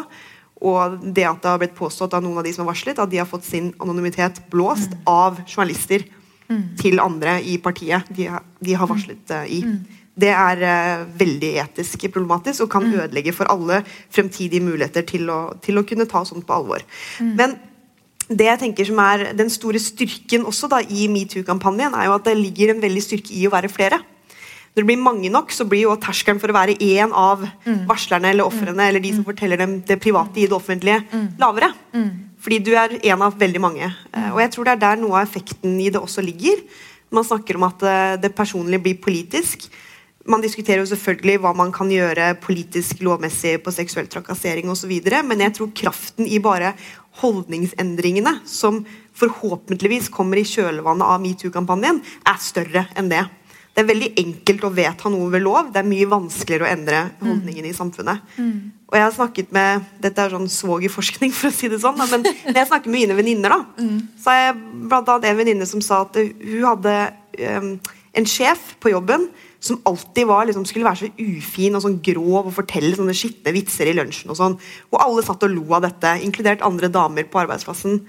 Og 0.63 0.97
det 1.03 1.25
at 1.27 1.41
det 1.43 1.51
har 1.51 1.62
blitt 1.62 1.77
påstått 1.77 2.15
av 2.15 2.23
noen 2.23 2.39
av 2.39 2.47
de 2.47 2.53
som 2.56 2.63
har 2.63 2.71
varslet, 2.71 2.99
at 2.99 3.12
de 3.12 3.19
har 3.19 3.29
fått 3.29 3.45
sin 3.47 3.73
anonymitet 3.84 4.41
blåst 4.51 4.95
mm. 4.95 5.01
av 5.12 5.41
journalister 5.43 6.06
mm. 6.49 6.63
til 6.79 7.01
andre 7.03 7.39
i 7.41 7.58
partiet 7.62 8.10
de, 8.15 8.29
de 8.63 8.77
har 8.79 8.89
varslet 8.89 9.36
uh, 9.36 9.43
i. 9.47 9.63
Mm. 9.65 9.99
Det 10.23 10.29
er 10.29 10.63
uh, 10.63 11.06
veldig 11.19 11.51
etisk 11.63 12.08
problematisk 12.13 12.65
og 12.65 12.71
kan 12.75 12.86
mm. 12.86 12.95
ødelegge 13.01 13.36
for 13.36 13.49
alle 13.53 13.82
fremtidige 14.13 14.63
muligheter 14.63 15.06
til 15.10 15.29
å, 15.34 15.41
til 15.63 15.79
å 15.79 15.86
kunne 15.88 16.10
ta 16.10 16.23
sånt 16.27 16.45
på 16.47 16.58
alvor. 16.58 16.86
Mm. 17.19 17.36
Men 17.39 17.56
det 18.29 18.47
jeg 18.47 18.62
tenker 18.62 18.88
som 18.88 18.99
er 19.03 19.29
den 19.36 19.51
store 19.51 19.82
styrken 19.82 20.45
også 20.47 20.69
da 20.71 20.79
i 20.86 21.10
metoo-kampanjen, 21.12 21.95
er 21.97 22.08
jo 22.08 22.17
at 22.17 22.27
det 22.29 22.39
ligger 22.39 22.73
en 22.73 22.84
veldig 22.84 23.03
styrke 23.03 23.34
i 23.36 23.47
å 23.49 23.53
være 23.53 23.71
flere. 23.71 23.99
Når 24.73 24.82
det 24.82 24.89
blir 24.89 25.01
mange 25.06 25.29
nok, 25.29 25.51
så 25.53 25.67
blir 25.69 25.84
jo 25.84 25.95
terskelen 26.01 26.39
for 26.41 26.49
å 26.49 26.56
være 26.56 26.79
én 26.82 27.12
av 27.13 27.43
mm. 27.43 27.84
varslerne 27.89 28.32
eller 28.34 28.47
ofrene 28.47 28.88
eller 28.89 29.03
de 29.03 29.12
som 29.13 29.25
forteller 29.27 29.60
dem 29.62 29.75
det 29.86 29.99
private 30.01 30.41
i 30.41 30.47
det 30.49 30.56
offentlige, 30.58 31.03
lavere. 31.41 31.69
Fordi 32.43 32.60
du 32.60 32.73
er 32.75 32.97
en 32.99 33.23
av 33.23 33.38
veldig 33.39 33.62
mange. 33.63 33.88
Eh, 34.12 34.32
og 34.34 34.41
jeg 34.43 34.51
tror 34.53 34.67
det 34.67 34.75
er 34.75 34.84
der 34.84 34.99
noe 34.99 35.21
av 35.21 35.29
effekten 35.29 35.77
i 35.79 35.89
det 35.93 36.01
også 36.01 36.23
ligger. 36.25 36.60
Man 37.13 37.25
snakker 37.27 37.60
om 37.60 37.67
at 37.69 37.86
eh, 37.88 38.15
det 38.19 38.34
personlige 38.36 38.84
blir 38.84 38.99
politisk. 39.03 39.69
Man 40.27 40.43
diskuterer 40.43 40.79
jo 40.79 40.88
selvfølgelig 40.88 41.39
hva 41.43 41.51
man 41.56 41.71
kan 41.75 41.89
gjøre 41.91 42.34
politisk 42.43 43.01
lovmessig 43.03 43.58
på 43.63 43.73
seksuell 43.75 44.08
trakassering 44.12 44.69
osv., 44.71 44.91
men 45.27 45.43
jeg 45.43 45.56
tror 45.58 45.73
kraften 45.75 46.27
i 46.27 46.39
bare 46.43 46.71
holdningsendringene 47.19 48.38
som 48.47 48.82
forhåpentligvis 49.19 50.08
kommer 50.13 50.39
i 50.39 50.47
kjølvannet 50.47 51.06
av 51.06 51.19
metoo-kampanjen, 51.21 51.99
er 52.23 52.39
større 52.41 52.86
enn 52.97 53.12
det. 53.12 53.25
Det 53.73 53.81
er 53.81 53.89
veldig 53.89 54.09
enkelt 54.21 54.65
å 54.67 54.69
vedta 54.73 55.09
noe 55.09 55.31
ved 55.33 55.41
lov. 55.41 55.71
Det 55.73 55.81
er 55.81 55.88
mye 55.89 56.09
vanskeligere 56.09 56.67
å 56.67 56.69
endre 56.69 56.99
holdningen 57.23 57.65
i 57.65 57.73
samfunnet. 57.73 58.36
Mm. 58.38 58.57
Og 58.91 58.97
jeg 58.99 59.05
har 59.07 59.15
snakket 59.15 59.55
med 59.55 59.88
Dette 60.03 60.21
er 60.21 60.36
sånn 60.36 60.51
svogerforskning, 60.53 61.33
for 61.33 61.49
å 61.49 61.55
si 61.55 61.71
det 61.71 61.79
sånn. 61.81 61.97
Da, 61.97 62.05
men 62.12 62.21
når 62.27 62.59
jeg 62.62 62.69
snakker 62.69 62.93
med 62.93 62.99
mine 62.99 63.17
venninner, 63.17 63.55
da, 63.55 63.63
mm. 63.81 63.97
så 64.21 64.29
har 64.29 64.39
jeg 64.43 64.59
blant 64.91 65.09
annet 65.09 65.31
en 65.31 65.39
venninne 65.41 65.69
som 65.69 65.81
sa 65.81 66.03
at 66.05 66.19
hun 66.21 66.67
hadde 66.67 66.93
um, 67.57 67.73
en 68.13 68.29
sjef 68.29 68.75
på 68.83 68.93
jobben 68.93 69.25
som 69.63 69.79
alltid 69.89 70.27
var, 70.27 70.45
liksom, 70.45 70.67
skulle 70.67 70.86
være 70.86 71.07
så 71.07 71.09
ufin 71.23 71.77
og 71.77 71.86
sånn 71.86 71.97
grov 72.03 72.49
og 72.49 72.53
fortelle 72.53 72.93
sånne 72.97 73.15
skitne 73.15 73.55
vitser 73.55 73.89
i 73.89 73.95
lunsjen. 73.97 74.29
Og 74.29 74.38
sånn. 74.38 74.57
Og 74.91 74.99
alle 75.01 75.23
satt 75.25 75.45
og 75.47 75.53
lo 75.55 75.65
av 75.73 75.86
dette, 75.88 76.13
inkludert 76.21 76.65
andre 76.67 76.91
damer 76.93 77.25
på 77.25 77.41
arbeidsplassen. 77.41 78.03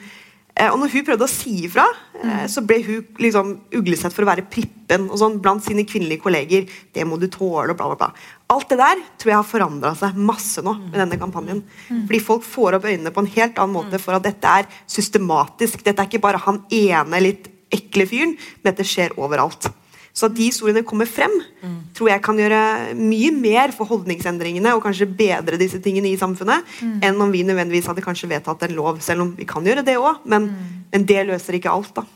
Eh, 0.55 0.71
og 0.71 0.79
når 0.79 0.93
hun 0.93 1.07
prøvde 1.09 1.27
å 1.27 1.31
si 1.31 1.65
ifra, 1.67 1.85
eh, 2.23 2.45
så 2.51 2.63
ble 2.63 2.79
hun 2.87 3.07
liksom 3.19 3.49
uglesett 3.75 4.15
for 4.15 4.23
å 4.23 4.29
være 4.29 4.47
prippen 4.47 5.09
og 5.09 5.19
sånn 5.19 5.41
blant 5.43 5.65
sine 5.67 5.83
kvinnelige 5.89 6.23
kolleger. 6.23 6.69
Det 6.95 7.07
må 7.09 7.19
du 7.19 7.27
tåle, 7.27 7.73
og 7.73 7.79
bla, 7.81 7.89
bla, 7.91 7.97
bla. 7.99 8.11
Alt 8.55 8.71
det 8.71 8.79
der 8.79 9.03
tror 9.19 9.33
jeg 9.33 9.41
har 9.41 9.49
forandra 9.51 9.95
seg 9.99 10.15
masse 10.15 10.63
nå 10.63 10.77
med 10.79 10.95
denne 11.01 11.19
kampanjen. 11.19 11.65
Fordi 11.89 12.23
folk 12.23 12.47
får 12.47 12.79
opp 12.79 12.87
øynene 12.87 13.11
på 13.11 13.25
en 13.25 13.33
helt 13.35 13.59
annen 13.59 13.75
måte 13.75 13.99
for 14.03 14.15
at 14.15 14.27
dette 14.29 14.59
er 14.61 14.69
systematisk. 14.87 15.83
Dette 15.83 16.05
er 16.05 16.11
ikke 16.11 16.23
bare 16.23 16.43
han 16.47 16.63
ene 16.71 17.23
litt 17.25 17.51
ekle 17.75 18.07
fyren, 18.07 18.37
dette 18.63 18.87
skjer 18.87 19.17
overalt. 19.19 19.73
Så 20.15 20.29
at 20.29 20.35
de 20.37 20.47
historiene 20.47 20.85
kommer 20.87 21.09
frem, 21.11 21.33
mm. 21.59 21.79
tror 21.99 22.13
jeg 22.13 22.23
kan 22.23 22.39
gjøre 22.39 22.61
mye 22.95 23.33
mer 23.35 23.73
for 23.75 23.91
holdningsendringene 23.91 24.77
og 24.77 24.85
kanskje 24.85 25.09
bedre 25.11 25.59
disse 25.59 25.81
tingene 25.83 26.13
i 26.13 26.19
samfunnet, 26.21 26.63
mm. 26.79 27.01
enn 27.09 27.19
om 27.25 27.35
vi 27.35 27.43
nødvendigvis 27.47 27.89
hadde 27.91 28.05
kanskje 28.05 28.31
vedtatt 28.31 28.63
en 28.63 28.77
lov, 28.79 29.01
selv 29.03 29.25
om 29.25 29.33
vi 29.35 29.47
kan 29.51 29.67
gjøre 29.67 29.83
det 29.87 29.97
òg. 29.99 30.23
Men, 30.31 30.47
mm. 30.53 30.77
men, 30.93 31.07
det 31.11 31.25
løser 31.27 31.59
ikke 31.59 31.73
alt, 31.75 31.99
da. 31.99 32.07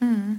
Mm. 0.00 0.38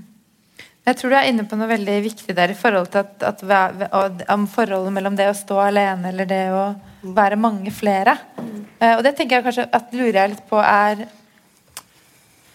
Jeg 0.88 0.98
tror 0.98 1.14
du 1.14 1.18
er 1.20 1.30
inne 1.30 1.46
på 1.46 1.60
noe 1.60 1.70
veldig 1.70 2.00
viktig 2.02 2.34
der 2.34 2.54
i 2.54 2.58
forhold 2.58 2.90
til 2.94 3.04
at, 3.04 3.46
at, 3.46 4.26
om 4.34 4.48
forholdet 4.50 4.96
mellom 4.96 5.18
det 5.20 5.28
å 5.30 5.38
stå 5.38 5.60
alene 5.68 6.10
eller 6.14 6.30
det 6.30 6.44
å 6.56 6.66
mm. 6.72 7.14
være 7.14 7.38
mange 7.38 7.76
flere. 7.76 8.18
Mm. 8.40 8.58
Uh, 8.82 8.94
og 8.96 9.06
det 9.06 9.14
tenker 9.20 9.38
jeg 9.38 9.50
kanskje 9.52 9.70
at 9.70 9.94
lurer 9.94 10.22
jeg 10.24 10.34
litt 10.34 10.46
på 10.50 10.64
er 10.64 11.06
Eh, 11.06 11.17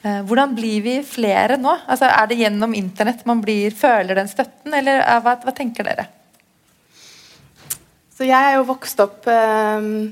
hvordan 0.02 0.54
blir 0.56 0.82
vi 0.82 0.96
flere 1.06 1.56
nå? 1.60 1.76
Altså, 1.86 2.08
er 2.10 2.26
det 2.26 2.40
gjennom 2.40 2.74
internett 2.74 3.22
man 3.28 3.42
blir, 3.42 3.70
føler 3.70 4.18
den 4.18 4.30
støtten, 4.30 4.74
eller 4.74 4.98
eh, 4.98 5.20
hva, 5.22 5.36
hva 5.44 5.54
tenker 5.54 5.86
dere? 5.86 6.08
Så 8.12 8.26
jeg 8.26 8.38
er 8.38 8.58
jo 8.58 8.66
vokst 8.68 8.98
opp 9.02 9.28
um, 9.30 10.10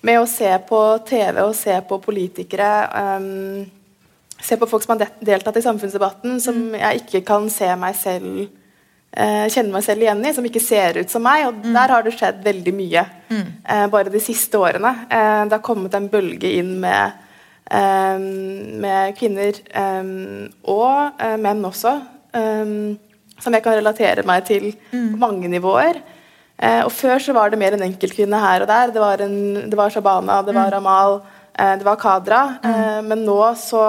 med 0.00 0.20
å 0.20 0.28
se 0.28 0.48
på 0.68 0.80
TV 1.08 1.42
og 1.44 1.52
se 1.56 1.76
på 1.86 2.00
politikere 2.02 2.70
um, 3.20 3.68
Se 4.40 4.56
på 4.56 4.64
folk 4.64 4.80
som 4.80 4.94
har 4.94 5.10
deltatt 5.20 5.58
i 5.60 5.60
samfunnsdebatten, 5.60 6.38
som 6.40 6.56
mm. 6.56 6.76
jeg 6.80 7.00
ikke 7.02 7.20
kan 7.28 7.50
se 7.52 7.66
meg 7.76 7.92
selv 8.00 8.38
uh, 8.46 9.44
kjenne 9.52 9.74
meg 9.74 9.84
selv 9.84 10.06
igjen 10.06 10.22
i, 10.24 10.30
som 10.32 10.46
ikke 10.48 10.62
ser 10.64 10.96
ut 10.96 11.12
som 11.12 11.20
meg. 11.28 11.42
Og 11.50 11.58
mm. 11.58 11.74
der 11.76 11.92
har 11.92 12.06
det 12.06 12.14
skjedd 12.16 12.38
veldig 12.46 12.72
mye 12.72 13.02
mm. 13.28 13.50
uh, 13.68 13.84
bare 13.92 14.08
de 14.14 14.22
siste 14.24 14.56
årene. 14.56 14.94
Det 15.10 15.58
har 15.58 15.60
kommet 15.66 15.92
en 15.92 16.08
bølge 16.08 16.54
inn 16.56 16.78
med 16.80 17.20
med 17.70 19.14
kvinner 19.18 19.58
ehm, 19.78 20.48
og 20.68 21.20
eh, 21.22 21.36
menn 21.38 21.62
også, 21.66 21.96
ehm, 22.34 22.96
som 23.40 23.54
jeg 23.54 23.64
kan 23.64 23.78
relatere 23.78 24.26
meg 24.26 24.46
til 24.48 24.72
mm. 24.90 25.12
på 25.12 25.20
mange 25.20 25.50
nivåer. 25.50 26.00
Eh, 26.60 26.82
og 26.84 26.90
Før 26.92 27.22
så 27.22 27.32
var 27.36 27.50
det 27.50 27.60
mer 27.60 27.76
en 27.76 27.86
enkeltkvinne 27.86 28.40
her 28.42 28.64
og 28.64 28.68
der. 28.68 28.94
Det 28.94 29.02
var, 29.02 29.22
en, 29.24 29.70
det 29.70 29.78
var 29.78 29.92
Shabana, 29.92 30.42
det 30.44 30.54
var 30.56 30.74
mm. 30.74 30.80
Amal, 30.80 31.16
eh, 31.54 31.72
det 31.78 31.86
var 31.86 31.96
Kadra. 32.02 32.42
Mm. 32.60 33.08
Men 33.08 33.24
nå, 33.24 33.38
så, 33.56 33.86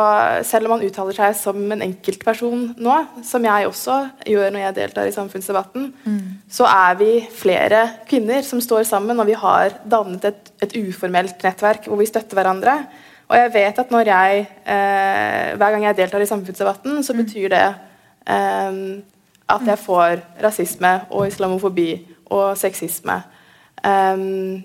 selv 0.47 0.69
om 0.69 0.77
man 0.77 0.85
uttaler 0.85 1.17
seg 1.17 1.35
som 1.41 1.59
en 1.73 1.83
enkeltperson 1.89 2.69
nå, 2.77 3.01
som 3.27 3.49
jeg 3.49 3.67
også 3.67 3.99
gjør 4.29 4.53
når 4.53 4.67
jeg 4.67 4.77
deltar 4.79 5.09
i 5.09 5.17
samfunnsdebatten, 5.17 5.91
så 6.51 6.69
er 6.69 7.01
vi 7.01 7.13
flere 7.33 7.87
kvinner 8.07 8.45
som 8.45 8.61
står 8.63 8.85
sammen, 8.87 9.19
og 9.19 9.27
vi 9.27 9.41
har 9.41 9.81
dannet 9.83 10.29
et, 10.31 10.51
et 10.63 10.83
uformelt 10.85 11.43
nettverk 11.43 11.89
hvor 11.89 11.99
vi 11.99 12.13
støtter 12.13 12.37
hverandre. 12.37 12.83
Og 13.31 13.37
jeg 13.39 13.53
vet 13.53 13.77
at 13.79 13.91
når 13.93 14.09
jeg 14.11 14.39
eh, 14.43 15.55
Hver 15.55 15.71
gang 15.71 15.85
jeg 15.85 15.97
deltar 15.97 16.23
i 16.23 16.27
samfunnsdebatten, 16.27 16.99
så 17.03 17.13
mm. 17.15 17.21
betyr 17.23 17.47
det 17.53 17.63
eh, 18.27 18.81
at 19.51 19.67
jeg 19.67 19.79
får 19.79 20.21
rasisme 20.43 20.91
og 21.09 21.27
islamofobi 21.27 21.89
og 22.31 22.57
sexisme. 22.57 23.17
Um, 23.81 24.61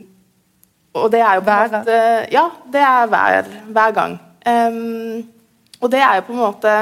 og 0.96 1.12
det 1.12 1.20
er 1.20 1.38
jo 1.38 1.44
på 1.44 1.50
en 1.50 1.72
måte 1.72 2.00
Ja, 2.33 2.42
det 2.72 2.83
er 2.85 3.07
hver, 3.07 3.48
hver 3.72 3.94
gang. 3.96 4.18
Um, 4.46 5.24
og 5.81 5.92
det 5.92 6.00
er 6.00 6.18
jo 6.18 6.26
på 6.26 6.33
en 6.33 6.38
måte 6.38 6.72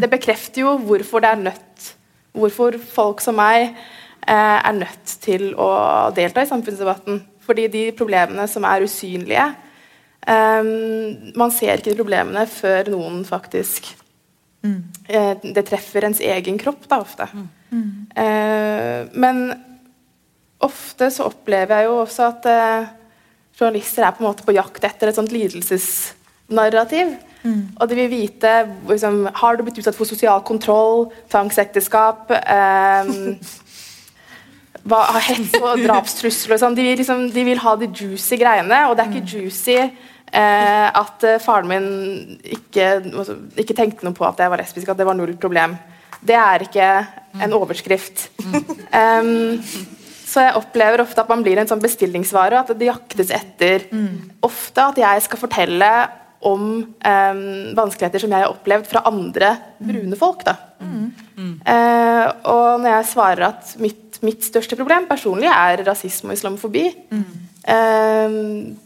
Det 0.00 0.10
bekrefter 0.10 0.62
jo 0.62 0.76
hvorfor 0.78 1.20
det 1.20 1.28
er 1.28 1.42
nødt 1.48 1.88
Hvorfor 2.32 2.78
folk 2.94 3.20
som 3.20 3.34
meg 3.34 3.72
eh, 4.28 4.58
er 4.68 4.72
nødt 4.72 5.16
til 5.20 5.48
å 5.58 5.70
delta 6.14 6.44
i 6.44 6.46
samfunnsdebatten. 6.46 7.18
Fordi 7.42 7.66
de 7.66 7.82
problemene 7.98 8.44
som 8.46 8.62
er 8.62 8.84
usynlige, 8.86 9.48
Um, 10.28 11.32
man 11.38 11.52
ser 11.54 11.80
ikke 11.80 11.96
problemene 11.96 12.42
før 12.50 12.90
noen 12.92 13.22
faktisk 13.24 13.86
mm. 14.60 14.80
uh, 15.08 15.46
Det 15.56 15.62
treffer 15.64 16.04
ens 16.04 16.20
egen 16.20 16.58
kropp, 16.60 16.84
da, 16.90 16.98
ofte. 17.00 17.26
Mm. 17.72 17.86
Uh, 18.12 19.08
men 19.16 19.40
ofte 20.60 21.08
så 21.14 21.30
opplever 21.30 21.80
jeg 21.80 21.88
jo 21.88 21.96
også 22.02 22.26
at 22.28 22.50
uh, 22.52 22.90
journalister 23.56 24.04
er 24.04 24.12
på 24.12 24.20
en 24.20 24.28
måte 24.28 24.44
på 24.44 24.54
jakt 24.56 24.84
etter 24.90 25.08
et 25.08 25.16
sånt 25.16 25.32
lidelsesnarrativ. 25.32 27.16
Mm. 27.40 27.62
Og 27.80 27.88
de 27.88 27.96
vil 27.96 28.10
vite 28.12 28.50
liksom, 28.90 29.22
Har 29.40 29.56
du 29.56 29.62
blitt 29.64 29.78
utsatt 29.80 29.96
for 29.96 30.04
sosial 30.04 30.42
kontroll, 30.44 31.06
tvangsekteskap 31.32 32.28
um, 32.36 33.38
hva, 34.88 35.00
hets 35.24 35.56
og 35.60 35.80
drapstrusler 35.84 36.56
og 36.56 36.62
sånn. 36.62 36.76
De, 36.76 36.86
liksom, 37.00 37.26
de, 37.34 37.44
vil 37.48 37.60
ha 37.64 37.74
de 37.80 37.88
juicy 37.88 38.38
greiene, 38.40 38.84
og 38.88 38.96
det 38.96 39.04
er 39.04 39.12
ikke 39.14 39.26
mm. 39.26 39.32
juicy 39.32 39.78
Eh, 40.30 40.88
at 41.00 41.24
eh, 41.26 41.40
faren 41.42 41.66
min 41.70 41.86
ikke, 42.44 42.86
altså, 43.10 43.34
ikke, 43.58 43.74
tenkte 43.74 44.06
noe 44.06 44.14
på 44.14 44.26
at 44.28 44.38
jeg 44.38 44.52
var 44.52 44.62
lesbisk, 44.62 44.92
at 44.92 45.00
det 45.00 45.06
var 45.08 45.18
null 45.18 45.34
problem. 45.40 45.74
Det 46.20 46.36
er 46.36 46.66
ikke 46.66 46.90
en 47.40 47.56
overskrift. 47.58 48.28
Um, 48.90 49.62
så 50.26 50.42
jeg 50.42 50.56
opplever 50.58 50.98
ofte 51.04 51.22
at 51.22 51.28
man 51.30 51.44
blir 51.46 51.60
en 51.62 51.68
sånn 51.70 51.82
bestillingsvare, 51.82 52.58
at 52.58 52.72
det 52.74 52.88
jaktes 52.88 53.30
etter 53.34 53.84
ofte 54.42 54.82
at 54.82 54.98
jeg 54.98 55.22
skal 55.22 55.38
fortelle 55.38 55.90
om 56.40 56.64
um, 56.82 57.40
vanskeligheter 57.78 58.24
som 58.24 58.34
jeg 58.34 58.42
har 58.42 58.50
opplevd 58.50 58.88
fra 58.90 59.04
andre 59.06 59.52
brune 59.78 60.18
folk. 60.18 60.42
Da. 60.46 60.56
Eh, 61.38 62.26
og 62.50 62.80
når 62.82 62.88
jeg 62.94 63.08
svarer 63.12 63.46
at 63.50 63.74
mitt, 63.82 64.18
mitt 64.24 64.44
største 64.44 64.78
problem 64.78 65.06
personlig 65.10 65.50
er 65.52 65.84
rasisme 65.86 66.32
og 66.32 66.38
islamofobi 66.38 66.86
eh, 67.64 68.36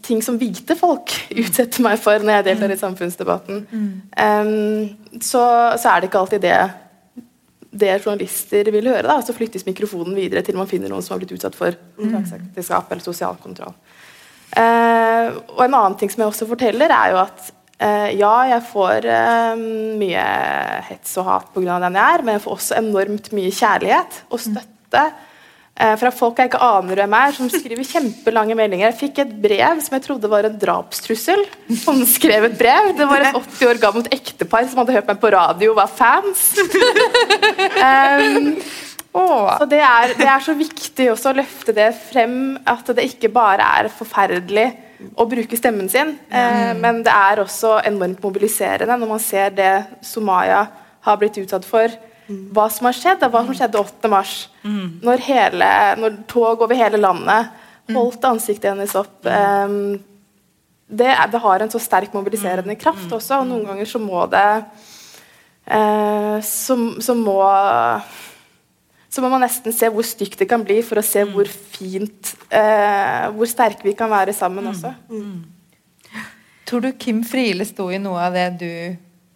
Ting 0.05 0.23
som 0.25 0.39
hvite 0.41 0.77
folk 0.79 1.13
utsetter 1.43 1.85
meg 1.85 1.99
for 2.01 2.23
når 2.23 2.39
jeg 2.39 2.47
deltar 2.49 2.73
i 2.73 2.79
samfunnsdebatten. 2.79 3.61
Um, 3.71 5.21
så, 5.21 5.43
så 5.79 5.93
er 5.93 6.01
det 6.01 6.11
ikke 6.11 6.25
alltid 6.25 6.43
det 6.45 6.57
det 7.75 7.97
journalister 7.99 8.69
vil 8.71 8.87
høre. 8.87 9.03
da, 9.07 9.19
Så 9.21 9.35
flyttes 9.35 9.65
mikrofonen 9.67 10.15
videre 10.15 10.43
til 10.45 10.57
man 10.57 10.69
finner 10.69 10.91
noen 10.91 11.03
som 11.03 11.15
har 11.15 11.23
blitt 11.23 11.35
utsatt 11.35 11.57
for 11.57 11.75
tvangsekteskap 11.99 12.91
eller 12.91 13.03
sosial 13.03 13.37
kontroll. 13.41 13.75
Uh, 14.55 15.35
og 15.57 15.65
en 15.65 15.75
annen 15.75 15.97
ting 15.99 16.11
som 16.11 16.23
jeg 16.23 16.31
også 16.31 16.47
forteller, 16.47 16.91
er 16.93 17.11
jo 17.11 17.19
at 17.25 17.49
uh, 17.83 18.09
ja, 18.15 18.35
jeg 18.53 18.63
får 18.69 19.07
uh, 19.09 19.65
mye 19.99 20.25
hets 20.87 21.17
og 21.19 21.27
hat 21.27 21.49
pga. 21.55 21.79
den 21.83 21.99
jeg 21.99 22.19
er, 22.19 22.23
men 22.23 22.37
jeg 22.37 22.45
får 22.45 22.59
også 22.59 22.79
enormt 22.79 23.31
mye 23.35 23.51
kjærlighet 23.51 24.21
og 24.29 24.43
støtte 24.45 25.05
fra 25.75 26.07
folk 26.15 26.37
jeg 26.39 26.47
ikke 26.47 26.61
aner 26.63 27.01
hvem 27.01 27.13
er, 27.17 27.33
som 27.35 27.49
skriver 27.51 27.83
kjempelange 27.83 28.55
meldinger. 28.55 28.87
Jeg 28.87 28.99
fikk 29.01 29.17
et 29.25 29.33
brev 29.43 29.81
som 29.83 29.97
jeg 29.97 30.05
trodde 30.05 30.29
var 30.31 30.47
en 30.47 30.55
drapstrussel. 30.61 31.41
Håndskrevet 31.81 32.55
brev. 32.55 32.93
Det 32.95 33.07
var 33.09 33.25
et 33.27 33.35
80 33.35 33.67
år 33.73 33.81
gammelt 33.81 34.07
ektepar 34.15 34.69
som 34.69 34.79
hadde 34.79 34.95
hørt 34.95 35.11
meg 35.11 35.19
på 35.19 35.33
radio 35.35 35.73
og 35.73 35.81
var 35.81 35.91
fans. 35.91 36.45
um, 37.83 38.53
så 39.15 39.67
det 39.71 39.79
er, 39.79 40.11
det 40.17 40.25
er, 40.27 40.41
så 40.43 40.55
viktig 40.57 41.07
også 41.13 41.31
å 41.31 41.37
løfte 41.37 41.75
det 41.75 41.91
frem, 42.09 42.57
at 42.67 42.89
det 42.97 43.05
ikke 43.13 43.31
bare 43.33 43.63
er 43.79 43.87
forferdelig 43.93 44.65
å 45.15 45.27
bruke 45.29 45.59
stemmen 45.59 45.87
sin, 45.91 46.15
eh, 46.31 46.71
men 46.75 47.01
det 47.03 47.13
er 47.13 47.39
også 47.43 47.77
enormt 47.87 48.23
mobiliserende 48.23 48.97
når 48.99 49.11
man 49.11 49.23
ser 49.23 49.55
det 49.55 49.71
Somaya 50.03 50.65
har 51.05 51.19
blitt 51.21 51.39
utsatt 51.39 51.67
for. 51.67 51.91
Hva 52.27 52.65
som 52.73 52.87
har 52.89 52.97
skjedd, 52.97 53.23
hva 53.29 53.43
som 53.45 53.55
skjedde 53.57 53.81
8. 53.81 54.09
mars. 54.11 54.33
Når, 55.05 55.23
hele, 55.27 55.69
når 56.01 56.19
tog 56.31 56.63
over 56.65 56.77
hele 56.77 57.01
landet 57.01 57.53
holdt 57.93 58.25
ansiktet 58.25 58.71
hennes 58.71 58.95
opp. 58.97 59.25
Um, 59.25 59.97
det, 60.87 61.09
det, 61.31 61.41
har 61.41 61.61
en 61.61 61.71
så 61.73 61.81
sterk 61.81 62.13
mobiliserende 62.13 62.77
kraft 62.77 63.11
også, 63.13 63.41
og 63.41 63.49
noen 63.49 63.65
ganger 63.69 63.89
så 63.89 64.01
må 64.01 64.25
det 64.29 64.45
uh, 65.69 66.37
så, 66.45 66.77
så 67.01 67.17
må 67.17 67.39
så 69.15 69.23
må 69.23 69.31
man 69.31 69.45
nesten 69.45 69.71
se 69.71 69.87
hvor 69.89 70.03
stygt 70.05 70.41
det 70.41 70.49
kan 70.51 70.63
bli, 70.65 70.81
for 70.83 70.99
å 70.99 71.05
se 71.05 71.23
Mm. 71.23 71.31
hvor 71.33 71.47
fint 71.47 72.33
uh, 72.51 73.31
Hvor 73.37 73.47
sterke 73.47 73.87
vi 73.87 73.95
kan 73.95 74.11
være 74.11 74.33
sammen 74.35 74.67
også. 74.67 74.91
Tror 76.65 76.81
du 76.81 76.91
Kim 76.99 77.23
Friele 77.23 77.65
sto 77.65 77.87
i 77.93 78.01
noe 78.01 78.19
av 78.25 78.35
det 78.35 78.47
du 78.59 78.71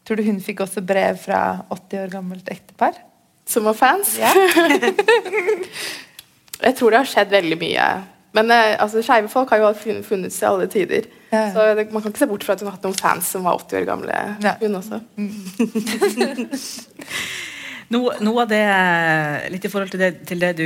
Tror 0.09 0.17
du 0.17 0.25
hun 0.25 0.39
fikk 0.41 0.63
også 0.65 0.81
brev 0.81 1.19
fra 1.21 1.39
80 1.69 1.99
år 2.01 2.07
gammelt 2.09 2.47
ektepar? 2.49 2.95
Som 3.45 3.67
var 3.69 3.75
fans. 3.77 4.15
Ja. 4.17 4.31
Jeg 6.65 6.73
tror 6.79 6.89
det 6.89 6.97
har 7.03 7.09
skjedd 7.11 7.29
veldig 7.29 7.57
mye. 7.61 7.83
Men 8.33 8.49
eh, 8.49 8.73
altså, 8.81 9.03
skeive 9.05 9.29
folk 9.29 9.53
har 9.53 9.61
jo 9.61 9.69
funnet 10.01 10.33
seg 10.33 10.47
i 10.47 10.49
alle 10.49 10.65
tider. 10.73 11.05
Ja. 11.29 11.43
Så 11.53 11.67
det, 11.77 11.85
man 11.93 12.01
kan 12.01 12.09
ikke 12.09 12.23
se 12.23 12.29
bort 12.31 12.45
fra 12.47 12.55
at 12.57 12.63
hun 12.63 12.71
har 12.71 12.79
hatt 12.79 12.87
noen 12.89 12.97
fans 12.97 13.29
som 13.35 13.45
var 13.45 13.61
80 13.61 13.83
år 13.83 13.85
gamle. 13.91 14.17
Ja. 14.41 14.55
Hun 14.63 14.79
også. 14.81 14.97
Noe, 17.93 18.17
noe 18.21 18.43
av 18.43 18.49
det, 18.49 18.65
litt 19.53 19.63
i 19.65 19.69
forhold 19.69 19.93
til 19.93 20.01
det, 20.01 20.09
til 20.29 20.41
det 20.41 20.51
du 20.57 20.65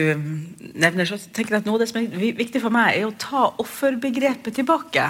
nevner, 0.71 1.07
så 1.07 1.19
tenker 1.19 1.55
jeg 1.57 1.63
at 1.65 1.67
noe 1.67 1.77
av 1.77 1.83
det 1.83 1.91
som 1.91 1.99
er 1.99 2.31
viktig 2.39 2.63
for 2.63 2.71
meg, 2.71 2.95
er 2.95 3.11
å 3.11 3.13
ta 3.19 3.45
offerbegrepet 3.63 4.55
tilbake. 4.59 5.05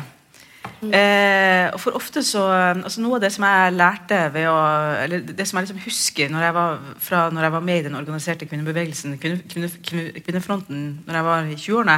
Eh, 0.91 1.67
og 1.71 1.79
for 1.79 1.95
ofte 1.95 2.23
så 2.25 2.41
altså 2.49 3.01
Noe 3.03 3.15
av 3.17 3.23
det 3.23 3.29
som 3.31 3.45
jeg 3.47 3.75
lærte 3.75 4.17
ved 4.33 4.49
å 4.49 4.57
Eller 5.03 5.23
det 5.23 5.45
som 5.47 5.59
jeg 5.59 5.67
liksom 5.67 5.81
husker 5.85 6.33
når 6.33 6.45
jeg 6.47 6.55
var, 6.57 6.81
fra 7.07 7.21
når 7.31 7.47
jeg 7.47 7.55
var 7.55 7.65
med 7.69 7.79
i 7.79 7.85
den 7.87 7.97
organiserte 7.99 8.47
kvinnebevegelsen, 8.49 9.15
kvinne, 9.21 9.39
kvinne, 9.47 9.71
kvinne, 9.79 10.23
Kvinnefronten, 10.25 10.83
når 11.07 11.17
jeg 11.19 11.27
var 11.27 11.47
i 11.47 11.57
20-årene, 11.59 11.97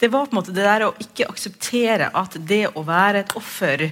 det 0.00 0.10
var 0.12 0.26
på 0.26 0.34
en 0.34 0.40
måte 0.40 0.54
det 0.54 0.66
der 0.66 0.86
å 0.86 0.94
ikke 1.02 1.28
akseptere 1.30 2.10
at 2.16 2.36
det 2.48 2.64
å 2.74 2.84
være 2.86 3.24
et 3.24 3.34
offer 3.38 3.86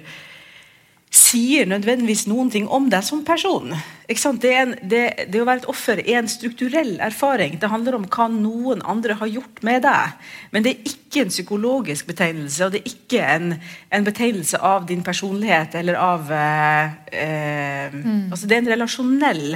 sier 1.14 1.68
nødvendigvis 1.68 2.26
noen 2.28 2.50
ting 2.52 2.66
om 2.68 2.88
deg 2.92 3.04
som 3.04 3.22
person. 3.24 3.72
Det, 4.08 4.50
er 4.50 4.60
en, 4.60 4.74
det, 4.88 5.02
det 5.32 5.40
å 5.40 5.46
være 5.48 5.62
et 5.62 5.68
offer 5.72 6.00
er 6.04 6.20
en 6.20 6.30
strukturell 6.30 6.96
erfaring. 7.04 7.58
Det 7.60 7.70
handler 7.72 7.96
om 7.98 8.06
hva 8.08 8.28
noen 8.32 8.82
andre 8.88 9.16
har 9.20 9.30
gjort 9.32 9.62
med 9.64 9.82
deg. 9.84 10.16
Men 10.52 10.64
det 10.64 10.74
er 10.74 10.92
ikke 10.92 11.24
en 11.24 11.32
psykologisk 11.32 12.08
betegnelse, 12.08 12.64
og 12.64 12.74
det 12.74 12.82
er 12.82 12.92
ikke 12.92 13.22
en, 13.24 13.54
en 13.92 14.08
betegnelse 14.08 14.60
av 14.64 14.88
din 14.88 15.04
personlighet 15.04 15.76
eller 15.80 16.00
av 16.00 16.32
eh, 16.32 16.98
eh, 17.24 18.00
altså 18.28 18.44
Det 18.46 18.56
er 18.56 18.64
en 18.64 18.74
relasjonell 18.74 19.46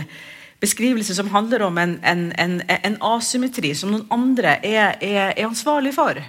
beskrivelse 0.62 1.16
som 1.18 1.32
handler 1.34 1.66
om 1.66 1.78
en, 1.78 1.98
en, 2.06 2.28
en, 2.38 2.60
en 2.72 2.96
asymmetri 3.16 3.74
som 3.76 3.92
noen 3.92 4.06
andre 4.14 4.56
er, 4.62 4.96
er, 5.02 5.34
er 5.34 5.48
ansvarlig 5.48 5.92
for. 5.96 6.20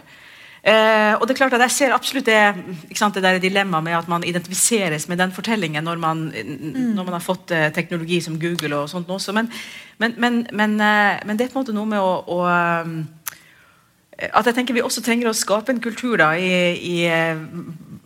Eh, 0.64 1.14
og 1.20 1.26
det 1.28 1.34
er 1.34 1.40
klart 1.42 1.54
at 1.58 1.62
Jeg 1.66 1.76
ser 1.76 1.92
absolutt 1.92 2.30
det, 2.30 2.38
sant, 2.96 3.18
det 3.20 3.42
dilemmaet 3.44 3.84
med 3.84 3.98
at 3.98 4.08
man 4.08 4.24
identifiseres 4.24 5.10
med 5.12 5.20
den 5.20 5.34
fortellingen 5.36 5.84
når 5.84 6.00
man, 6.00 6.22
når 6.32 7.04
man 7.04 7.18
har 7.18 7.24
fått 7.24 7.52
eh, 7.52 7.68
teknologi 7.76 8.22
som 8.24 8.40
Google 8.40 8.78
og 8.78 8.88
sånt 8.90 9.12
også. 9.12 9.36
Men, 9.36 9.52
men, 10.00 10.16
men, 10.18 10.48
men, 10.54 10.78
eh, 10.80 11.20
men 11.28 11.36
det 11.36 11.50
er 11.50 11.52
på 11.52 11.60
en 11.60 11.66
måte 11.66 11.76
noe 11.76 11.92
med 11.92 12.00
å, 12.00 12.16
å 12.32 12.40
eh, 12.48 12.96
at 14.32 14.48
jeg 14.48 14.56
tenker 14.56 14.78
Vi 14.78 14.86
også 14.86 15.04
trenger 15.04 15.28
å 15.28 15.36
skape 15.36 15.74
en 15.74 15.84
kultur 15.84 16.16
da, 16.22 16.32
i, 16.40 16.48
i, 16.80 16.96
eh, 17.12 17.44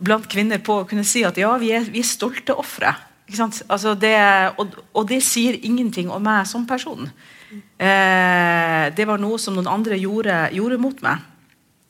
blant 0.02 0.26
kvinner 0.30 0.58
på 0.58 0.80
å 0.80 0.88
kunne 0.88 1.06
si 1.06 1.22
at 1.26 1.38
ja, 1.38 1.54
vi 1.62 1.70
er, 1.76 1.86
vi 1.86 2.02
er 2.02 2.10
stolte 2.10 2.58
ofre. 2.58 2.96
Ikke 3.28 3.38
sant? 3.38 3.62
Altså 3.68 3.94
det, 3.94 4.16
og, 4.58 4.78
og 4.96 5.08
det 5.10 5.20
sier 5.22 5.58
ingenting 5.62 6.10
om 6.10 6.22
meg 6.24 6.46
som 6.48 6.66
person. 6.66 7.10
Eh, 7.52 8.84
det 8.96 9.06
var 9.06 9.20
noe 9.20 9.38
som 9.38 9.54
noen 9.54 9.68
andre 9.70 9.98
gjorde, 10.00 10.46
gjorde 10.56 10.80
mot 10.80 11.06
meg. 11.06 11.26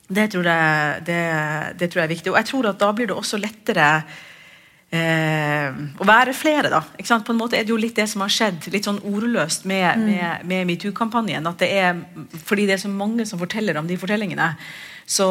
Det 0.09 0.25
tror, 0.33 0.47
jeg, 0.49 1.05
det, 1.05 1.21
det 1.77 1.91
tror 1.91 2.01
jeg 2.01 2.09
er 2.09 2.15
viktig. 2.15 2.33
Og 2.33 2.41
jeg 2.41 2.49
tror 2.49 2.71
at 2.71 2.81
da 2.81 2.89
blir 2.97 3.11
det 3.11 3.17
også 3.17 3.37
lettere 3.41 3.89
eh, 4.89 5.81
å 6.01 6.07
være 6.09 6.33
flere, 6.37 6.71
da. 6.73 6.81
På 6.89 7.35
en 7.35 7.41
måte 7.41 7.59
er 7.59 7.67
det 7.67 7.75
jo 7.75 7.81
litt 7.81 7.99
det 7.99 8.07
som 8.09 8.25
har 8.25 8.33
skjedd, 8.33 8.71
litt 8.73 8.89
sånn 8.89 9.03
ordløst 9.05 9.67
med, 9.69 10.01
med, 10.01 10.47
med 10.49 10.69
metoo-kampanjen. 10.71 11.49
At 11.51 11.61
det 11.61 11.69
er 11.77 11.99
fordi 12.49 12.65
det 12.71 12.79
er 12.79 12.85
så 12.87 12.93
mange 12.93 13.27
som 13.29 13.41
forteller 13.41 13.77
om 13.81 13.91
de 13.91 13.99
fortellingene, 14.01 14.55
så, 15.09 15.27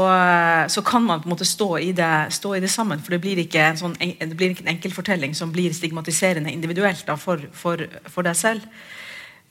så 0.74 0.82
kan 0.82 1.04
man 1.06 1.20
på 1.22 1.30
en 1.30 1.34
måte 1.36 1.46
stå 1.46 1.72
i 1.82 1.92
det, 1.98 2.12
stå 2.34 2.56
i 2.58 2.62
det 2.62 2.70
sammen. 2.74 3.02
For 3.02 3.14
det 3.14 3.22
blir 3.22 3.42
ikke 3.42 3.66
en, 3.72 3.82
sånn, 3.82 3.98
det 3.98 4.38
blir 4.38 4.54
ikke 4.54 4.66
en 4.66 4.72
enkeltfortelling 4.74 5.34
som 5.38 5.52
blir 5.54 5.74
stigmatiserende 5.74 6.54
individuelt 6.54 7.06
da, 7.06 7.18
for, 7.18 7.42
for, 7.54 7.82
for 8.10 8.26
deg 8.26 8.38
selv. 8.38 8.66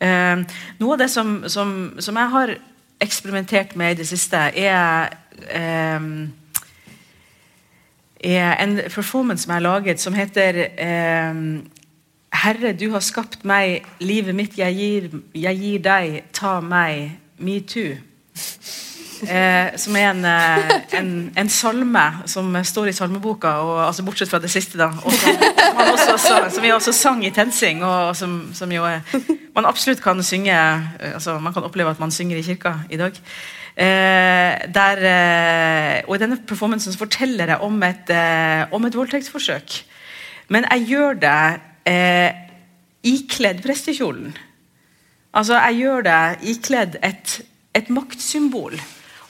Eh, 0.03 0.43
noe 0.79 0.97
av 0.97 1.03
det 1.03 1.11
som, 1.11 1.39
som, 1.51 1.77
som 2.03 2.19
jeg 2.19 2.35
har 2.35 2.57
eksperimentert 3.01 3.77
med 3.77 3.95
i 3.95 4.01
det 4.01 4.09
siste, 4.09 4.37
er 4.37 5.09
eh, 5.51 6.29
er 8.21 8.57
en 8.65 8.77
performance 8.95 9.45
som 9.45 9.51
jeg 9.51 9.55
har 9.55 9.61
laget, 9.61 10.01
som 10.01 10.15
heter 10.15 10.67
eh, 10.79 11.35
Herre, 12.33 12.73
du 12.73 12.91
har 12.91 13.01
skapt 13.01 13.45
meg, 13.45 13.85
livet 14.01 14.35
mitt 14.35 14.59
jeg 14.59 14.75
gir, 14.75 15.09
jeg 15.35 15.61
gir 15.61 15.79
deg, 15.85 16.23
ta 16.33 16.61
meg, 16.61 17.17
metoo. 17.39 17.97
Eh, 19.25 19.77
som 19.81 19.97
er 19.97 20.11
en, 20.11 20.25
eh, 20.29 20.73
en, 20.99 21.11
en 21.39 21.49
salme 21.49 22.05
som 22.29 22.51
står 22.65 22.91
i 22.91 22.97
salmeboka, 22.97 23.55
og, 23.65 23.79
altså 23.87 24.05
bortsett 24.05 24.29
fra 24.29 24.41
det 24.43 24.51
siste, 24.53 24.77
da. 24.79 24.91
Som, 24.93 26.13
også, 26.13 26.39
som 26.53 26.63
vi 26.63 26.73
også 26.75 26.93
sang 26.93 27.25
i 27.25 27.33
TenSing, 27.33 27.85
og 27.87 28.17
som, 28.17 28.39
som 28.55 28.73
jo 28.73 28.85
er, 28.85 29.01
man 29.57 29.69
absolutt 29.69 30.03
kan 30.05 30.21
synge 30.23 30.53
eh, 30.53 31.15
altså 31.15 31.39
Man 31.41 31.55
kan 31.57 31.65
oppleve 31.65 31.91
at 31.95 32.03
man 32.03 32.13
synger 32.13 32.37
i 32.37 32.45
kirka 32.45 32.75
i 32.91 33.01
dag. 33.01 33.17
Eh, 33.77 34.57
der, 34.73 35.03
eh, 35.05 36.03
og 36.09 36.17
I 36.17 36.21
denne 36.23 36.39
performancen 36.49 36.95
så 36.95 36.99
forteller 36.99 37.53
jeg 37.53 37.61
om 37.61 37.83
et, 37.85 38.09
eh, 38.11 38.65
om 38.73 38.85
et 38.85 38.97
voldtektsforsøk. 38.97 39.85
Men 40.49 40.65
jeg 40.71 40.87
gjør 40.89 41.21
det 41.21 41.63
ikledd 43.07 43.61
prestekjolen. 43.63 44.33
Altså, 45.35 45.55
jeg 45.55 45.77
gjør 45.83 46.03
det 46.03 46.23
ikledd 46.43 46.97
et, 47.05 47.41
et 47.75 47.91
maktsymbol, 47.91 48.79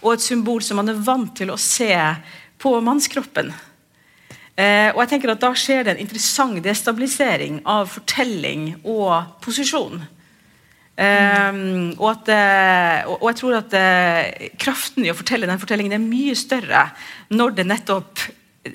og 0.06 0.14
et 0.14 0.24
symbol 0.24 0.62
som 0.62 0.78
man 0.78 0.92
er 0.92 1.00
vant 1.02 1.32
til 1.36 1.50
å 1.50 1.58
se 1.60 1.90
på 2.62 2.72
mannskroppen. 2.84 3.50
Eh, 4.56 4.88
og 4.94 5.02
jeg 5.02 5.10
tenker 5.10 5.34
at 5.34 5.42
Da 5.42 5.50
skjer 5.52 5.84
det 5.84 5.94
en 5.94 6.04
interessant 6.06 6.62
destabilisering 6.64 7.60
av 7.68 7.90
fortelling 7.92 8.70
og 8.88 9.42
posisjon. 9.44 10.00
Eh, 10.96 11.58
og, 11.98 12.06
at, 12.08 12.30
eh, 12.32 13.10
og, 13.10 13.26
jeg 13.28 13.38
tror 13.42 13.58
at 13.58 13.76
eh, 13.76 14.48
kraften 14.56 15.04
i 15.04 15.12
å 15.12 15.18
fortelle 15.18 15.50
den 15.50 15.60
fortellingen 15.60 15.98
er 15.98 16.06
mye 16.06 16.36
større 16.38 16.86
når 17.36 17.58
det 17.58 17.66
nettopp 17.68 18.22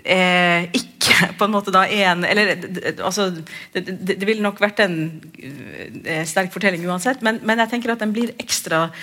eh, 0.06 0.70
ikke 0.70 1.32
på 1.40 1.48
en 1.48 1.56
måte 1.56 1.74
da 1.74 1.88
er 1.88 2.12
en 2.12 2.28
eller, 2.30 2.54
altså, 3.02 3.32
det, 3.74 3.82
det, 3.88 4.20
det 4.22 4.30
ville 4.30 4.46
nok 4.46 4.62
vært 4.62 4.84
en 4.86 5.00
eh, 5.42 6.22
sterk 6.30 6.54
fortelling 6.54 6.86
uansett, 6.86 7.26
men, 7.26 7.42
men 7.42 7.64
jeg 7.64 7.74
tenker 7.74 7.96
at 7.96 8.06
den 8.06 8.14
blir 8.14 8.36
ekstra 8.38 8.86
eh, 8.92 9.02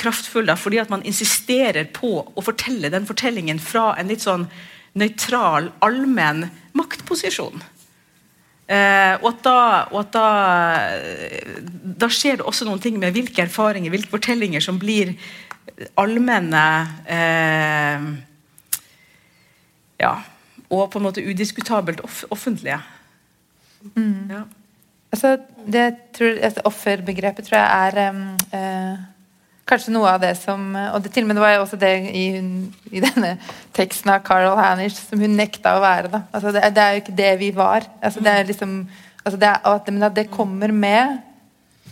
kraftfull 0.00 0.48
da, 0.48 0.56
fordi 0.58 0.80
at 0.82 0.90
man 0.90 1.04
insisterer 1.06 1.86
på 1.94 2.10
å 2.26 2.42
fortelle 2.42 2.90
den 2.90 3.06
fortellingen 3.06 3.60
fra 3.62 3.92
en 4.00 4.10
litt 4.10 4.24
sånn 4.24 4.48
nøytral, 4.96 5.70
allmenn 5.84 6.46
maktposisjon. 6.76 7.62
Eh, 8.66 9.14
og 9.20 9.28
at, 9.30 9.42
da, 9.46 9.58
og 9.92 10.00
at 10.00 10.14
da, 10.16 10.28
da, 12.02 12.08
skjer 12.10 12.40
det 12.40 12.46
også 12.50 12.66
noen 12.66 12.80
ting 12.82 12.96
med 12.98 13.14
hvilke 13.14 13.44
erfaringer, 13.44 13.92
hvilke 13.94 14.10
fortellinger 14.10 14.64
som 14.64 14.80
blir 14.82 15.14
allmenne 16.00 16.64
eh, 17.06 18.08
Ja, 20.02 20.12
og 20.66 20.90
på 20.90 20.98
en 20.98 21.06
måte 21.06 21.22
udiskutabelt 21.22 22.02
off 22.04 22.24
offentlige. 22.34 22.80
Mm. 23.94 24.34
Ja. 24.34 24.42
Altså, 25.16 25.38
det 25.64 25.84
tror, 26.14 26.34
altså, 26.44 26.62
offerbegrepet 26.68 27.46
tror 27.48 27.56
jeg 27.56 27.90
er 27.96 28.10
um, 28.12 28.24
uh, 28.52 29.04
kanskje 29.66 29.94
noe 29.94 30.10
av 30.12 30.20
det 30.22 30.34
som 30.38 30.68
Og 30.76 31.00
det, 31.02 31.10
til 31.14 31.24
og 31.24 31.30
med 31.30 31.38
det 31.38 31.42
var 31.42 31.58
også 31.58 31.78
det 31.80 31.92
i, 32.14 32.26
i 32.92 33.02
denne 33.02 33.32
teksten 33.76 34.12
av 34.12 34.22
Carol 34.26 34.58
Hanish 34.60 35.00
som 35.00 35.22
hun 35.22 35.36
nekta 35.38 35.76
å 35.76 35.82
være. 35.82 36.12
Da. 36.12 36.22
Altså, 36.30 36.52
det, 36.54 36.62
det, 36.76 36.84
er 36.84 36.94
jo 36.94 37.02
ikke 37.02 37.18
det 37.18 37.32
vi 37.42 37.50
var. 37.56 37.88
Altså, 38.04 38.22
det 38.22 38.32
er 38.32 38.50
liksom 38.50 38.78
altså, 39.24 39.40
det 39.40 39.50
er, 39.50 39.60
at, 39.72 39.92
Men 39.92 40.08
at 40.10 40.16
det 40.16 40.30
kommer 40.30 40.72
med 40.72 41.18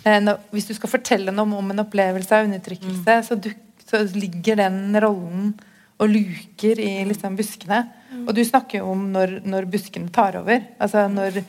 eh, 0.05 0.21
når, 0.23 0.41
Hvis 0.55 0.71
du 0.71 0.75
skal 0.79 0.93
fortelle 0.93 1.35
noe 1.35 1.59
om 1.59 1.75
en 1.75 1.85
opplevelse 1.85 2.37
av 2.37 2.49
undertrykkelse, 2.49 3.19
mm. 3.19 3.29
så, 3.29 3.39
du, 3.41 3.51
så, 3.89 4.05
ligger 4.15 4.61
den 4.63 4.99
rollen 5.03 5.55
og 6.03 6.11
luker 6.11 6.81
i 6.83 6.91
liksom, 7.07 7.37
buskene. 7.39 7.85
Og 8.25 8.33
du 8.37 8.43
snakker 8.47 8.81
jo 8.81 8.91
om 8.93 9.07
når, 9.15 9.39
når 9.47 9.67
buskene 9.71 10.11
tar 10.15 10.39
over. 10.41 10.61
Altså 10.83 11.07
når, 11.17 11.41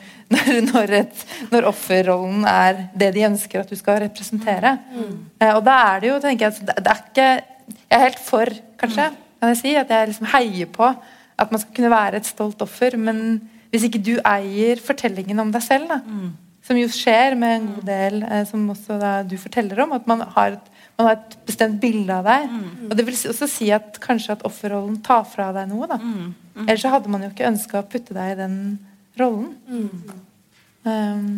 når, 0.68 0.94
et, 1.00 1.26
når, 1.52 1.68
offerrollen 1.70 2.46
er 2.50 2.86
det 2.98 3.12
de 3.16 3.26
ønsker 3.28 3.62
at 3.62 3.70
du 3.70 3.78
skal 3.78 4.00
representere. 4.06 4.76
Mm. 4.94 5.12
Eh, 5.40 5.52
og 5.52 5.62
da 5.66 5.76
er 5.90 6.02
det 6.02 6.12
jo, 6.12 6.22
tenker 6.22 6.48
jeg, 6.48 6.70
det, 6.70 6.78
er 6.86 7.04
ikke 7.04 7.28
Jeg 7.66 7.98
er 7.98 8.04
helt 8.04 8.22
for, 8.22 8.56
kanskje, 8.78 9.10
mm. 9.10 9.20
kan 9.42 9.52
jeg 9.52 9.62
si, 9.62 9.76
at 9.78 9.92
jeg 9.92 10.10
liksom 10.12 10.32
heier 10.34 10.72
på 10.72 10.90
at 11.36 11.50
man 11.52 11.60
skal 11.60 11.74
kunne 11.76 11.92
være 11.92 12.20
et 12.20 12.28
stolt 12.28 12.62
offer. 12.64 12.96
Men 12.96 13.40
hvis 13.72 13.86
ikke 13.88 14.02
du 14.02 14.14
eier 14.22 14.80
fortellingen 14.82 15.42
om 15.42 15.50
deg 15.54 15.64
selv, 15.64 15.90
da, 15.90 16.00
mm. 16.00 16.30
som 16.66 16.78
jo 16.80 16.88
skjer 16.92 17.36
med 17.38 17.58
en 17.58 17.68
god 17.74 17.90
del, 17.90 18.22
eh, 18.24 18.46
som 18.48 18.70
også 18.72 19.00
da, 19.02 19.18
du 19.26 19.36
forteller 19.40 19.84
om, 19.84 19.94
at 19.98 20.06
man 20.10 20.24
har 20.36 20.56
et 20.56 20.72
man 20.96 21.10
har 21.10 21.18
et 21.18 21.34
bestemt 21.46 21.80
bilde 21.80 22.12
av 22.14 22.24
deg. 22.24 22.46
Mm. 22.50 22.68
Og 22.88 22.94
det 22.96 23.04
vil 23.04 23.18
også 23.32 23.48
si 23.50 23.68
at 23.74 23.98
kanskje 24.02 24.36
at 24.38 24.44
offerrollen 24.48 24.96
tar 25.04 25.26
fra 25.28 25.50
deg 25.56 25.68
noe. 25.68 25.88
da. 25.90 25.98
Mm. 26.00 26.30
Mm. 26.54 26.62
Ellers 26.64 26.84
så 26.86 26.92
hadde 26.94 27.12
man 27.12 27.26
jo 27.26 27.32
ikke 27.32 27.50
ønska 27.50 27.82
å 27.82 27.88
putte 27.90 28.16
deg 28.16 28.32
i 28.32 28.38
den 28.38 28.56
rollen. 29.20 29.50
Mm. 29.68 30.22
Um, 30.86 31.28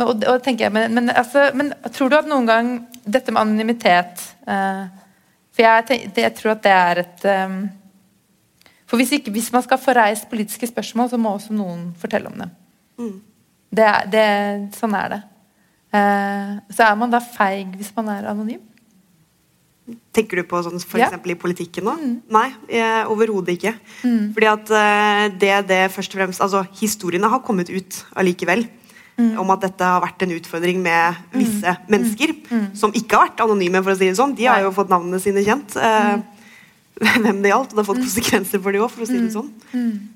og, 0.00 0.10
og, 0.26 0.40
tenker 0.42 0.66
jeg, 0.66 0.74
men, 0.74 0.94
men, 0.96 1.12
altså, 1.14 1.46
men, 1.54 1.70
tror 1.94 2.10
du 2.10 2.16
at 2.18 2.26
noen 2.26 2.48
gang 2.48 2.70
dette 3.04 3.30
med 3.30 3.44
anonymitet 3.44 4.22
uh, 4.48 4.88
For 5.52 5.62
jeg, 5.62 5.84
tenker, 5.86 6.22
jeg, 6.24 6.34
tror 6.34 6.54
at 6.54 6.62
det 6.64 6.72
er 6.72 7.00
et 7.02 7.26
um, 7.44 7.60
For 8.88 8.98
hvis, 8.98 9.12
ikke, 9.18 9.34
hvis, 9.36 9.52
man 9.54 9.62
skal 9.62 9.78
få 9.78 9.94
reist 9.94 10.26
politiske 10.32 10.66
spørsmål, 10.66 11.12
så 11.12 11.20
må 11.20 11.36
også 11.36 11.54
noen 11.54 11.92
fortelle 12.00 12.32
om 12.32 12.42
dem. 12.42 12.50
Mm. 12.98 13.14
det, 13.74 13.92
det 14.10 14.26
sånn 14.74 14.98
er 14.98 15.14
det. 15.14 15.20
Uh, 15.94 16.58
så 16.74 16.88
er 16.88 16.94
man 16.98 17.12
da 17.12 17.20
feig 17.22 17.76
hvis 17.78 17.92
man 17.94 18.10
er 18.10 18.26
anonym? 18.32 18.62
Tenker 20.14 20.40
du 20.40 20.46
på 20.48 20.60
sånn 20.64 20.78
f.eks. 20.78 20.96
Ja. 20.96 21.10
i 21.12 21.36
politikken 21.36 21.84
nå? 21.84 21.94
Mm. 22.00 22.12
Nei, 22.32 22.46
overhodet 23.12 23.58
ikke. 23.58 23.74
Mm. 24.06 24.30
Fordi 24.32 24.48
at 24.48 24.70
eh, 24.78 25.24
det, 25.42 25.52
det 25.68 25.80
først 25.92 26.14
og 26.14 26.22
fremst 26.22 26.44
Altså, 26.44 26.62
historiene 26.78 27.28
har 27.28 27.42
kommet 27.44 27.68
ut 27.68 27.98
allikevel. 28.16 28.64
Mm. 29.18 29.34
Om 29.42 29.52
at 29.54 29.66
dette 29.66 29.90
har 29.90 30.00
vært 30.02 30.24
en 30.24 30.32
utfordring 30.38 30.80
med 30.82 31.18
mm. 31.18 31.36
visse 31.36 31.74
mm. 31.76 31.90
mennesker. 31.92 32.32
Mm. 32.48 32.64
Som 32.80 32.96
ikke 32.96 33.18
har 33.18 33.28
vært 33.28 33.44
anonyme, 33.44 33.82
for 33.84 33.92
å 33.92 33.98
si 33.98 34.08
det 34.08 34.16
sånn. 34.16 34.32
De 34.38 34.48
har 34.48 34.64
jo 34.64 34.72
fått 34.74 34.94
navnene 34.94 35.20
sine 35.22 35.44
kjent. 35.44 35.76
Eh, 35.76 36.16
hvem 37.26 37.42
det 37.44 37.52
gjaldt, 37.52 37.74
og 37.74 37.76
det 37.76 37.82
har 37.82 37.90
fått 37.90 38.04
konsekvenser 38.06 38.64
for 38.64 38.72
de 38.72 38.80
òg, 38.80 38.92
for 38.94 39.04
å 39.04 39.10
si 39.10 39.18
det 39.18 39.32
sånn. 39.34 39.50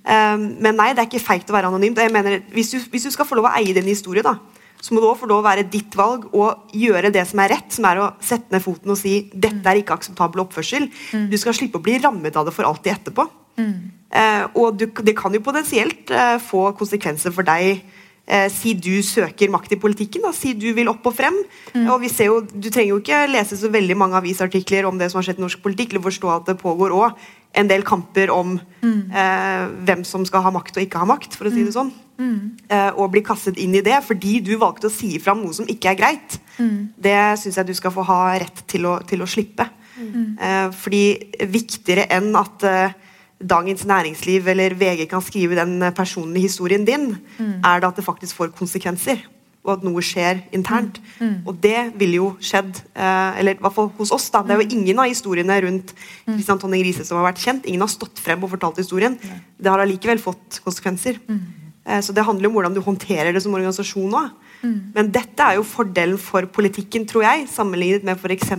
Men 0.07 0.79
nei, 0.79 0.93
det 0.95 1.03
er 1.03 1.09
ikke 1.11 1.21
feigt 1.27 1.51
å 1.51 1.57
være 1.57 1.69
anonym. 1.69 1.97
Jeg 1.99 2.15
mener, 2.15 2.39
hvis 2.55 2.71
du, 2.71 2.79
hvis 2.93 3.09
du 3.09 3.13
skal 3.13 3.27
få 3.29 3.37
lov 3.37 3.51
å 3.51 3.57
eie 3.59 3.75
din 3.75 3.91
historie, 3.91 4.23
da, 4.25 4.37
så 4.81 4.95
må 4.95 5.03
det 5.03 5.09
også 5.09 5.25
få 5.25 5.29
lov 5.33 5.43
å 5.43 5.49
være 5.49 5.67
ditt 5.73 5.95
valg 5.99 6.29
å 6.37 6.49
gjøre 6.77 7.11
det 7.15 7.25
som 7.29 7.43
er 7.43 7.53
rett, 7.55 7.69
som 7.75 7.87
er 7.89 8.01
å 8.03 8.09
sette 8.25 8.55
ned 8.55 8.65
foten 8.65 8.95
og 8.95 8.99
si 9.01 9.15
dette 9.33 9.67
er 9.67 9.81
ikke 9.81 9.97
akseptabel 9.99 10.45
oppførsel. 10.45 10.89
Mm. 11.13 11.29
Du 11.33 11.39
skal 11.41 11.57
slippe 11.57 11.81
å 11.81 11.85
bli 11.85 11.99
rammet 12.03 12.39
av 12.39 12.47
det 12.47 12.55
for 12.55 12.69
alltid 12.69 12.95
etterpå. 12.95 13.27
Mm. 13.59 13.79
Eh, 14.09 14.45
og 14.57 14.79
du, 14.79 14.87
det 15.05 15.17
kan 15.19 15.35
jo 15.35 15.45
potensielt 15.45 16.13
eh, 16.15 16.37
få 16.43 16.71
konsekvenser 16.79 17.35
for 17.35 17.47
deg 17.49 17.83
eh, 18.29 18.47
si 18.55 18.77
du 18.79 19.03
søker 19.03 19.51
makt 19.53 19.75
i 19.75 19.81
politikken. 19.83 20.25
Da. 20.29 20.33
Si 20.37 20.55
du 20.55 20.71
vil 20.77 20.91
opp 20.93 21.11
og 21.11 21.17
frem. 21.19 21.37
Mm. 21.75 21.89
Og 21.89 22.05
vi 22.05 22.13
ser 22.13 22.31
jo, 22.31 22.41
Du 22.47 22.71
trenger 22.71 22.95
jo 22.95 23.03
ikke 23.03 23.25
lese 23.33 23.59
så 23.59 23.73
veldig 23.73 23.99
mange 23.99 24.19
avisartikler 24.21 24.89
om 24.89 25.01
det 25.01 25.11
som 25.11 25.21
har 25.21 25.29
skjedd 25.29 25.43
i 25.43 25.47
norsk 25.49 25.65
politikk, 25.65 25.95
eller 25.95 26.07
forstå 26.07 26.35
at 26.37 26.53
det 26.53 26.61
pågår 26.63 26.95
òg 26.95 27.29
en 27.59 27.69
del 27.71 27.83
kamper 27.87 28.31
om 28.31 28.59
mm. 28.83 29.01
eh, 29.11 29.63
hvem 29.89 30.05
som 30.07 30.27
skal 30.29 30.45
ha 30.45 30.53
makt 30.55 30.77
og 30.77 30.85
ikke 30.85 31.01
ha 31.01 31.09
makt, 31.09 31.35
for 31.35 31.49
å 31.49 31.53
si 31.53 31.65
det 31.65 31.73
mm. 31.73 31.79
sånn. 31.81 31.97
Mm. 32.19 32.59
Eh, 32.67 32.89
og 32.99 33.13
bli 33.15 33.23
kastet 33.23 33.61
inn 33.63 33.77
i 33.79 33.83
det 33.85 34.01
fordi 34.03 34.41
du 34.43 34.57
valgte 34.59 34.89
å 34.89 34.93
si 34.93 35.13
ifra 35.15 35.37
om 35.37 35.45
noe 35.45 35.55
som 35.55 35.69
ikke 35.71 35.93
er 35.93 35.99
greit. 36.01 36.39
Mm. 36.59 36.91
Det 36.99 37.19
syns 37.39 37.61
jeg 37.61 37.71
du 37.71 37.77
skal 37.79 37.95
få 37.95 38.05
ha 38.09 38.23
rett 38.43 38.65
til 38.71 38.89
å, 38.91 38.99
til 39.07 39.23
å 39.23 39.31
slippe. 39.31 39.69
Mm. 39.99 40.35
Eh, 40.35 40.67
fordi 40.75 41.05
viktigere 41.51 42.09
enn 42.19 42.33
at 42.39 42.67
eh, 42.67 42.99
Dagens 43.39 43.85
Næringsliv 43.87 44.49
eller 44.51 44.75
VG 44.75 45.05
kan 45.11 45.23
skrive 45.23 45.55
den 45.55 45.79
personlige 45.95 46.49
historien 46.49 46.83
din, 46.87 47.13
mm. 47.39 47.61
er 47.63 47.79
det 47.79 47.93
at 47.93 48.01
det 48.01 48.07
faktisk 48.07 48.41
får 48.41 48.57
konsekvenser 48.59 49.23
og 49.63 49.77
at 49.77 49.85
noe 49.85 50.03
skjer 50.03 50.41
internt. 50.55 50.99
Mm. 51.21 51.29
Mm. 51.29 51.37
Og 51.51 51.61
det 51.63 51.81
ville 52.01 52.19
jo 52.19 52.29
skjedd, 52.43 52.79
eller 52.97 53.59
i 53.59 53.61
hvert 53.61 53.75
fall 53.77 53.91
hos 53.99 54.11
oss. 54.15 54.31
da, 54.33 54.41
Det 54.47 54.55
er 54.55 54.63
jo 54.63 54.79
ingen 54.79 55.03
av 55.03 55.11
historiene 55.11 55.59
rundt 55.67 55.93
Kristian. 56.25 56.59
Tonning 56.63 56.83
Riise 56.87 57.05
som 57.05 57.19
har 57.19 57.27
vært 57.29 57.43
kjent. 57.43 57.67
Ingen 57.69 57.85
har 57.85 57.91
stått 57.93 58.23
frem 58.23 58.43
og 58.43 58.55
fortalt 58.55 58.81
historien. 58.81 59.19
Det 59.21 59.71
har 59.71 59.83
allikevel 59.83 60.23
fått 60.23 60.63
konsekvenser. 60.65 61.21
Mm. 61.29 61.68
Eh, 61.89 62.03
så 62.05 62.13
det 62.13 62.27
handler 62.27 62.51
om 62.51 62.59
hvordan 62.59 62.77
du 62.77 62.83
håndterer 62.85 63.33
det 63.33 63.43
som 63.45 63.57
organisasjon 63.57 64.17
òg. 64.21 64.35
Mm. 64.63 64.77
Men 64.97 65.13
dette 65.15 65.45
er 65.45 65.57
jo 65.59 65.67
fordelen 65.67 66.19
for 66.21 66.49
politikken, 66.53 67.07
tror 67.09 67.25
jeg, 67.25 67.47
sammenlignet 67.53 68.05
med 68.07 68.19
f.eks. 68.19 68.53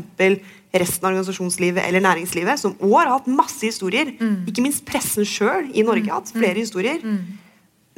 resten 0.69 1.05
av 1.05 1.11
organisasjonslivet 1.11 1.83
eller 1.85 2.03
næringslivet, 2.05 2.61
som 2.61 2.75
òg 2.79 2.97
har 3.01 3.13
hatt 3.17 3.29
masse 3.31 3.61
historier. 3.65 4.13
Ikke 4.47 4.63
minst 4.65 4.85
pressen 4.87 5.27
sjøl 5.27 5.69
i 5.73 5.85
Norge 5.85 6.07
har 6.07 6.21
hatt 6.21 6.33
flere 6.35 6.61
historier. 6.61 7.03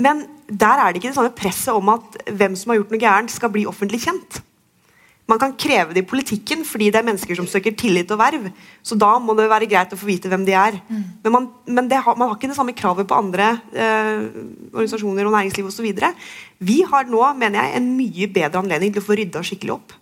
Men 0.01 0.23
der 0.47 0.81
er 0.81 0.91
det 0.91 1.01
ikke 1.01 1.11
det 1.11 1.17
samme 1.19 1.35
presset 1.35 1.75
om 1.75 1.91
at 1.93 2.15
hvem 2.31 2.55
som 2.57 2.71
har 2.71 2.81
gjort 2.81 2.95
noe 2.95 3.01
gærent, 3.01 3.33
skal 3.33 3.51
bli 3.53 3.67
offentlig 3.69 4.01
kjent. 4.07 4.41
Man 5.31 5.39
kan 5.39 5.53
kreve 5.55 5.95
det 5.95 6.03
i 6.03 6.07
politikken 6.07 6.65
fordi 6.67 6.89
det 6.91 6.99
er 6.99 7.07
mennesker 7.07 7.37
som 7.39 7.47
søker 7.47 7.75
tillit 7.77 8.09
og 8.11 8.19
verv. 8.19 8.49
Så 8.83 8.97
da 8.99 9.13
må 9.23 9.35
det 9.37 9.47
være 9.51 9.69
greit 9.71 9.93
å 9.95 9.99
få 9.99 10.09
vite 10.09 10.31
hvem 10.31 10.43
de 10.47 10.55
er. 10.57 10.75
Mm. 10.89 11.03
Men, 11.23 11.35
man, 11.35 11.47
men 11.71 11.87
har, 11.93 12.17
man, 12.19 12.27
har, 12.27 12.35
ikke 12.35 12.49
det 12.51 12.57
samme 12.57 12.75
kravet 12.75 13.07
på 13.07 13.15
andre 13.15 13.53
eh, 13.71 14.25
organisasjoner 14.73 15.29
og 15.29 15.35
næringsliv 15.37 15.69
osv. 15.69 15.87
Vi 16.59 16.81
har 16.91 17.07
nå, 17.07 17.23
mener 17.39 17.61
jeg, 17.61 17.77
en 17.79 17.91
mye 17.95 18.27
bedre 18.35 18.63
anledning 18.63 18.91
til 18.91 19.03
å 19.03 19.07
få 19.07 19.17
rydda 19.21 19.45
skikkelig 19.47 19.77
opp. 19.77 19.95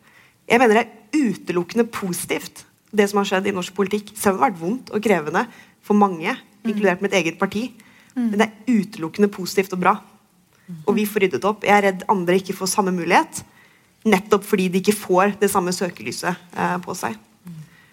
Jeg 0.50 0.62
mener 0.64 0.80
det 0.80 0.86
er 0.88 1.30
utelukkende 1.30 1.86
positivt, 1.94 2.64
det 2.90 3.06
som 3.12 3.22
har 3.22 3.30
skjedd 3.30 3.52
i 3.52 3.54
norsk 3.54 3.76
politikk. 3.78 4.16
Selv 4.18 4.36
om 4.36 4.40
det 4.40 4.48
har 4.48 4.50
vært 4.50 4.64
vondt 4.64 4.94
og 4.96 5.06
krevende 5.06 5.46
for 5.86 6.00
mange, 6.00 6.34
mm. 6.34 6.72
inkludert 6.72 7.06
mitt 7.06 7.18
eget 7.20 7.38
parti. 7.42 7.68
Mm. 8.16 8.32
Men 8.32 8.38
det 8.42 8.50
er 8.50 8.80
utelukkende 8.80 9.30
positivt 9.30 9.78
og 9.78 9.86
bra. 9.86 10.00
Og 10.86 10.94
vi 10.98 11.06
får 11.10 11.26
ryddet 11.26 11.46
opp. 11.50 11.64
Jeg 11.66 11.76
er 11.78 11.88
redd 11.88 12.04
andre 12.10 12.38
ikke 12.42 12.58
får 12.58 12.74
samme 12.74 12.94
mulighet. 12.94 13.44
Nettopp 14.08 14.46
fordi 14.48 14.70
de 14.72 14.80
ikke 14.80 14.96
får 14.96 15.36
det 15.42 15.50
samme 15.52 15.74
søkelyset 15.76 16.32
eh, 16.56 16.78
på 16.84 16.96
seg. 16.96 17.18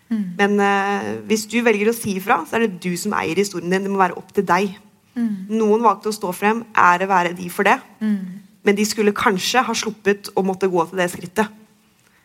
Mm. 0.07 0.25
Men 0.39 0.61
eh, 0.63 1.13
hvis 1.27 1.47
du 1.51 1.59
velger 1.67 1.91
å 1.91 1.97
si 1.97 2.15
ifra, 2.21 2.43
så 2.47 2.59
er 2.59 2.67
det 2.67 2.81
du 2.85 2.93
som 3.01 3.17
eier 3.19 3.39
historien 3.39 3.73
din. 3.73 3.89
Det 3.89 3.93
må 3.93 3.99
være 4.01 4.19
opp 4.21 4.31
til 4.37 4.47
deg. 4.47 4.77
Mm. 5.17 5.49
Noen 5.57 5.85
valgte 5.87 6.13
å 6.13 6.17
stå 6.17 6.31
frem. 6.37 6.63
Ære 6.79 7.09
være 7.11 7.35
de 7.39 7.49
for 7.51 7.67
det. 7.67 7.79
Mm. 7.99 8.43
Men 8.67 8.79
de 8.79 8.87
skulle 8.87 9.17
kanskje 9.17 9.65
ha 9.67 9.75
sluppet 9.77 10.31
å 10.35 10.45
måtte 10.47 10.71
gå 10.71 10.87
til 10.91 11.03
det 11.03 11.11
skrittet. 11.13 11.63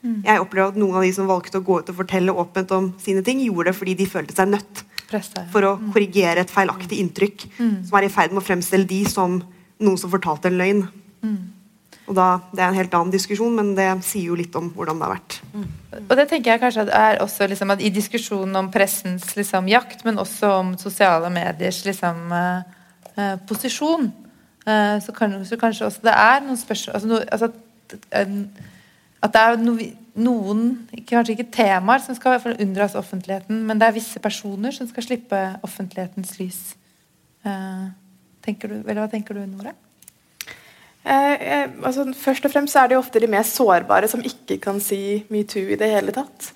Jeg 0.02 0.42
opplever 0.42 0.72
at 0.72 0.78
Noen 0.82 0.98
av 0.98 1.04
de 1.06 1.12
som 1.14 1.28
valgte 1.30 1.60
å 1.60 1.66
gå 1.66 1.78
ut 1.82 1.90
og 1.94 1.98
fortelle 2.00 2.34
åpent 2.34 2.72
om 2.74 2.90
sine 3.02 3.22
ting, 3.26 3.42
gjorde 3.46 3.70
det 3.70 3.78
fordi 3.78 3.94
de 4.00 4.08
følte 4.10 4.34
seg 4.34 4.50
nødt 4.50 4.82
for 5.52 5.68
å 5.68 5.76
mm. 5.78 5.90
korrigere 5.94 6.42
et 6.42 6.54
feilaktig 6.54 7.02
inntrykk 7.04 7.44
mm. 7.58 7.74
som 7.88 7.98
er 8.00 8.08
i 8.08 8.12
ferd 8.14 8.34
med 8.34 8.42
å 8.42 8.46
fremstille 8.46 8.88
de 8.88 9.02
som 9.12 9.38
noen 9.82 10.00
som 10.00 10.12
fortalte 10.14 10.50
en 10.50 10.58
løgn. 10.58 10.86
Mm. 11.22 11.38
Og 12.10 12.18
da, 12.18 12.42
Det 12.52 12.60
er 12.60 12.68
en 12.68 12.78
helt 12.78 12.94
annen 12.98 13.14
diskusjon, 13.14 13.54
men 13.56 13.74
det 13.78 13.88
sier 14.06 14.32
jo 14.32 14.38
litt 14.40 14.56
om 14.58 14.72
hvordan 14.74 15.00
det 15.00 15.08
har 15.08 15.14
vært. 15.14 15.38
Mm. 15.54 15.68
Og 16.02 16.14
det 16.18 16.28
tenker 16.32 16.54
jeg 16.54 16.62
kanskje 16.64 16.86
er 16.98 17.22
også 17.24 17.48
liksom, 17.52 17.74
at 17.74 17.84
I 17.84 17.92
diskusjonen 17.94 18.58
om 18.58 18.72
pressens 18.74 19.36
liksom, 19.38 19.70
jakt, 19.72 20.04
men 20.08 20.20
også 20.22 20.52
om 20.60 20.74
sosiale 20.82 21.30
mediers 21.34 21.84
liksom, 21.86 22.34
uh, 22.34 22.64
uh, 23.18 23.36
posisjon, 23.48 24.10
eh, 24.66 24.98
så, 25.04 25.14
kan, 25.16 25.38
så, 25.46 25.58
kanskje 25.60 25.88
også 25.88 26.06
det 26.06 26.16
er 26.16 26.44
noen 26.46 26.60
spørsmål 26.60 26.96
altså, 26.96 27.10
no, 27.10 27.20
altså, 27.32 27.52
At 29.22 29.34
det 29.34 29.42
er 29.42 29.58
no, 29.62 29.76
noen, 30.16 30.64
kanskje 31.08 31.36
ikke 31.36 31.52
temaer, 31.54 32.02
som 32.02 32.16
skal 32.18 32.42
unndras 32.56 32.96
offentligheten, 32.96 33.62
men 33.68 33.80
det 33.80 33.88
er 33.88 33.96
visse 33.96 34.20
personer 34.20 34.74
som 34.76 34.90
skal 34.90 35.06
slippe 35.06 35.40
offentlighetens 35.64 36.38
lys. 36.40 36.62
tenker 38.42 38.68
du, 38.68 38.76
eller 38.82 39.04
Hva 39.04 39.12
tenker 39.12 39.38
du, 39.38 39.46
Nora? 39.46 39.76
Eh, 41.02 41.34
eh, 41.34 41.70
altså, 41.84 42.06
først 42.14 42.46
og 42.46 42.54
fremst 42.54 42.78
er 42.78 42.90
det 42.90 42.98
jo 42.98 43.02
ofte 43.02 43.22
de 43.24 43.30
mest 43.32 43.58
sårbare 43.58 44.10
som 44.12 44.22
ikke 44.26 44.60
kan 44.62 44.80
si 44.84 45.24
metoo 45.34 45.72
i 45.74 45.80
det 45.80 45.90
hele 45.90 46.14
tatt. 46.16 46.52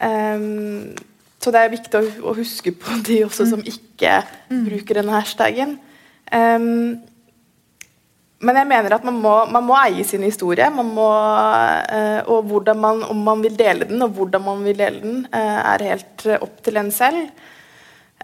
Um, 0.00 0.94
så 1.40 1.52
det 1.52 1.60
er 1.60 1.72
viktig 1.72 1.98
å, 1.98 2.04
å, 2.30 2.34
huske 2.38 2.72
på 2.72 3.00
de 3.04 3.18
også 3.26 3.48
som 3.50 3.60
ikke 3.60 4.20
mm. 4.48 4.62
bruker 4.68 5.00
denne 5.00 5.16
hashtagen. 5.18 5.74
Um, 6.32 7.00
men 8.40 8.56
jeg 8.56 8.68
mener 8.70 8.94
at 8.96 9.04
man 9.04 9.18
må, 9.20 9.34
man 9.52 9.66
må 9.68 9.76
eie 9.82 10.04
sin 10.08 10.22
historie. 10.24 10.64
Må, 10.72 11.08
eh, 11.92 12.20
og 12.24 12.46
hvordan 12.48 12.78
man, 12.80 13.02
om 13.12 13.18
man 13.26 13.42
vil 13.44 13.56
dele 13.58 13.84
den, 13.90 14.00
og 14.00 14.14
hvordan 14.16 14.44
man 14.46 14.62
vil 14.64 14.78
dele 14.80 15.02
den, 15.02 15.18
eh, 15.28 15.58
er 15.74 15.84
helt 15.90 16.24
opp 16.38 16.62
til 16.64 16.80
en 16.80 16.88
selv. 16.94 17.28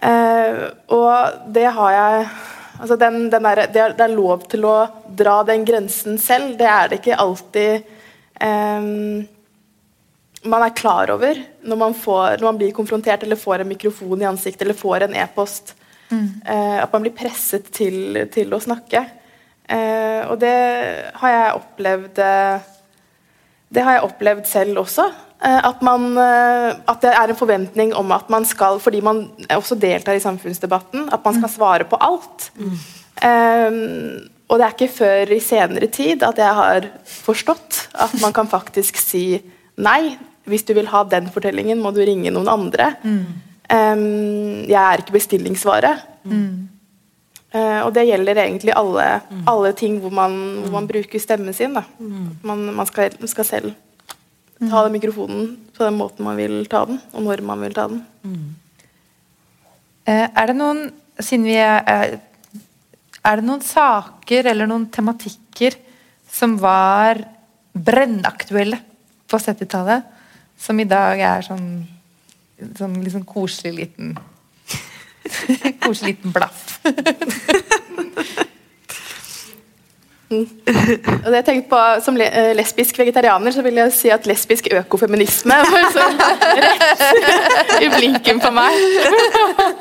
Eh, 0.01 0.63
og 0.93 1.37
det 1.53 1.67
har 1.77 1.93
jeg 1.93 2.25
altså 2.79 2.97
den, 2.99 3.29
den 3.33 3.47
der, 3.49 3.63
det, 3.67 3.81
er, 3.81 3.95
det, 3.97 4.05
er, 4.05 4.15
lov 4.15 4.45
til 4.51 4.67
å 4.67 4.75
dra 5.07 5.41
den 5.47 5.65
grensen 5.67 6.19
selv. 6.21 6.55
Det 6.59 6.69
er 6.69 6.91
det 6.91 7.01
ikke 7.01 7.19
alltid 7.23 7.89
eh, 8.41 8.91
man 10.47 10.63
er 10.63 10.75
klar 10.77 11.11
over 11.13 11.39
når 11.67 11.79
man, 11.79 11.95
får, 11.97 12.37
når 12.37 12.47
man, 12.47 12.59
blir 12.61 12.75
konfrontert 12.75 13.23
eller 13.25 13.39
får 13.39 13.63
en 13.63 13.71
mikrofon 13.71 14.21
i 14.21 14.29
ansiktet 14.29 14.65
eller 14.65 14.77
får 14.77 15.07
en 15.07 15.17
e-post. 15.17 15.75
Mm. 16.09 16.27
Eh, 16.45 16.77
at 16.83 16.93
man 16.93 17.03
blir 17.03 17.15
presset 17.17 17.67
til, 17.73 18.23
til 18.33 18.53
å 18.55 18.61
snakke. 18.63 19.03
Eh, 19.67 20.21
og 20.29 20.37
det 20.39 20.57
har 21.19 21.33
jeg 21.33 21.55
opplevd 21.57 22.19
eh, 22.23 22.67
Det 23.67 23.83
har 23.83 23.97
jeg 23.97 24.05
opplevd 24.07 24.45
selv 24.47 24.83
også. 24.85 25.09
Eh, 25.37 25.65
at, 25.69 25.81
man, 25.85 26.15
eh, 26.17 26.71
at, 26.89 27.01
det 27.03 27.11
er 27.13 27.29
en 27.29 27.37
forventning 27.37 27.93
om 27.97 28.11
at 28.15 28.29
man 28.33 28.45
skal, 28.45 28.79
fordi 28.81 29.03
man 29.05 29.27
også 29.53 29.77
deltar 29.77 30.17
i 30.17 30.23
samfunnsdebatten, 30.23 31.11
at 31.13 31.25
man 31.25 31.37
skal 31.37 31.53
svare 31.53 31.85
på 31.89 31.99
alt. 32.01 32.49
Mm. 32.57 32.77
Um, 33.17 34.29
og 34.47 34.59
det 34.59 34.65
er 34.65 34.73
ikke 34.75 34.93
før 34.93 35.31
i 35.33 35.39
senere 35.41 35.87
tid 35.89 36.21
at 36.21 36.37
jeg 36.37 36.53
har 36.53 36.85
forstått 37.09 37.79
at 37.97 38.13
man 38.21 38.33
kan 38.35 38.49
faktisk 38.49 38.99
si 39.01 39.39
nei. 39.81 40.17
Hvis 40.47 40.63
du 40.63 40.71
vil 40.77 40.87
ha 40.87 41.01
den 41.03 41.25
fortellingen, 41.27 41.81
må 41.83 41.89
du 41.91 41.99
ringe 42.07 42.31
noen 42.31 42.47
andre. 42.47 42.93
Mm. 43.03 43.23
Um, 43.67 44.63
jeg 44.63 44.79
er 44.79 45.01
ikke 45.01 45.17
bestillingsvare. 45.17 45.91
Mm. 46.23 46.69
Uh, 47.51 47.81
og 47.83 47.91
det 47.95 48.05
gjelder 48.07 48.39
egentlig 48.45 48.71
alle, 48.75 49.09
mm. 49.27 49.41
alle 49.51 49.73
ting 49.75 49.97
hvor 49.99 50.13
man, 50.15 50.37
hvor 50.61 50.71
man, 50.77 50.87
bruker 50.87 51.19
stemmen 51.19 51.55
sin. 51.57 51.75
Mm. 51.99 52.29
Man, 52.47 52.63
man 52.79 52.87
skal, 52.87 53.11
skal, 53.27 53.45
selv 53.45 53.73
ta 54.57 54.83
den 54.85 54.95
mikrofonen 54.95 55.49
på 55.75 55.85
den 55.85 55.97
måten 55.99 56.25
man 56.25 56.37
vil 56.39 56.63
ta 56.69 56.85
den, 56.89 57.01
og 57.13 57.25
når 57.27 57.43
man 57.45 57.61
vil 57.61 57.75
ta 57.77 57.87
den. 57.91 58.01
Mm. 58.23 58.55
er 60.07 60.47
det 60.49 60.55
noen 60.57 60.87
siden 61.19 61.45
vi 61.45 61.57
er, 61.61 62.17
er 63.21 63.39
det 63.39 63.45
noen 63.45 63.63
saker 63.65 64.49
eller 64.51 64.69
noen 64.69 64.87
tematikker 64.93 65.77
som 66.31 66.57
var 66.61 67.21
brennaktuelle 67.77 68.79
på 69.27 69.39
70-tallet, 69.41 70.03
som 70.57 70.79
i 70.79 70.87
dag 70.89 71.21
er 71.21 71.45
sånn, 71.45 71.69
sånn 72.77 72.97
liksom 73.03 73.27
koselig 73.27 73.75
liten 73.83 74.17
Koselig 75.83 76.15
liten 76.15 76.33
blaff. 76.33 76.77
Mm. 80.29 80.43
Og 81.23 81.27
det 81.31 81.37
jeg 81.37 81.45
tenkte 81.47 81.69
på, 81.71 81.77
Som 82.03 82.17
eh, 82.19 82.49
lesbisk 82.57 82.97
vegetarianer 82.99 83.53
så 83.55 83.61
vil 83.63 83.77
jeg 83.79 83.93
si 83.95 84.09
at 84.11 84.25
lesbisk 84.27 84.67
økofeminisme 84.75 85.55
var 85.55 85.85
så 85.95 86.07
rett 86.57 87.71
i 87.85 87.87
blinken 87.93 88.41
for 88.43 88.51
meg. 88.55 88.75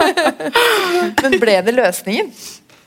Men 1.24 1.34
ble 1.42 1.56
det 1.66 1.74
løsningen? 1.74 2.30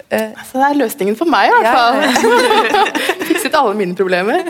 Uh, 0.10 0.32
altså, 0.32 0.56
det 0.56 0.64
er 0.66 0.78
løsningen 0.80 1.18
for 1.20 1.30
meg, 1.30 1.52
i 1.52 1.58
hvert 1.58 1.76
fall. 1.76 1.94
Ja. 2.02 2.86
Fikset 3.28 3.58
alle 3.60 3.76
mine 3.78 3.96
problemer. 3.96 4.42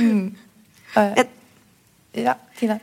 mm. 0.00 0.24
uh, 0.96 1.20
ja, 2.16 2.34
Tina? 2.58 2.80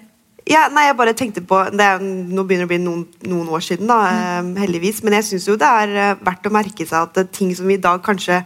Ja, 0.49 0.63
nei, 0.73 0.87
jeg 0.87 0.97
bare 0.97 1.13
tenkte 1.13 1.43
på, 1.45 1.59
er, 1.61 2.01
Nå 2.01 2.45
begynner 2.47 2.65
det 2.65 2.69
å 2.69 2.71
bli 2.71 2.79
noen, 2.81 3.03
noen 3.29 3.51
år 3.53 3.61
siden, 3.61 3.89
da, 3.89 3.99
mm. 4.41 4.55
heldigvis. 4.63 5.03
Men 5.05 5.19
jeg 5.19 5.27
syns 5.27 5.45
det 5.61 5.69
er 5.69 5.93
eh, 5.93 6.17
verdt 6.25 6.49
å 6.49 6.53
merke 6.53 6.87
seg 6.89 7.05
at 7.05 7.33
ting 7.35 7.53
som 7.57 7.69
vi 7.69 7.77
i 7.77 7.83
dag 7.83 8.01
kanskje 8.05 8.41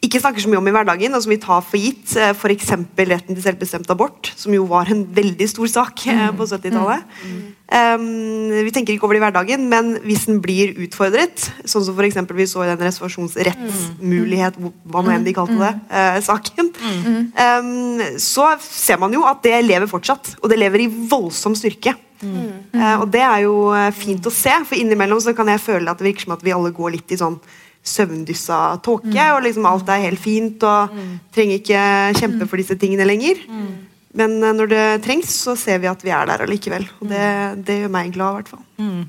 ikke 0.00 0.20
snakker 0.22 0.40
så 0.40 0.48
mye 0.48 0.60
om 0.60 0.68
i 0.68 0.72
hverdagen, 0.72 1.12
og 1.12 1.20
som 1.20 1.32
vi 1.32 1.36
tar 1.40 1.60
for 1.64 1.76
gitt, 1.80 2.14
eh, 2.16 2.32
f.eks. 2.32 2.70
retten 2.96 3.36
til 3.36 3.44
selvbestemt 3.44 3.90
abort, 3.92 4.30
som 4.38 4.54
jo 4.54 4.64
var 4.70 4.88
en 4.88 5.02
veldig 5.04 5.48
stor 5.50 5.68
sak 5.68 6.04
mm. 6.08 6.38
på 6.38 6.46
70-tallet. 6.48 7.04
Mm. 7.20 7.42
Um, 7.70 8.64
vi 8.64 8.72
tenker 8.74 8.94
ikke 8.94 9.06
over 9.06 9.18
det 9.18 9.20
i 9.20 9.24
hverdagen, 9.26 9.68
men 9.70 9.92
hvis 10.06 10.24
den 10.30 10.40
blir 10.42 10.72
utfordret, 10.86 11.50
sånn 11.68 11.84
som 11.84 12.00
f.eks. 12.00 12.18
vi 12.32 12.48
så 12.48 12.64
i 12.64 12.70
den 12.72 12.82
reservasjonsrettsmulighet, 12.88 14.58
hva 14.88 15.04
nå 15.04 15.14
enn 15.14 15.28
de 15.28 15.36
kalte 15.36 15.60
det, 15.60 15.74
uh, 15.92 16.18
saken, 16.24 16.72
um, 16.80 18.04
så 18.16 18.54
ser 18.64 19.00
man 19.04 19.12
jo 19.14 19.26
at 19.28 19.44
det 19.44 19.58
lever 19.68 19.90
fortsatt. 19.90 20.38
Og 20.40 20.48
det 20.50 20.62
lever 20.62 20.86
i 20.86 20.92
voldsom 21.12 21.58
styrke. 21.58 21.98
Uh, 22.20 22.96
og 23.02 23.10
det 23.12 23.24
er 23.24 23.44
jo 23.44 23.56
fint 23.96 24.24
å 24.24 24.32
se, 24.32 24.52
for 24.64 24.80
innimellom 24.80 25.20
så 25.20 25.36
kan 25.36 25.48
jeg 25.52 25.68
føle 25.68 25.92
at 25.92 26.00
det 26.00 26.08
virker 26.08 26.24
som 26.24 26.40
at 26.40 26.46
vi 26.46 26.56
alle 26.56 26.72
går 26.72 26.96
litt 26.96 27.12
i 27.12 27.20
sånn 27.20 27.36
søvndyssa 27.86 28.80
tåke, 28.84 29.14
mm. 29.14 29.36
og 29.36 29.44
liksom 29.46 29.68
alt 29.68 29.88
er 29.88 30.04
helt 30.04 30.20
fint 30.20 30.64
og 30.68 30.92
mm. 30.92 31.14
trenger 31.34 31.60
ikke 31.60 31.84
kjempe 32.18 32.48
for 32.50 32.60
disse 32.60 32.76
tingene 32.80 33.06
lenger. 33.08 33.40
Mm. 33.48 33.70
Men 34.20 34.36
uh, 34.42 34.50
når 34.56 34.70
det 34.70 34.84
trengs, 35.06 35.32
så 35.46 35.54
ser 35.58 35.80
vi 35.82 35.88
at 35.90 36.02
vi 36.04 36.12
er 36.14 36.28
der 36.28 36.44
allikevel. 36.44 36.86
Og 37.00 37.08
det, 37.10 37.24
det 37.66 37.80
gjør 37.82 37.94
meg 37.94 38.12
glad, 38.14 38.30
i 38.30 38.40
hvert 38.40 38.52
fall. 38.52 38.62
Mm. 38.80 39.02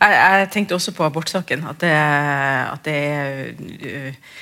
Jeg, 0.00 0.16
jeg, 0.16 0.50
tenkte 0.54 0.78
også 0.78 0.94
på 0.96 1.06
abortsaken. 1.06 1.66
At 1.70 1.80
det, 1.84 1.94
at 2.72 2.88
det 2.88 3.00
uh, 3.84 4.36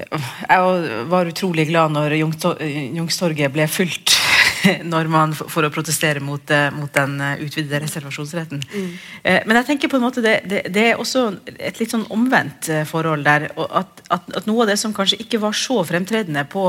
Jeg 0.00 1.08
var 1.10 1.28
utrolig 1.28 1.66
glad 1.68 1.92
når 1.92 2.16
Jungstorget 2.16 3.52
ble 3.52 3.66
fullt 3.68 4.19
man, 5.16 5.32
for 5.34 5.66
å 5.66 5.70
protestere 5.72 6.22
mot, 6.24 6.50
eh, 6.50 6.68
mot 6.74 6.92
den 6.94 7.16
eh, 7.20 7.42
utvidede 7.46 7.80
reservasjonsretten. 7.84 8.62
Mm. 8.62 8.90
Eh, 9.22 9.40
men 9.46 9.60
jeg 9.60 9.68
tenker 9.70 9.92
på 9.92 9.98
en 10.00 10.04
måte 10.04 10.24
det, 10.24 10.36
det, 10.50 10.62
det, 10.74 10.84
er 10.90 11.00
også 11.00 11.26
et 11.56 11.80
litt 11.80 11.94
sånn 11.94 12.06
omvendt 12.12 12.70
forhold 12.90 13.26
der. 13.26 13.48
At, 13.66 14.04
at, 14.08 14.30
at, 14.36 14.46
noe 14.48 14.64
av 14.64 14.72
det 14.72 14.78
som 14.80 14.94
kanskje 14.96 15.20
ikke 15.24 15.42
var 15.42 15.56
så 15.56 15.80
fremtredende 15.86 16.44
på 16.50 16.66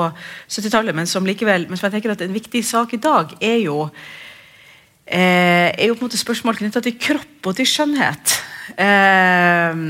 70-tallet, 0.47 0.97
men 0.97 1.09
som 1.09 1.27
likevel 1.27 1.67
men 1.69 1.79
som 1.79 1.89
jeg 1.89 1.97
tenker 1.97 2.15
at 2.15 2.25
en 2.25 2.35
viktig 2.35 2.63
sak 2.65 2.95
i 2.97 3.01
dag, 3.01 3.37
er 3.43 3.61
jo 3.65 3.85
er 5.11 5.89
jo 5.89 5.95
på 5.97 6.05
en 6.05 6.07
måte 6.07 6.19
spørsmål 6.19 6.55
knytta 6.55 6.79
til 6.85 6.93
kropp 6.95 7.47
og 7.49 7.55
til 7.57 7.67
skjønnhet. 7.67 8.35
Eh, 8.79 9.81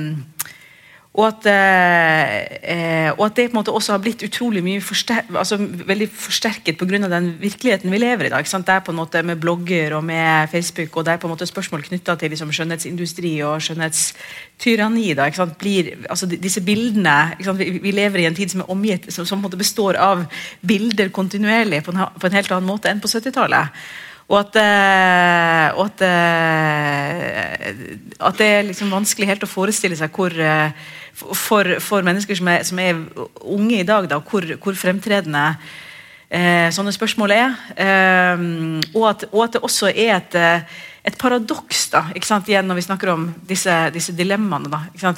og 1.12 1.26
at, 1.28 1.48
eh, 1.52 3.10
og 3.18 3.26
at, 3.26 3.34
det 3.36 3.50
på 3.50 3.52
en 3.52 3.58
måte 3.58 3.74
også 3.76 3.92
har 3.92 4.00
blitt 4.00 4.22
utrolig 4.24 4.62
mye 4.64 4.80
forster 4.80 5.26
altså 5.36 5.58
veldig 5.60 6.06
forsterket 6.08 6.78
pga. 6.80 7.02
den 7.12 7.34
virkeligheten 7.42 7.92
vi 7.92 7.98
lever 7.98 8.26
i 8.26 8.30
dag. 8.32 8.46
Det 8.48 8.70
er 8.70 8.80
på 8.80 8.92
en 8.92 8.96
måte 8.98 9.24
Med 9.24 9.36
blogger 9.36 9.98
og 9.98 10.04
med 10.04 10.48
Facebook 10.48 10.96
og 10.98 11.06
det 11.06 11.14
er 11.14 11.18
på 11.18 11.28
en 11.28 11.34
måte 11.34 11.46
spørsmål 11.46 11.84
knytta 11.84 12.16
til 12.16 12.30
liksom, 12.30 12.52
skjønnhetsindustri 12.52 13.42
og 13.44 13.62
skjønnhetstyranni. 13.62 15.14
Da, 15.14 15.30
Blir, 15.60 16.08
altså, 16.10 16.26
disse 16.26 16.62
bildene 16.62 17.36
vi, 17.58 17.80
vi, 17.84 17.92
lever 17.92 18.20
i 18.20 18.26
en 18.26 18.36
tid 18.36 18.48
som 18.48 18.62
er 18.62 18.72
omgitt 18.72 19.12
som, 19.12 19.26
som 19.26 19.44
består 19.52 20.00
av 20.00 20.24
bilder 20.62 21.10
kontinuerlig 21.10 21.84
på 21.84 21.92
en, 21.92 22.06
på 22.20 22.28
en 22.28 22.40
helt 22.40 22.52
annen 22.52 22.72
måte 22.72 22.88
enn 22.88 23.04
på 23.04 23.12
70-tallet. 23.12 23.68
Og 24.32 24.40
at, 24.40 24.56
uh, 24.56 25.76
og 25.76 25.90
at, 25.90 26.02
uh, 26.08 27.68
at, 28.30 28.38
det 28.40 28.48
er 28.48 28.68
liksom 28.70 28.94
vanskelig 28.96 29.28
helt 29.28 29.44
å 29.44 29.50
forestille 29.52 29.98
seg 30.00 30.16
hvor 30.16 30.32
for, 31.14 31.78
for, 31.84 32.06
mennesker 32.06 32.38
som 32.38 32.50
er, 32.52 32.66
som 32.68 32.80
er, 32.82 33.00
unge 33.42 33.80
i 33.80 33.88
dag, 33.88 34.08
da, 34.10 34.20
hvor, 34.20 34.46
hvor 34.64 34.78
fremtredende 34.78 35.44
eh, 36.30 36.70
sånne 36.74 36.94
spørsmål 36.96 37.36
er. 37.36 37.58
Eh, 37.76 38.46
og, 38.96 39.06
at, 39.10 39.28
og, 39.32 39.44
at, 39.46 39.58
det 39.58 39.64
også 39.68 39.92
er 39.92 40.16
et, 40.18 40.38
eh, 40.40 40.82
et 41.12 41.18
paradoks 41.20 41.90
da, 41.94 42.06
igjen 42.16 42.70
når 42.70 42.80
vi 42.80 42.88
snakker 42.88 43.14
om 43.14 43.30
disse, 43.48 43.78
disse 43.96 44.16
dilemmaene. 44.18 44.72
Da, 44.72 45.16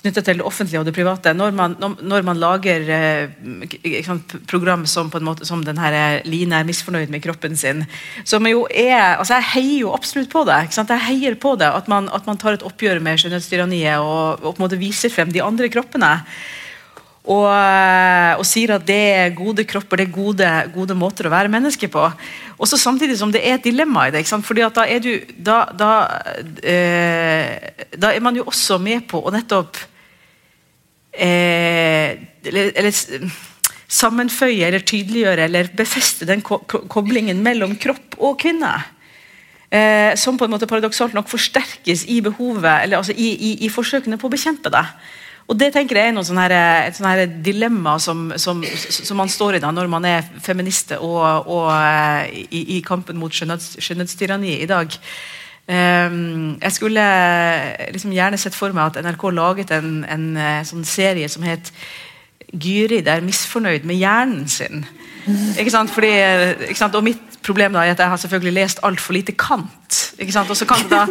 knyttet 0.00 0.26
til 0.26 0.40
det 0.40 0.46
offentlige 0.46 0.80
og 0.80 0.86
det 0.88 0.94
private. 0.96 1.32
Når 1.36 1.54
man, 1.56 1.76
når 1.80 2.24
man 2.26 2.40
lager 2.40 2.86
eh, 2.96 4.12
program 4.50 4.86
som 4.88 5.10
på 5.12 5.20
en 5.20 5.26
måte 5.28 5.48
som 5.48 5.64
denne 5.64 5.90
eh, 5.92 6.20
Line 6.28 6.60
er 6.60 6.68
misfornøyd 6.68 7.12
med 7.12 7.22
kroppen 7.24 7.56
sin 7.56 7.84
som 8.24 8.46
jo 8.48 8.66
er, 8.70 9.18
altså 9.18 9.38
Jeg 9.38 9.50
heier 9.54 9.80
jo 9.84 9.94
absolutt 9.94 10.32
på 10.32 10.44
det. 10.48 10.62
Jeg 10.76 11.04
heier 11.08 11.36
på 11.40 11.56
det 11.60 11.68
At 11.68 11.88
man, 11.88 12.08
at 12.12 12.26
man 12.26 12.40
tar 12.40 12.56
et 12.56 12.66
oppgjør 12.66 13.02
med 13.04 13.20
skjønnhetstyranniet 13.20 14.00
og, 14.00 14.40
og, 14.40 14.54
på 14.54 14.58
en 14.58 14.66
måte 14.66 14.80
viser 14.80 15.12
frem 15.12 15.32
de 15.32 15.44
andre 15.44 15.68
kroppene. 15.72 16.16
Og, 17.28 17.44
eh, 17.52 18.32
og, 18.38 18.46
sier 18.48 18.72
at 18.74 18.86
det 18.88 19.00
er 19.12 19.34
gode 19.36 19.66
kropper, 19.68 20.00
det 20.00 20.06
er 20.08 20.14
gode, 20.14 20.48
gode 20.72 20.96
måter 20.96 21.28
å 21.28 21.34
være 21.34 21.52
menneske 21.52 21.90
på. 21.92 22.06
Også 22.60 22.78
Samtidig 22.80 23.18
som 23.20 23.32
det 23.32 23.42
er 23.44 23.58
et 23.58 23.68
dilemma 23.68 24.06
i 24.08 24.14
det. 24.14 24.24
ikke 24.24 24.32
sant? 24.32 24.46
fordi 24.46 24.64
at 24.64 24.74
da 24.74 24.86
er, 24.88 25.04
du, 25.04 25.12
da, 25.36 25.60
da, 25.76 25.92
eh, 26.64 27.86
da 27.92 28.14
er 28.14 28.24
man 28.24 28.36
jo 28.36 28.48
også 28.48 28.80
med 28.80 29.04
på 29.10 29.20
å 29.20 29.34
nettopp 29.34 29.78
eh, 31.12 32.16
eller, 32.46 32.72
eller, 32.74 33.30
sammenføye 33.90 34.68
eller 34.68 34.84
tydeliggjøre 34.86 35.48
eller 35.48 35.70
befeste 35.74 36.26
den 36.28 36.44
ko 36.46 36.60
koblingen 36.62 37.40
mellom 37.42 37.74
kropp 37.80 38.14
og 38.18 38.38
kvinne. 38.42 38.70
Eh, 39.70 40.16
som 40.18 40.38
på 40.38 40.46
en 40.46 40.54
måte 40.54 40.66
paradoksalt 40.70 41.14
nok 41.14 41.28
forsterkes 41.30 42.04
i 42.10 42.20
behovet, 42.26 42.84
eller 42.84 42.98
altså 42.98 43.14
i, 43.14 43.28
i, 43.34 43.50
i 43.66 43.68
forsøkene 43.70 44.18
på 44.18 44.26
å 44.26 44.32
bekjempe 44.32 44.70
det. 44.74 44.84
Og 45.50 45.58
Det 45.58 45.72
tenker 45.74 45.98
jeg 45.98 46.10
er 46.10 46.14
noe 46.14 46.26
sånne 46.26 46.44
her, 46.46 46.54
et 46.86 46.94
sånne 46.94 47.12
her 47.16 47.30
dilemma 47.42 47.96
som, 47.98 48.28
som, 48.38 48.62
som, 48.62 49.16
man 49.18 49.30
står 49.30 49.58
i 49.58 49.62
da 49.62 49.72
når 49.74 49.88
man 49.90 50.06
er 50.06 50.26
feminist 50.42 50.92
og, 50.98 51.48
og 51.50 51.66
eh, 51.74 52.44
i, 52.54 52.60
i, 52.76 52.80
kampen 52.86 53.18
mot 53.18 53.34
skjønnhetstyranni 53.34 54.60
i 54.60 54.68
dag. 54.70 54.94
Eh, 55.68 56.06
um, 56.06 56.56
jeg 56.62 56.72
skulle 56.72 57.02
liksom 57.92 58.14
gjerne 58.14 58.38
sett 58.40 58.56
for 58.56 58.74
meg 58.74 58.90
at 58.90 59.04
NRK 59.04 59.26
laget 59.36 59.74
en, 59.76 60.04
en, 60.08 60.30
eh, 60.36 60.62
sånn 60.66 60.86
serie 60.88 61.28
som 61.30 61.44
het 61.46 61.72
Gyrid 62.50 63.06
er 63.06 63.22
misfornøyd 63.22 63.84
med 63.86 64.00
hjernen 64.00 64.48
sin. 64.50 64.84
Ikke 65.60 65.70
sant? 65.70 65.92
Fordi, 65.92 66.10
ikke 66.66 66.80
sant? 66.80 66.96
Og 66.98 67.04
mitt 67.06 67.38
problem 67.44 67.74
da 67.74 67.84
er 67.84 67.94
at 67.94 68.00
jeg 68.02 68.10
har 68.12 68.20
selvfølgelig 68.20 68.54
lest 68.56 68.80
altfor 68.86 69.14
lite 69.16 69.34
Kant. 69.38 69.98
Ikke 70.20 70.34
sant? 70.34 70.50
Og 70.50 70.58
så 70.58 70.66
kan 70.68 70.82
det 70.82 70.90
da 70.92 71.04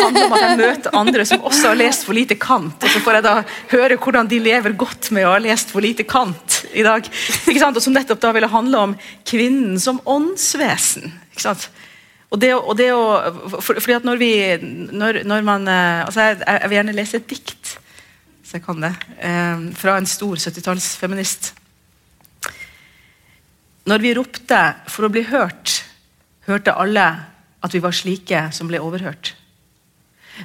handle 0.00 0.24
om 0.26 0.36
at 0.36 0.44
jeg 0.44 0.58
møter 0.60 0.96
andre 0.98 1.26
som 1.28 1.44
også 1.46 1.72
har 1.72 1.78
lest 1.78 2.06
for 2.06 2.16
lite 2.16 2.38
Kant. 2.40 2.80
Og 2.80 2.92
så 2.92 3.02
får 3.04 3.18
jeg 3.18 3.26
da 3.26 3.34
høre 3.74 3.98
hvordan 4.00 4.30
de 4.30 4.40
lever 4.42 4.76
godt 4.78 5.10
med 5.14 5.26
å 5.26 5.34
ha 5.34 5.42
lest 5.42 5.72
for 5.74 5.84
lite 5.84 6.06
Kant 6.08 6.62
i 6.72 6.84
dag. 6.86 7.06
Ikke 7.46 7.60
sant? 7.62 7.78
Og 7.78 7.84
som 7.84 7.94
nettopp 7.96 8.22
da 8.22 8.32
ville 8.36 8.50
handle 8.50 8.84
om 8.88 8.96
kvinnen 9.28 9.76
som 9.82 10.00
åndsvesen. 10.04 11.12
Ikke 11.34 11.46
sant? 11.48 11.68
Og 12.34 12.40
det, 12.42 12.52
og 12.56 12.74
det 12.78 12.88
å, 12.90 13.02
for, 13.54 13.78
fordi 13.78 13.94
at 13.94 14.06
når 14.06 14.18
vi 14.18 14.30
når, 14.58 15.22
når 15.28 15.44
man, 15.46 15.68
eh, 15.70 16.02
altså 16.06 16.24
jeg, 16.24 16.40
jeg, 16.42 16.70
vil 16.70 16.78
gjerne 16.80 16.96
lese 16.96 17.20
et 17.20 17.28
dikt, 17.30 17.76
hvis 18.40 18.56
jeg 18.56 18.64
kan 18.64 18.82
det, 18.82 18.92
eh, 19.22 19.68
fra 19.78 19.96
en 20.00 20.10
stor 20.10 20.42
70-tallsfeminist. 20.42 21.52
Når 23.86 24.02
vi 24.02 24.14
ropte 24.18 24.60
for 24.90 25.06
å 25.06 25.12
bli 25.14 25.22
hørt, 25.30 25.80
hørte 26.48 26.74
alle 26.74 27.06
at 27.62 27.74
vi 27.74 27.82
var 27.82 27.94
slike 27.94 28.48
som 28.54 28.66
ble 28.70 28.82
overhørt. 28.82 29.34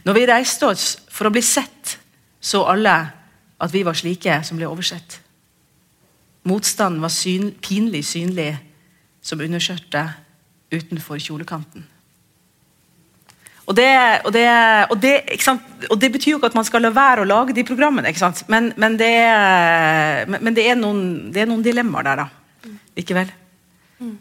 Når 0.05 0.15
vi 0.15 0.27
reiste 0.29 0.69
oss 0.69 0.85
for 1.11 1.27
å 1.27 1.33
bli 1.33 1.41
sett, 1.43 1.97
så 2.41 2.63
alle 2.69 2.95
at 3.61 3.73
vi 3.73 3.83
var 3.85 3.97
slike 3.97 4.39
som 4.45 4.57
ble 4.57 4.69
oversett. 4.69 5.17
Motstanden 6.49 7.01
var 7.03 7.13
syn, 7.13 7.51
pinlig 7.61 8.05
synlig 8.09 8.53
som 9.21 9.41
underskjørtet 9.41 10.30
utenfor 10.71 11.19
kjolekanten. 11.21 11.87
Og 13.69 13.75
det, 13.77 13.91
og, 14.25 14.31
det, 14.33 14.45
og, 14.89 14.97
det, 14.99 15.13
og 15.89 15.99
det, 16.01 16.09
betyr 16.11 16.33
jo 16.33 16.39
ikke 16.39 16.49
at 16.49 16.57
man 16.57 16.67
skal 16.67 16.83
la 16.83 16.89
være 16.91 17.23
å 17.23 17.29
lage 17.29 17.55
de 17.55 17.63
programmene, 17.63 18.11
men, 18.51 18.71
men, 18.75 18.97
det, 18.99 19.13
men 20.33 20.57
er 20.59 20.75
noen, 20.79 21.03
det 21.31 21.43
er 21.43 21.47
noen 21.51 21.63
dilemmaer 21.63 22.09
der, 22.09 22.23
da. 22.25 22.73
Likevel. 22.97 23.31
Mm. 24.01 24.17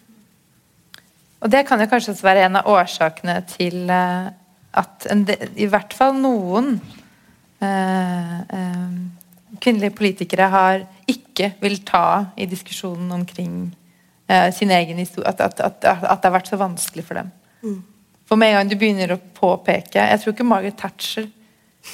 Og 1.40 1.50
det 1.50 1.64
kan 1.66 1.80
jo 1.80 1.88
kanskje 1.90 2.12
også 2.14 2.28
være 2.28 2.44
en 2.46 2.60
av 2.60 2.68
årsakene 2.68 3.40
til 3.50 3.90
uh, 3.90 4.28
at 4.76 5.08
en, 5.10 5.24
i 5.56 5.66
hvert 5.70 5.96
fall 5.96 6.14
noen 6.20 6.76
uh, 7.64 8.36
uh, 8.44 8.94
kvinnelige 9.60 9.96
politikere 9.96 10.50
har 10.52 10.84
ikke 11.10 11.54
vil 11.62 11.80
ta 11.88 12.32
i 12.36 12.46
diskusjonen 12.48 13.10
omkring 13.12 13.54
eh, 13.64 13.79
sin 14.54 14.70
egen 14.70 15.00
historie 15.02 15.28
at, 15.30 15.40
at, 15.42 15.60
at, 15.60 15.84
at, 15.84 16.20
det 16.22 16.28
har 16.28 16.36
vært 16.36 16.50
så 16.52 16.58
vanskelig 16.60 17.04
for 17.06 17.18
dem. 17.18 17.32
Mm. 17.64 17.78
For 18.30 18.38
med 18.38 18.52
en 18.52 18.60
gang 18.60 18.70
du 18.70 18.76
begynner 18.78 19.12
å 19.16 19.20
påpeke 19.34 20.04
Jeg 20.06 20.20
tror 20.22 20.34
ikke 20.36 20.46
Margaret 20.46 20.76
Thatcher 20.78 21.26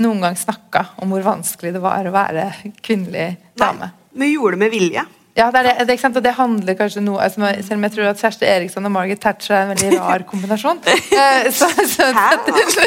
noen 0.03 0.24
gang 0.24 0.37
snakka 0.37 0.82
om 1.01 1.12
hvor 1.14 1.22
vanskelig 1.24 1.72
det 1.76 1.80
var 1.80 2.09
å 2.09 2.12
være 2.14 2.49
kvinnelig 2.84 3.37
dame. 3.57 3.89
Nei, 3.89 4.18
men 4.18 4.32
gjorde 4.32 4.57
det 4.57 4.62
med 4.64 4.72
vilje. 4.74 5.05
Ja, 5.37 5.51
det, 5.53 5.61
er 5.61 5.84
det, 5.84 5.84
det, 5.91 5.97
og 6.09 6.22
det 6.24 6.32
handler 6.32 6.76
kanskje 6.78 7.03
noe 7.05 7.20
altså, 7.20 7.45
Selv 7.61 7.76
om 7.76 7.84
jeg 7.84 7.93
tror 7.93 8.07
at 8.09 8.20
Kjersti 8.22 8.47
Eriksson 8.49 8.89
og 8.89 8.93
Margaret 8.95 9.20
Thatcher 9.20 9.53
er 9.53 9.66
en 9.66 9.72
veldig 9.74 9.99
rar 9.99 10.24
kombinasjon, 10.30 10.80
eh, 10.89 11.49
så, 11.53 11.68
så, 11.76 12.09
så, 12.09 12.87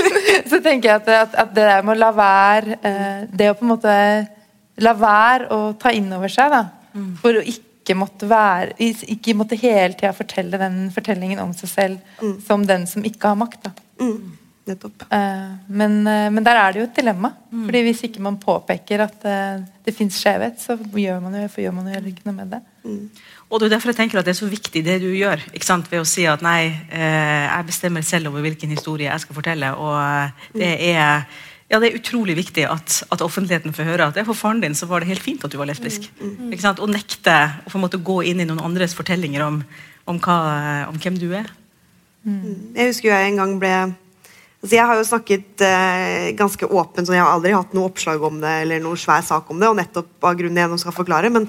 så, 0.49 0.57
tenker 0.57 0.89
jeg 0.89 0.95
at, 0.95 1.11
at, 1.13 1.37
at, 1.43 1.53
det 1.53 1.67
der 1.69 1.85
med 1.85 1.93
å 1.93 1.99
la 2.01 2.09
være 2.17 2.79
eh, 2.81 3.19
Det 3.29 3.51
å 3.51 3.57
på 3.59 3.67
en 3.67 3.73
måte 3.75 3.95
la 4.81 4.93
være 4.97 5.49
å 5.53 5.59
ta 5.77 5.93
inn 5.93 6.09
over 6.15 6.31
seg, 6.31 6.49
da, 6.53 6.63
mm. 6.95 7.09
for 7.21 7.37
å 7.37 7.45
ikke 7.45 7.68
ikke 7.89 7.97
måtte, 7.97 8.27
være, 8.29 8.75
ikke 9.09 9.33
måtte 9.37 9.57
hele 9.57 9.95
tida 9.97 10.11
fortelle 10.13 10.59
den 10.61 10.91
fortellingen 10.93 11.41
om 11.41 11.55
seg 11.57 11.71
selv 11.71 12.19
mm. 12.21 12.35
som 12.45 12.65
den 12.69 12.85
som 12.89 13.05
ikke 13.07 13.31
har 13.31 13.39
makt. 13.39 13.71
Mm. 13.97 14.35
Nettopp. 14.69 15.07
Uh, 15.09 15.55
men, 15.73 15.95
uh, 16.05 16.27
men, 16.29 16.43
der 16.45 16.59
er 16.59 16.73
det 16.73 16.83
jo 16.83 16.85
et 16.85 16.99
dilemma. 16.99 17.31
Mm. 17.49 17.65
Fordi 17.65 17.81
Hvis 17.87 18.03
ikke 18.05 18.21
man 18.21 18.37
påpeker 18.37 19.01
at 19.07 19.25
uh, 19.25 19.65
det 19.85 19.95
fins 19.97 20.19
skjevhet, 20.21 20.61
så 20.61 20.77
gjør 20.77 21.23
man 21.23 21.39
jo, 21.39 21.47
gjør 21.65 21.75
man 21.79 21.89
jo 21.89 22.03
ikke 22.11 22.27
noe 22.29 22.37
med 22.37 22.53
det. 22.53 22.61
Mm. 22.85 23.01
Og 23.49 23.57
det 23.57 23.65
er 23.65 23.73
derfor 23.73 23.89
jeg 23.89 23.97
tenker 24.03 24.21
at 24.21 24.29
det 24.29 24.35
er 24.35 24.41
så 24.43 24.51
viktig 24.51 24.83
det 24.85 24.99
du 25.01 25.09
gjør 25.09 25.41
ved 25.49 25.97
å 25.97 26.05
si 26.05 26.27
at 26.29 26.43
nei, 26.45 26.69
jeg 26.93 27.65
bestemmer 27.65 28.05
selv 28.05 28.29
over 28.29 28.43
hvilken 28.45 28.69
historie 28.69 29.09
jeg 29.09 29.23
skal 29.23 29.35
fortelle. 29.39 29.71
og 29.73 30.29
det 30.53 30.69
mm. 30.69 30.83
er 30.93 31.23
ja, 31.69 31.77
det 31.77 31.91
er 31.91 31.99
utrolig 31.99 32.33
viktig 32.39 32.65
at, 32.65 33.03
at, 33.13 33.21
offentligheten 33.21 33.75
får 33.77 33.85
høre 33.91 34.09
at 34.09 34.17
for 34.25 34.37
faren 34.37 34.61
din 34.63 34.75
så 34.77 34.87
var 34.89 35.03
det 35.03 35.11
helt 35.11 35.23
fint 35.23 35.43
at 35.45 35.53
du 35.53 35.59
var 35.59 35.69
lesbisk. 35.69 36.07
Mm, 36.17 36.31
mm. 36.31 36.51
Ikke 36.55 36.65
sant? 36.65 36.81
Og 36.81 36.89
nekte 36.89 37.35
å 37.61 37.69
på 37.69 37.77
en 37.77 37.83
måte 37.85 38.01
gå 38.01 38.23
inn 38.25 38.41
i 38.41 38.47
noen 38.49 38.63
andres 38.65 38.95
fortellinger 38.97 39.45
om, 39.45 39.59
om, 40.09 40.17
hva, 40.17 40.37
om 40.89 40.97
hvem 40.97 41.19
du 41.21 41.27
er. 41.37 41.51
Mm. 42.25 42.73
Jeg 42.73 42.89
husker 42.89 43.11
jo 43.11 43.13
jeg 43.13 43.29
en 43.29 43.41
gang 43.43 43.53
ble 43.61 43.73
altså 44.59 44.75
Jeg 44.75 44.87
har 44.89 44.97
jo 44.99 45.03
snakket 45.07 45.61
eh, 45.63 46.31
ganske 46.35 46.67
åpent, 46.67 47.07
så 47.07 47.15
jeg 47.15 47.23
har 47.23 47.31
aldri 47.31 47.53
hatt 47.55 47.71
noe 47.77 47.87
oppslag 47.87 48.25
om 48.27 48.41
det 48.41 48.55
eller 48.65 48.81
noen 48.83 48.99
svær 48.99 49.23
sak 49.23 49.47
om 49.53 49.61
det, 49.61 49.69
og 49.69 49.77
nettopp 49.79 50.27
av 50.27 50.35
grunnen 50.35 50.59
jeg 50.59 50.71
nå 50.73 50.79
skal 50.81 50.95
forklare, 50.97 51.29
men, 51.31 51.45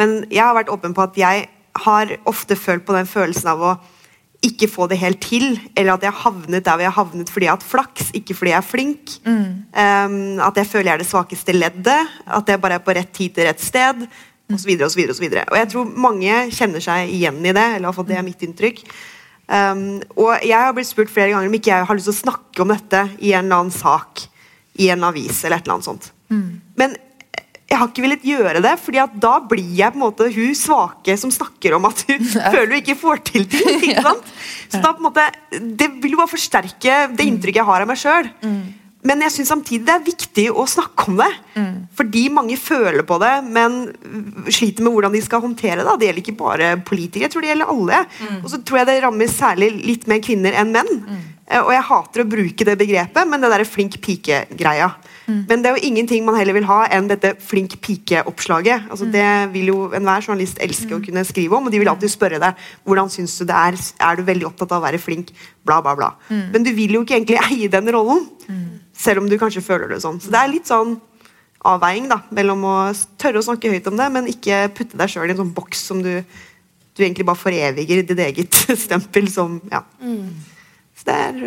men 0.00 0.16
jeg 0.26 0.42
har 0.42 0.56
vært 0.56 0.72
åpen 0.74 0.96
på 0.96 1.04
at 1.04 1.20
jeg 1.20 1.44
har 1.84 2.16
ofte 2.26 2.56
følt 2.58 2.82
på 2.88 2.96
den 2.96 3.06
følelsen 3.06 3.52
av 3.52 3.62
å 3.62 3.76
ikke 4.44 4.68
få 4.70 4.86
det 4.86 5.00
helt 5.00 5.18
til, 5.22 5.56
eller 5.74 5.96
at 5.96 6.04
jeg 6.06 6.14
havnet 6.20 6.62
der 6.62 6.76
hvor 6.76 6.84
jeg 6.84 6.94
havnet 6.94 7.30
fordi 7.32 7.48
jeg 7.48 7.50
har 7.50 7.58
hatt 7.58 7.66
flaks, 7.66 8.10
ikke 8.14 8.36
fordi 8.38 8.52
jeg 8.52 8.60
er 8.60 8.66
flink. 8.66 9.14
Mm. 9.26 9.46
Um, 9.74 10.16
at 10.46 10.60
jeg 10.60 10.70
føler 10.70 10.92
jeg 10.92 10.94
er 10.94 11.02
det 11.02 11.10
svakeste 11.10 11.54
leddet, 11.56 12.12
at 12.38 12.52
jeg 12.52 12.62
bare 12.62 12.78
er 12.78 12.84
på 12.84 12.94
rett 12.94 13.10
tid 13.14 13.34
til 13.34 13.48
rett 13.48 13.62
sted. 13.62 14.04
Og, 14.48 14.56
så 14.56 14.64
videre, 14.64 14.86
og, 14.86 14.92
så 14.94 15.00
videre, 15.00 15.12
og, 15.12 15.18
så 15.18 15.24
videre. 15.26 15.44
og 15.50 15.58
jeg 15.58 15.68
tror 15.74 15.90
mange 16.06 16.36
kjenner 16.56 16.84
seg 16.84 17.10
igjen 17.12 17.42
i 17.42 17.52
det. 17.52 17.66
eller 17.76 17.90
i 17.90 17.96
hvert 17.98 18.08
det 18.08 18.16
er 18.16 18.24
mitt 18.24 18.44
inntrykk. 18.46 18.84
Um, 19.48 19.98
og 20.16 20.44
jeg 20.44 20.56
har 20.56 20.72
blitt 20.76 20.88
spurt 20.88 21.12
flere 21.12 21.34
ganger 21.34 21.50
om 21.50 21.58
ikke 21.58 21.72
jeg 21.72 21.88
har 21.88 21.98
lyst 21.98 22.08
til 22.08 22.14
å 22.14 22.22
snakke 22.22 22.62
om 22.62 22.72
dette 22.72 23.02
i 23.18 23.34
en 23.34 23.44
eller 23.48 23.64
annen 23.64 23.74
sak 23.74 24.24
i 24.78 24.88
en 24.94 25.04
avis. 25.08 25.42
eller 25.42 25.58
et 25.58 25.66
eller 25.66 25.78
annet 25.78 25.90
sånt. 25.90 26.10
Mm. 26.30 26.48
Men 26.78 26.96
jeg 27.68 27.76
har 27.76 27.90
ikke 27.90 28.00
villet 28.04 28.22
gjøre 28.24 28.62
det, 28.64 28.72
fordi 28.80 29.00
at 29.02 29.16
da 29.20 29.34
blir 29.44 29.66
jeg 29.76 29.92
på 29.92 29.98
en 30.00 30.04
måte 30.06 30.28
hun 30.32 30.54
svake 30.56 31.16
som 31.20 31.32
snakker 31.34 31.76
om 31.76 31.84
at 31.90 32.00
hun 32.08 32.24
føler 32.54 32.70
hun 32.72 32.78
ikke 32.80 32.96
får 32.96 33.20
til 33.28 33.44
ting. 33.52 33.82
ikke 33.90 34.04
sant? 34.08 34.30
Så 34.72 34.80
da 34.80 34.94
på 34.94 35.02
en 35.02 35.08
måte, 35.10 35.26
Det 35.52 35.90
vil 36.00 36.16
jo 36.16 36.20
bare 36.22 36.32
forsterke 36.32 36.96
det 37.12 37.26
inntrykket 37.28 37.60
jeg 37.60 37.68
har 37.68 37.84
av 37.84 37.90
meg 37.90 38.00
sjøl. 38.00 38.30
Mm. 38.40 38.62
Men 39.08 39.24
jeg 39.24 39.34
syns 39.34 39.52
samtidig 39.54 39.86
det 39.88 39.94
er 39.94 40.04
viktig 40.04 40.46
å 40.52 40.66
snakke 40.68 41.08
om 41.08 41.18
det. 41.22 41.30
Mm. 41.56 41.72
Fordi 41.96 42.24
mange 42.34 42.58
føler 42.60 43.06
på 43.08 43.16
det, 43.22 43.32
men 43.48 43.80
sliter 44.52 44.84
med 44.84 44.94
hvordan 44.94 45.16
de 45.16 45.24
skal 45.24 45.44
håndtere 45.44 45.84
det. 45.86 45.96
Det 45.96 46.10
gjelder 46.10 46.24
ikke 46.24 46.38
bare 46.42 46.70
politikere, 46.84 47.28
jeg 47.28 47.34
tror 47.34 47.46
det 47.46 47.52
gjelder 47.54 47.74
alle. 47.74 48.02
Og 48.42 48.48
så 48.52 48.60
tror 48.62 48.82
jeg 48.82 48.90
det 48.90 49.00
rammer 49.06 49.32
særlig 49.32 49.72
litt 49.80 50.08
mer 50.10 50.22
kvinner 50.24 50.60
enn 50.60 50.74
menn. 50.76 50.94
Mm. 51.08 51.26
og 51.64 51.70
jeg 51.72 51.88
hater 51.88 52.20
å 52.20 52.28
bruke 52.28 52.64
det 52.68 52.74
begrepet, 52.76 53.28
men 53.28 53.40
det 53.40 53.48
der 53.54 53.64
flink 53.64 53.96
pike-greia. 54.04 54.92
Mm. 55.28 55.44
Men 55.48 55.62
det 55.62 55.68
er 55.68 55.76
jo 55.76 55.88
ingenting 55.90 56.24
man 56.24 56.38
heller 56.38 56.56
vil 56.56 56.66
ha 56.68 56.78
enn 56.94 57.08
dette 57.10 57.34
flink 57.44 57.76
pike-oppslaget. 57.84 58.88
Altså, 58.88 59.08
mm. 59.08 59.12
Det 59.12 59.28
vil 59.52 59.70
jo 59.72 59.78
enhver 59.96 60.24
journalist 60.24 60.60
elske 60.64 60.88
å 60.88 61.00
mm. 61.00 61.04
kunne 61.04 61.24
skrive 61.28 61.58
om, 61.58 61.68
og 61.68 61.74
de 61.74 61.80
vil 61.82 61.90
alltid 61.92 62.12
spørre 62.12 62.40
deg 62.42 62.68
hvordan 62.88 63.12
syns 63.12 63.36
du 63.40 63.44
det 63.48 63.58
er. 63.58 63.78
Er 64.08 64.16
du 64.18 64.24
veldig 64.28 64.48
opptatt 64.48 64.72
av 64.72 64.80
å 64.80 64.86
være 64.86 65.00
flink? 65.02 65.34
Bla, 65.68 65.82
bla, 65.84 65.94
bla. 65.98 66.14
Mm. 66.32 66.44
Men 66.54 66.64
du 66.64 66.72
vil 66.76 66.96
jo 66.96 67.04
ikke 67.04 67.18
egentlig 67.18 67.40
eie 67.44 67.68
den 67.72 67.92
rollen, 67.92 68.24
mm. 68.48 68.64
Selv 68.98 69.22
om 69.22 69.28
du 69.30 69.38
kanskje 69.40 69.64
føler 69.64 69.92
det 69.92 70.02
sånn. 70.02 70.20
Så 70.22 70.32
det 70.34 70.40
er 70.40 70.52
litt 70.52 70.68
sånn 70.70 70.96
avveiing 71.68 72.06
da, 72.10 72.20
mellom 72.34 72.62
å 72.66 72.76
tørre 73.20 73.40
å 73.40 73.46
snakke 73.46 73.70
høyt 73.72 73.88
om 73.90 73.98
det, 73.98 74.06
men 74.14 74.30
ikke 74.30 74.66
putte 74.76 74.98
deg 74.98 75.10
sjøl 75.10 75.28
i 75.30 75.34
en 75.34 75.42
sånn 75.42 75.54
boks 75.56 75.82
som 75.90 76.02
du, 76.04 76.12
du 76.94 77.02
egentlig 77.04 77.26
bare 77.28 77.40
foreviger 77.40 78.04
ditt 78.06 78.24
eget 78.28 78.62
stempel 78.86 79.30
som 79.32 79.58
ja. 79.72 79.82
Mm. 80.02 80.30
Så 80.98 81.08
det 81.08 81.20
er 81.24 81.38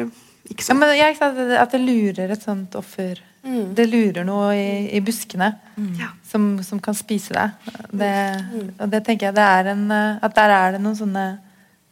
ikke 0.51 0.65
sånn. 0.65 0.79
Ja, 0.79 0.79
men 0.83 0.95
jeg, 0.99 1.59
at 1.59 1.75
det 1.75 1.83
lurer 1.83 2.35
et 2.35 2.47
sånt 2.47 2.75
offer 2.79 3.19
Mm. 3.41 3.73
Det 3.73 3.87
lurer 3.89 4.25
noe 4.25 4.53
i, 4.53 4.73
i 4.93 4.99
buskene 5.01 5.47
mm. 5.73 5.95
som, 6.29 6.43
som, 6.63 6.77
kan 6.83 6.93
spise 6.93 7.33
deg. 7.33 7.71
Det, 7.89 8.11
mm. 8.37 8.67
og 8.77 8.91
det 8.91 9.01
tenker 9.07 9.29
jeg 9.29 9.37
det 9.37 9.47
er 9.57 9.71
en, 9.73 9.87
At 10.21 10.35
der 10.37 10.53
er 10.53 10.75
det 10.75 10.81
noen 10.83 10.97
sånne 10.99 11.25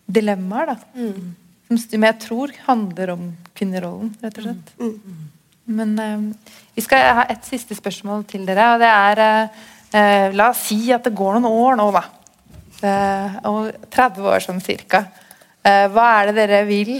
dilemmaer, 0.05 0.76
da. 0.76 0.78
Mm. 0.93 1.34
Som, 1.68 1.82
som, 1.82 2.05
jeg 2.05 2.18
tror 2.22 2.53
handler 2.68 3.14
om 3.16 3.26
kvinnerollen, 3.57 4.14
rett 4.22 4.39
og 4.41 4.45
slett. 4.45 4.72
Mm. 4.78 5.26
Men 5.70 5.95
uh, 6.01 6.53
vi 6.76 6.84
skal 6.86 7.22
ha 7.22 7.26
et 7.30 7.45
siste 7.45 7.78
spørsmål 7.78 8.26
til 8.30 8.45
dere, 8.47 8.74
og 8.74 8.82
det 8.82 8.89
er 8.89 9.24
uh, 9.24 10.38
La 10.38 10.51
oss 10.51 10.67
si 10.70 10.82
at 10.93 11.05
det 11.05 11.15
går 11.17 11.39
noen 11.39 11.49
år 11.49 11.80
nå, 11.80 11.89
da. 11.95 12.03
Uh, 12.80 13.39
og 13.49 13.89
30 13.91 14.30
år 14.32 14.45
sånn 14.45 14.63
cirka. 14.63 15.03
Uh, 15.60 15.89
hva 15.91 16.03
er 16.22 16.30
det 16.30 16.36
dere 16.38 16.60
vil? 16.70 16.91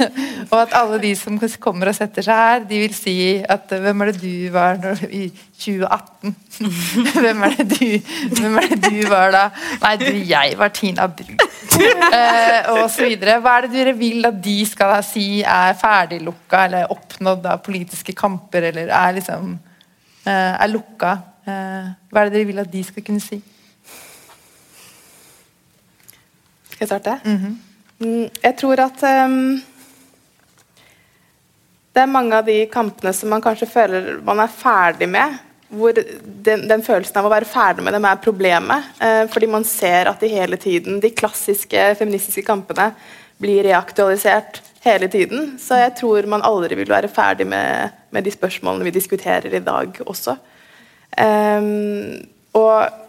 og 0.52 0.56
at 0.58 0.74
alle 0.76 0.98
de 1.00 1.14
som 1.16 1.38
kommer 1.62 1.88
og 1.88 1.94
setter 1.96 2.26
seg 2.26 2.36
her, 2.36 2.66
de 2.68 2.80
vil 2.82 2.92
si 2.92 3.14
at 3.40 3.72
uh, 3.72 3.78
hvem 3.80 4.04
er 4.04 4.10
det 4.10 4.20
du 4.20 4.50
var 4.52 4.76
når, 4.82 5.00
i 5.08 5.30
2018? 5.32 6.34
hvem, 7.24 7.40
er 7.48 7.56
det 7.56 7.68
du, 7.72 8.12
hvem 8.36 8.58
er 8.60 8.68
det 8.74 8.80
du 8.84 8.98
var 9.08 9.32
da? 9.32 9.46
Nei, 9.80 9.94
du, 10.02 10.10
jeg 10.28 10.58
var 10.60 10.74
Tina 10.76 11.08
Bru. 11.08 11.32
Uh, 11.32 12.60
og 12.74 12.82
så 12.92 13.08
videre. 13.08 13.38
Hva 13.40 13.56
er 13.56 13.66
det 13.70 13.72
dere 13.78 13.96
vil 13.96 14.28
at 14.28 14.44
de 14.44 14.58
skal 14.68 14.92
da 14.92 15.00
si 15.08 15.26
er 15.40 15.72
ferdiglukka 15.80 16.66
eller 16.68 16.92
oppnådd 16.92 17.48
av 17.48 17.64
politiske 17.64 18.12
kamper, 18.12 18.68
eller 18.74 18.92
er 18.92 19.18
liksom 19.22 19.56
er 20.28 20.68
lukka? 20.70 21.16
hva 21.42 22.20
er 22.20 22.28
det 22.28 22.36
dere 22.36 22.46
vil 22.46 22.60
at 22.62 22.68
de 22.70 22.84
skal 22.86 23.02
kunne 23.02 23.24
si? 23.24 23.40
Skal 26.68 26.84
jeg 26.84 26.92
starte? 26.92 27.20
Mm 27.24 27.36
-hmm. 27.40 27.60
Mm, 28.02 28.26
jeg 28.42 28.56
tror 28.58 28.82
at 28.82 29.04
um, 29.06 29.60
det 31.92 32.02
er 32.02 32.10
mange 32.10 32.34
av 32.38 32.46
de 32.48 32.58
kampene 32.72 33.12
som 33.14 33.30
man 33.30 33.42
kanskje 33.44 33.70
føler 33.70 34.16
man 34.26 34.42
er 34.42 34.52
ferdig 34.52 35.08
med. 35.12 35.38
Hvor 35.72 35.96
den, 35.96 36.66
den 36.68 36.82
følelsen 36.84 37.16
av 37.20 37.28
å 37.28 37.32
være 37.32 37.48
ferdig 37.48 37.84
med 37.86 37.94
dem 37.96 38.08
er 38.08 38.20
problemet. 38.24 38.90
Uh, 39.00 39.24
fordi 39.32 39.48
man 39.54 39.66
ser 39.68 40.10
at 40.10 40.20
de 40.20 40.32
hele 40.32 40.58
tiden, 40.60 41.00
de 41.00 41.12
klassiske 41.14 41.92
feministiske 42.00 42.44
kampene 42.48 42.90
blir 43.42 43.62
reaktualisert 43.68 44.60
hele 44.82 45.08
tiden. 45.10 45.54
Så 45.62 45.78
jeg 45.78 45.94
tror 46.00 46.26
man 46.30 46.44
aldri 46.46 46.78
vil 46.80 46.90
være 46.90 47.10
ferdig 47.12 47.46
med, 47.48 47.94
med 48.10 48.26
de 48.26 48.34
spørsmålene 48.34 48.88
vi 48.88 48.96
diskuterer 48.98 49.54
i 49.54 49.62
dag 49.62 50.02
også. 50.06 50.36
Um, 51.12 52.18
og 52.56 53.01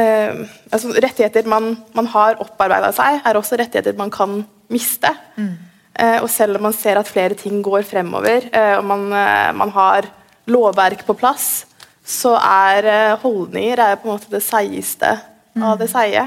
um, 0.00 0.44
altså, 0.72 0.92
rettigheter 0.96 1.48
man, 1.50 1.74
man 1.96 2.08
har 2.12 2.40
opparbeida 2.42 2.90
seg, 2.96 3.20
er 3.24 3.38
også 3.38 3.58
rettigheter 3.60 3.98
man 3.98 4.12
kan 4.14 4.40
miste. 4.72 5.12
Mm. 5.36 5.52
Uh, 6.00 6.18
og 6.22 6.28
selv 6.32 6.58
om 6.58 6.68
man 6.68 6.76
ser 6.76 7.00
at 7.00 7.10
flere 7.10 7.36
ting 7.38 7.60
går 7.64 7.84
fremover, 7.88 8.48
uh, 8.54 8.76
og 8.80 8.84
man, 8.88 9.06
uh, 9.12 9.50
man, 9.56 9.72
har 9.76 10.10
lovverk 10.50 11.04
på 11.06 11.16
plass, 11.18 11.66
så 12.06 12.34
er 12.40 13.16
holdninger 13.22 13.78
er 13.84 13.98
på 14.00 14.08
en 14.08 14.16
måte 14.16 14.32
det 14.32 14.42
seigeste 14.42 15.12
mm. 15.54 15.62
av 15.62 15.76
det 15.78 15.86
seige. 15.92 16.24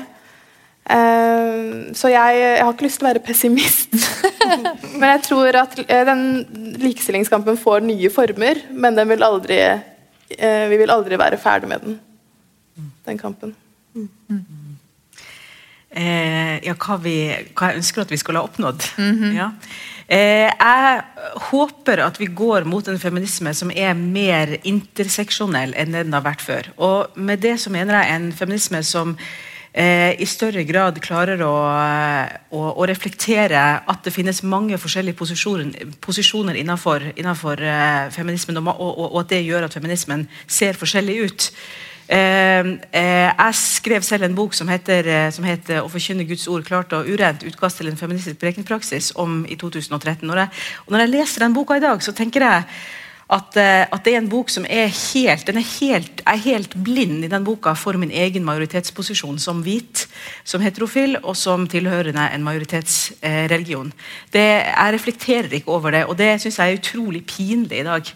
så 1.95 2.09
jeg, 2.11 2.37
jeg, 2.39 2.61
har 2.63 2.71
ikke 2.71 2.85
lyst 2.85 2.99
til 3.01 3.07
å 3.07 3.09
være 3.09 3.23
pessimist. 3.25 3.97
men 4.99 5.07
jeg 5.09 5.23
tror 5.27 5.57
at 5.63 5.75
den 6.07 6.23
likestillingskampen 6.81 7.57
får 7.59 7.83
nye 7.85 8.11
former, 8.13 8.61
men 8.71 8.97
den 8.97 9.09
vil 9.11 9.25
aldri 9.25 9.59
eh, 9.63 10.65
vi 10.69 10.79
vil 10.81 10.93
aldri 10.93 11.19
være 11.19 11.39
ferdig 11.41 11.69
med 11.71 11.85
den, 11.85 11.99
den 13.07 13.19
kampen. 13.19 13.55
Mm. 13.93 14.77
Eh, 15.93 16.57
ja, 16.65 16.73
hva, 16.73 16.97
vi, 17.03 17.17
hva 17.53 17.69
jeg 17.69 17.83
ønsker 17.83 18.01
at 18.01 18.11
vi 18.11 18.17
skulle 18.17 18.41
ha 18.41 18.49
oppnådd. 18.49 18.81
Mm 18.97 19.15
-hmm. 19.19 19.35
ja. 19.37 19.51
eh, 20.07 20.49
jeg 20.49 21.01
håper 21.51 22.01
at 22.05 22.19
vi 22.19 22.25
går 22.25 22.63
mot 22.63 22.87
en 22.87 22.99
feminisme 22.99 23.53
som 23.53 23.71
er 23.75 23.93
mer 23.93 24.57
interseksjonell 24.63 25.73
enn 25.77 25.91
den 25.91 26.13
har 26.13 26.21
vært 26.21 26.41
før. 26.41 26.71
Og 26.77 27.07
med 27.15 27.39
det 27.39 27.59
så 27.59 27.69
mener 27.69 28.01
jeg 28.01 28.15
en 28.15 28.31
feminisme 28.31 28.83
som 28.83 29.17
eh, 29.73 30.21
i 30.21 30.25
større 30.25 30.63
grad 30.63 30.99
klarer 30.99 31.41
å, 31.41 31.53
å, 32.49 32.61
å, 32.73 32.85
reflektere 32.85 33.63
at 33.87 34.03
det 34.03 34.13
finnes 34.13 34.43
mange 34.43 34.77
forskjellige 34.77 35.17
posisjoner, 35.17 35.93
posisjoner 36.01 36.55
innenfor, 36.55 37.11
innenfor 37.15 37.61
eh, 37.61 38.09
feminismen, 38.13 38.57
og, 38.57 38.79
og, 38.79 39.13
og, 39.13 39.19
at 39.19 39.29
det 39.29 39.43
gjør 39.45 39.67
at 39.67 39.73
feminismen 39.73 40.27
ser 40.47 40.73
forskjellig 40.73 41.17
ut. 41.25 41.51
Eh, 42.07 42.65
eh 42.91 43.29
jeg 43.33 43.55
skrev 43.55 44.01
selv 44.01 44.23
en 44.23 44.35
bok 44.35 44.53
som 44.53 44.67
heter, 44.67 45.07
eh, 45.07 45.31
som 45.31 45.43
heter 45.43 45.81
'Å 45.81 45.89
forkynne 45.89 46.27
Guds 46.27 46.47
ord 46.47 46.63
klart 46.63 46.93
og 46.93 47.05
urent'. 47.05 47.45
Utkast 47.47 47.77
til 47.77 47.87
en 47.87 47.97
feministisk 47.97 48.39
prekenpraksis 48.39 49.13
om 49.15 49.45
i 49.49 49.55
2013. 49.55 50.27
Når 50.27 50.35
jeg, 50.35 50.49
når 50.89 50.99
jeg 50.99 51.09
leser 51.09 51.39
den 51.39 51.53
boka 51.53 51.73
i 51.73 51.79
dag, 51.79 51.99
så 52.01 52.11
tenker 52.11 52.41
jeg 52.41 52.63
at, 53.31 53.57
eh, 53.57 53.85
at, 53.87 54.03
det 54.03 54.13
er 54.13 54.17
en 54.21 54.29
bok 54.29 54.49
som 54.49 54.65
er 54.69 54.91
helt 54.91 55.49
er 55.49 55.59
helt, 55.79 56.21
er 56.27 56.37
helt 56.43 56.75
blind 56.83 57.23
i 57.23 57.31
den 57.31 57.43
boka 57.43 57.73
for 57.73 57.97
min 57.97 58.11
egen 58.11 58.43
majoritetsposisjon 58.43 59.39
som 59.39 59.63
hvit, 59.63 60.07
som 60.43 60.61
heterofil 60.61 61.17
og 61.23 61.35
som 61.35 61.67
tilhørende 61.67 62.29
en 62.33 62.43
majoritetsreligion. 62.43 63.93
Det, 64.33 64.47
jeg 64.67 64.93
reflekterer 64.93 65.53
ikke 65.53 65.71
over 65.71 65.91
det, 65.91 66.05
og 66.05 66.17
det 66.17 66.41
syns 66.41 66.59
jeg 66.59 66.73
er 66.73 66.81
utrolig 66.81 67.25
pinlig 67.25 67.79
i 67.79 67.87
dag. 67.87 68.13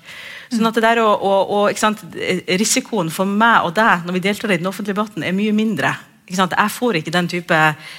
Sånn 0.51 0.67
at 0.69 0.77
det 0.77 0.85
der 0.85 1.01
og, 1.03 1.23
og, 1.23 1.55
og 1.57 2.59
Risikoen 2.59 3.09
for 3.13 3.29
meg 3.29 3.67
og 3.67 3.73
deg 3.77 4.05
når 4.07 4.15
vi 4.17 4.25
deltar 4.27 4.53
i 4.53 4.61
den 4.61 4.69
offentlige 4.69 4.95
debatten, 4.95 5.25
er 5.25 5.35
mye 5.35 5.55
mindre 5.55 5.95
jeg 6.27 6.71
får 6.71 6.97
ikke 6.99 7.11
den 7.11 7.27
type 7.27 7.57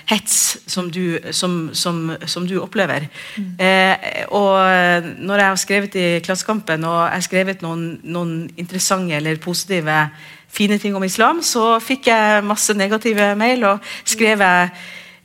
hets 0.09 0.59
som 0.69 0.91
du, 0.93 1.19
som, 1.33 1.71
som, 1.73 2.13
som 2.27 2.47
du 2.47 2.59
opplever. 2.61 3.09
Mm. 3.37 3.55
Eh, 3.59 4.25
og 4.29 5.09
når 5.19 5.41
jeg 5.41 5.49
har 5.49 5.57
skrevet 5.57 5.97
i 5.97 6.21
Klassekampen 6.21 6.85
og 6.85 6.99
jeg 7.07 7.15
har 7.15 7.25
skrevet 7.25 7.63
noen, 7.63 8.01
noen, 8.05 8.51
interessante 8.57 9.17
eller 9.17 9.41
positive 9.41 10.11
fine 10.49 10.79
ting 10.79 10.97
om 10.97 11.05
islam, 11.05 11.43
så 11.43 11.79
fikk 11.81 12.09
jeg 12.09 12.45
masse 12.45 12.75
negative 12.75 13.35
mail 13.37 13.65
og 13.65 13.79
skrev 14.05 14.45
jeg 14.45 14.71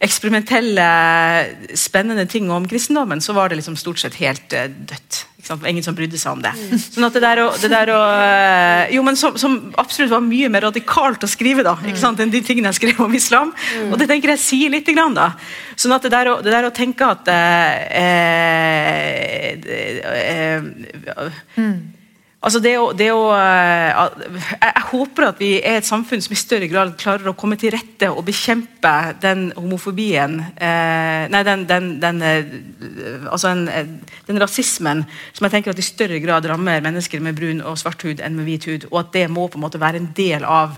eksperimentelle, 0.04 0.88
spennende 1.80 2.26
ting 2.30 2.49
om 2.51 2.66
kristendommen, 2.70 3.22
så 3.24 3.36
var 3.36 3.49
det 3.49 3.62
liksom 3.62 3.78
stort 3.80 4.01
sett 4.04 4.18
helt 4.20 4.56
uh, 4.56 4.68
dødt. 4.68 5.24
Ingen 5.68 5.84
som 5.84 5.95
brydde 5.95 6.16
seg 6.20 6.38
om 6.38 6.41
det. 6.43 6.54
Mm. 6.56 6.80
Sånn 6.80 7.04
at 7.04 7.16
det 7.18 7.22
der, 7.24 7.41
og, 7.43 7.58
det 7.60 7.70
der 7.72 7.89
og, 7.91 8.06
eh, 8.24 8.93
jo, 8.95 9.01
men 9.04 9.18
som, 9.20 9.36
som, 9.39 9.58
absolutt 9.82 10.14
var 10.14 10.24
mye 10.24 10.47
mer 10.51 10.64
radikalt 10.70 11.26
å 11.26 11.30
skrive 11.30 11.66
da, 11.68 11.74
ikke 11.84 11.99
sant, 11.99 12.22
enn 12.24 12.32
de 12.32 12.39
tingene 12.45 12.72
jeg 12.72 12.80
skrev 12.80 13.01
om 13.04 13.18
islam. 13.18 13.51
Mm. 13.51 13.89
Og 13.91 13.99
det 13.99 14.08
tenker 14.12 14.32
jeg 14.34 14.43
sier 14.43 14.72
litt. 14.72 14.88
Grann, 14.93 15.16
da. 15.18 15.34
Sånn 15.80 15.95
at 15.95 16.04
det 16.06 16.12
der, 16.14 16.30
det 16.45 16.51
der 16.54 16.68
å 16.68 16.72
tenke 16.76 17.08
at 17.08 17.28
eh, 17.32 17.74
eh, 17.97 19.58
eh, 20.22 20.62
mm. 21.58 22.03
Altså 22.44 22.60
det 22.60 22.74
å, 22.76 22.89
det 22.91 23.08
å, 23.16 23.30
eh, 23.38 24.41
jeg, 24.52 24.84
håper 24.89 25.30
at 25.30 25.38
vi 25.39 25.52
er 25.62 25.78
et 25.80 25.88
samfunn 25.88 26.20
som 26.24 26.34
i 26.36 26.39
større 26.39 26.68
grad 26.68 26.91
klarer 27.00 27.30
å 27.32 27.36
komme 27.39 27.56
til 27.60 27.72
rette 27.72 28.10
og 28.12 28.26
bekjempe 28.28 28.91
den 29.24 29.46
homofobien 29.56 30.41
eh, 30.52 31.30
Nei, 31.32 31.44
den, 31.48 31.64
den, 31.70 31.88
den, 32.04 32.20
eh, 32.28 33.30
altså 33.32 33.54
en, 33.54 33.64
den, 34.28 34.41
rasismen 34.44 35.06
som 35.32 35.48
jeg 35.48 35.54
tenker 35.54 35.72
at 35.72 35.80
i 35.80 35.86
større 35.88 36.20
grad 36.24 36.50
rammer 36.52 36.84
mennesker 36.84 37.24
med 37.24 37.38
brun 37.38 37.62
og 37.64 37.80
svart 37.80 38.04
hud 38.04 38.20
enn 38.20 38.36
med 38.36 38.50
hvit 38.50 38.68
hud. 38.68 38.88
Og 38.91 39.00
at 39.06 39.14
det 39.16 39.30
må 39.32 39.46
på 39.48 39.60
en 39.60 39.64
måte 39.64 39.80
være 39.80 40.02
en 40.02 40.10
del 40.18 40.44
av 40.44 40.76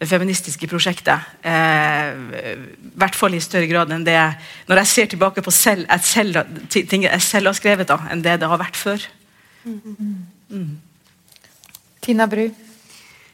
det 0.00 0.08
feministiske 0.08 0.66
prosjektet. 0.70 1.26
Eh, 1.44 2.08
I 2.48 2.94
hvert 3.02 3.18
fall 3.18 3.36
i 3.36 3.42
større 3.44 3.68
grad 3.70 3.92
enn 3.92 4.06
det 4.06 4.16
Når 4.70 4.80
jeg 4.80 4.90
ser 4.94 5.12
tilbake 5.12 5.44
på 5.44 5.52
selv, 5.52 5.92
selv, 6.08 6.40
ting 6.72 7.04
jeg 7.04 7.20
selv 7.28 7.52
har 7.52 7.60
skrevet, 7.60 7.92
da, 7.92 8.00
enn 8.08 8.24
det 8.24 8.38
det 8.40 8.48
har 8.48 8.62
vært 8.64 8.80
før. 8.80 9.04
Mm. 9.68 10.80
Mm. 12.02 12.06
Tina 12.06 12.26
Bru? 12.26 12.50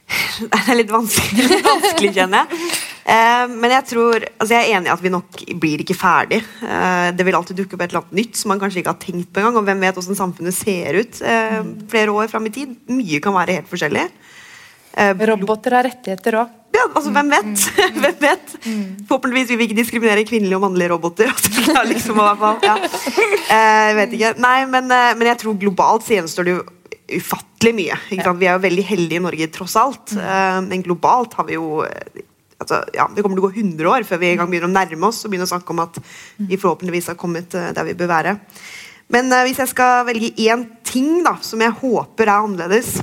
Det 0.52 0.60
er 0.68 0.76
litt 0.76 0.92
vanskelig, 0.92 1.46
vanskelig 1.64 2.12
kjenner 2.16 2.44
jeg. 2.44 2.68
Eh, 3.08 3.44
men 3.48 3.72
jeg 3.72 3.86
tror, 3.88 4.24
altså 4.36 4.52
jeg 4.52 4.66
er 4.66 4.76
enig 4.76 4.90
i 4.90 4.92
at 4.92 5.02
vi 5.04 5.12
nok 5.12 5.40
blir 5.60 5.80
ikke 5.80 5.96
ferdig. 5.96 6.42
Eh, 6.60 7.08
det 7.16 7.24
vil 7.24 7.38
alltid 7.38 7.56
dukke 7.62 7.76
opp 7.76 7.84
et 7.86 7.94
eller 7.94 8.04
annet 8.04 8.18
nytt 8.20 8.36
som 8.36 8.52
man 8.52 8.60
kanskje 8.60 8.82
ikke 8.82 8.92
har 8.92 9.00
tenkt 9.00 9.32
på 9.32 9.40
engang. 9.40 9.56
Og 9.56 9.64
hvem 9.64 9.80
vet 9.86 9.96
hvordan 9.96 10.20
samfunnet 10.20 10.56
ser 10.56 11.00
ut 11.00 11.20
eh, 11.24 11.62
flere 11.88 12.12
år 12.12 12.28
fram 12.28 12.48
i 12.50 12.52
tid. 12.52 12.76
Mye 12.92 13.22
kan 13.24 13.36
være 13.36 13.56
helt 13.56 13.72
forskjellig. 13.72 14.04
Eh, 14.98 15.26
Roboter 15.32 15.78
har 15.78 15.88
rettigheter 15.88 16.40
òg. 16.42 16.54
Ja, 16.76 16.84
altså, 16.92 17.10
hvem 17.14 17.30
vet? 17.32 17.48
Mm. 17.48 18.00
hvem 18.04 18.18
vet? 18.20 18.56
Mm. 18.66 18.88
Forhåpentligvis 19.08 19.52
vil 19.52 19.60
vi 19.62 19.68
ikke 19.70 19.78
diskriminere 19.80 20.28
kvinnelige 20.28 20.60
og 20.60 20.66
mannlige 20.68 20.92
roboter. 20.92 21.32
Altså, 21.32 21.84
liksom, 21.88 22.20
ja. 22.62 22.74
Eh, 23.48 23.84
jeg 23.88 23.96
vet 24.02 24.18
ikke. 24.18 24.34
Nei, 24.44 24.58
men, 24.68 24.90
eh, 24.92 25.14
men 25.16 25.30
jeg 25.32 25.40
tror 25.40 25.56
globalt 25.60 26.04
så 26.04 26.18
gjenstår 26.18 26.48
det 26.48 26.58
jo 26.58 26.66
ufattelig 27.08 27.74
mye. 27.76 27.98
Ja. 28.14 28.32
Vi 28.36 28.48
er 28.48 28.56
jo 28.56 28.64
veldig 28.64 28.84
heldige 28.90 29.20
i 29.20 29.24
Norge 29.24 29.48
tross 29.54 29.76
alt, 29.80 30.14
mm. 30.16 30.24
uh, 30.24 30.58
men 30.66 30.84
globalt 30.84 31.36
har 31.38 31.46
vi 31.48 31.56
jo 31.56 31.82
eh, 31.86 32.24
altså, 32.60 32.82
ja, 32.96 33.08
Det 33.14 33.24
kommer 33.24 33.38
til 33.38 33.44
å 33.44 33.48
gå 33.48 33.54
100 33.54 33.90
år 33.92 34.08
før 34.08 34.20
vi 34.22 34.32
en 34.32 34.42
gang 34.42 34.50
begynner 34.50 34.70
å 34.70 34.74
nærme 34.76 35.08
oss 35.08 35.22
og 35.22 35.32
begynner 35.32 35.48
å 35.48 35.52
snakke 35.54 35.74
om 35.74 35.84
at 35.86 36.00
vi 36.36 36.58
forhåpentligvis 36.60 37.12
har 37.12 37.20
kommet 37.20 37.56
uh, 37.56 37.70
der 37.76 37.88
vi 37.88 37.96
bør 37.98 38.12
være. 38.12 38.36
Men 39.14 39.32
uh, 39.32 39.44
hvis 39.46 39.62
jeg 39.64 39.72
skal 39.72 40.04
velge 40.08 40.34
én 40.48 40.66
ting 40.86 41.22
da, 41.26 41.38
som 41.44 41.62
jeg 41.64 41.76
håper 41.80 42.28
er 42.28 42.36
annerledes, 42.36 42.98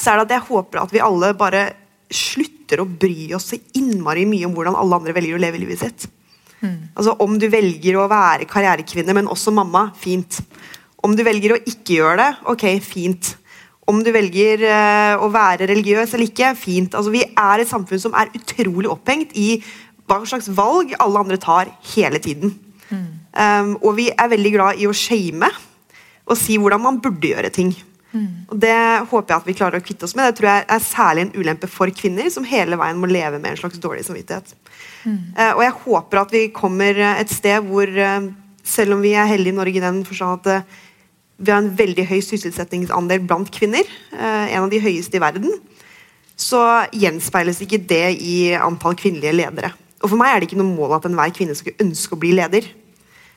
så 0.00 0.12
er 0.12 0.20
det 0.20 0.30
at 0.30 0.36
jeg 0.38 0.48
håper 0.48 0.84
at 0.84 0.94
vi 0.94 1.04
alle 1.04 1.34
bare 1.36 1.66
slutter 2.10 2.82
å 2.82 2.88
bry 2.88 3.30
oss 3.36 3.52
så 3.52 3.58
innmari 3.78 4.24
mye 4.26 4.48
om 4.48 4.56
hvordan 4.56 4.78
alle 4.78 4.98
andre 4.98 5.14
velger 5.14 5.36
å 5.36 5.42
leve 5.42 5.60
livet 5.60 5.84
sitt. 5.84 6.08
Mm. 6.60 6.92
Altså 6.94 7.14
Om 7.24 7.38
du 7.40 7.46
velger 7.52 7.96
å 7.96 8.08
være 8.10 8.48
karrierekvinne, 8.48 9.14
men 9.16 9.30
også 9.30 9.52
mamma, 9.54 9.88
fint. 9.98 10.40
Om 11.04 11.16
du 11.16 11.22
velger 11.26 11.54
å 11.54 11.60
ikke 11.64 12.00
gjøre 12.00 12.16
det, 12.20 12.30
ok, 12.52 12.64
fint. 12.84 13.34
Om 13.90 14.02
du 14.06 14.10
velger 14.14 14.64
uh, 14.68 15.22
å 15.24 15.30
være 15.32 15.68
religiøs 15.70 16.14
eller 16.14 16.28
ikke, 16.28 16.54
fint. 16.58 16.94
Altså, 16.94 17.12
vi 17.14 17.24
er 17.26 17.62
et 17.62 17.70
samfunn 17.70 18.02
som 18.02 18.16
er 18.18 18.32
utrolig 18.36 18.90
opphengt 18.92 19.32
i 19.38 19.62
hva 20.10 20.20
slags 20.26 20.50
valg 20.54 20.92
alle 20.98 21.22
andre 21.22 21.38
tar 21.40 21.70
hele 21.94 22.20
tiden. 22.22 22.54
Mm. 22.90 23.06
Um, 23.30 23.76
og 23.86 23.94
vi 23.98 24.08
er 24.10 24.30
veldig 24.32 24.52
glad 24.56 24.80
i 24.82 24.88
å 24.90 24.96
shame 24.96 25.46
og 26.30 26.38
si 26.38 26.56
hvordan 26.58 26.82
man 26.82 26.98
burde 27.02 27.30
gjøre 27.30 27.50
ting. 27.54 27.70
Mm. 28.10 28.50
Og 28.50 28.58
Det 28.58 28.74
håper 29.10 29.32
jeg 29.32 29.38
at 29.38 29.48
vi 29.48 29.54
klarer 29.58 29.78
å 29.78 29.86
kvitte 29.86 30.06
oss 30.06 30.16
med. 30.18 30.30
Det 30.30 30.40
tror 30.40 30.50
jeg 30.50 30.66
er 30.74 30.82
særlig 30.82 31.24
en 31.24 31.32
ulempe 31.38 31.70
for 31.70 31.90
kvinner, 31.94 32.26
som 32.30 32.46
hele 32.46 32.78
veien 32.78 32.98
må 32.98 33.10
leve 33.10 33.38
med 33.38 33.52
en 33.52 33.60
slags 33.62 33.82
dårlig 33.82 34.04
samvittighet. 34.06 34.54
Mm. 35.06 35.18
Uh, 35.38 35.52
og 35.54 35.64
jeg 35.64 35.78
håper 35.86 36.22
at 36.22 36.34
vi 36.34 36.44
kommer 36.54 37.02
et 37.14 37.34
sted 37.34 37.66
hvor, 37.66 37.90
uh, 37.90 38.30
selv 38.66 38.98
om 38.98 39.02
vi 39.02 39.14
er 39.14 39.30
heldige 39.30 39.54
i 39.54 39.58
Norge 39.58 39.78
i 39.78 39.84
den 39.86 40.04
forstand 40.06 40.40
at 40.40 40.62
uh, 40.62 40.78
vi 41.40 41.52
har 41.52 41.62
en 41.62 41.72
veldig 41.76 42.04
høy 42.10 42.18
sysselsettingsandel 42.24 43.22
blant 43.24 43.50
kvinner. 43.54 43.86
Eh, 44.12 44.52
en 44.52 44.66
av 44.66 44.72
de 44.72 44.80
høyeste 44.82 45.16
i 45.16 45.22
verden. 45.22 45.54
Så 46.40 46.60
gjenspeiles 46.96 47.60
ikke 47.64 47.80
det 47.80 48.20
i 48.20 48.52
antall 48.56 48.96
kvinnelige 48.98 49.36
ledere. 49.38 49.72
Og 50.00 50.12
For 50.12 50.20
meg 50.20 50.32
er 50.32 50.40
det 50.40 50.50
ikke 50.50 50.60
noe 50.60 50.72
mål 50.72 50.96
at 50.98 51.08
enhver 51.08 51.32
kvinne 51.36 51.56
skulle 51.56 51.80
ønske 51.82 52.16
å 52.16 52.20
bli 52.20 52.32
leder. 52.36 52.68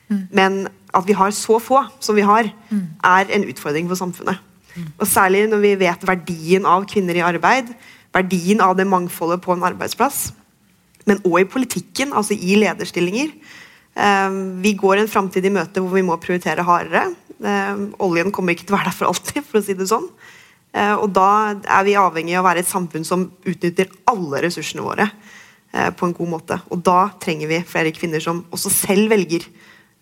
Mm. 0.08 0.22
Men 0.36 0.60
at 0.94 1.08
vi 1.08 1.16
har 1.16 1.32
så 1.36 1.58
få 1.60 1.82
som 2.00 2.16
vi 2.16 2.24
har, 2.24 2.48
mm. 2.70 2.84
er 3.04 3.32
en 3.36 3.48
utfordring 3.48 3.88
for 3.90 4.00
samfunnet. 4.00 4.40
Mm. 4.74 4.88
Og 4.98 5.06
Særlig 5.08 5.44
når 5.48 5.64
vi 5.64 5.74
vet 5.84 6.08
verdien 6.08 6.68
av 6.68 6.86
kvinner 6.90 7.16
i 7.16 7.24
arbeid, 7.24 7.72
verdien 8.14 8.60
av 8.64 8.76
det 8.78 8.88
mangfoldet 8.88 9.42
på 9.44 9.56
en 9.56 9.64
arbeidsplass. 9.64 10.32
Men 11.08 11.20
òg 11.24 11.42
i 11.42 11.50
politikken, 11.50 12.12
altså 12.16 12.36
i 12.36 12.56
lederstillinger. 12.60 13.32
Ehm, 13.94 14.62
vi 14.62 14.72
går 14.74 15.02
en 15.02 15.10
framtid 15.10 15.44
i 15.44 15.52
møte 15.52 15.82
hvor 15.82 15.94
vi 15.94 16.04
må 16.06 16.16
prioritere 16.22 16.64
hardere. 16.66 17.12
Eh, 17.42 17.76
oljen 18.04 18.32
kommer 18.34 18.54
ikke 18.54 18.68
til 18.68 18.76
å 18.76 18.78
være 18.78 18.90
der 18.90 18.96
for 18.96 19.10
alltid, 19.10 19.46
for 19.46 19.60
å 19.60 19.64
si 19.64 19.76
det 19.78 19.88
sånn. 19.90 20.06
Eh, 20.74 20.94
og 20.94 21.08
da 21.14 21.28
er 21.54 21.86
vi 21.86 21.96
avhengig 21.98 22.36
av 22.36 22.44
å 22.44 22.48
være 22.48 22.64
et 22.64 22.70
samfunn 22.70 23.06
som 23.06 23.26
utnytter 23.46 23.90
alle 24.10 24.42
ressursene 24.46 24.84
våre 24.84 25.08
eh, 25.08 25.90
på 25.90 26.08
en 26.08 26.16
god 26.16 26.32
måte. 26.36 26.60
Og 26.74 26.82
da 26.86 27.08
trenger 27.22 27.50
vi 27.50 27.62
flere 27.66 27.94
kvinner 27.94 28.22
som 28.22 28.44
også 28.54 28.72
selv 28.72 29.14
velger 29.14 29.48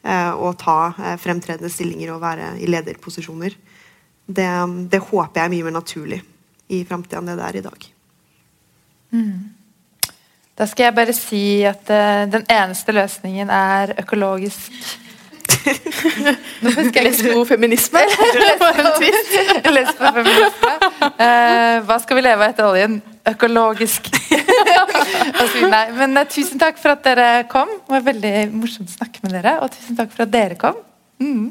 å 0.02 0.48
ta 0.58 0.90
fremtredende 1.22 1.68
stillinger 1.70 2.08
og 2.10 2.24
være 2.24 2.48
i 2.58 2.66
lederposisjoner. 2.66 3.52
Det, 4.26 4.46
det 4.90 4.98
håper 4.98 5.38
jeg 5.38 5.44
er 5.44 5.52
mye 5.52 5.66
mer 5.68 5.74
naturlig 5.76 6.18
i 6.74 6.80
framtida 6.88 7.20
enn 7.20 7.28
det 7.30 7.36
det 7.38 7.44
er 7.46 7.58
i 7.60 7.62
dag. 7.62 7.86
Da 10.58 10.66
skal 10.66 10.88
jeg 10.88 10.96
bare 10.96 11.14
si 11.14 11.44
at 11.70 11.86
den 12.34 12.42
eneste 12.50 12.96
løsningen 12.98 13.54
er 13.54 13.94
økologisk 14.02 14.74
Nå 16.62 16.72
husker 16.76 16.98
jeg 16.98 17.06
lesbo-feminisme. 17.08 18.02
Jeg 19.62 19.72
leser 19.74 19.96
på 19.98 20.10
feminisme. 20.18 20.72
Eh, 21.12 21.76
hva 21.86 21.98
skal 22.02 22.18
vi 22.18 22.24
leve 22.24 22.44
av 22.44 22.52
etter 22.52 22.68
oljen? 22.68 22.98
Økologisk. 23.32 24.08
Nei, 25.74 25.84
men 25.96 26.18
uh, 26.18 26.24
tusen 26.28 26.60
takk 26.60 26.80
for 26.82 26.96
at 26.96 27.04
dere 27.06 27.28
kom. 27.50 27.70
Det 27.86 27.94
var 27.94 28.06
veldig 28.10 28.34
morsomt 28.54 28.90
å 28.90 28.96
snakke 28.96 29.22
med 29.26 29.36
dere. 29.38 29.58
Og 29.62 29.72
tusen 29.74 29.98
takk 29.98 30.14
for 30.14 30.26
at 30.26 30.32
dere 30.34 30.58
kom. 30.60 30.80
Mm. 31.22 31.50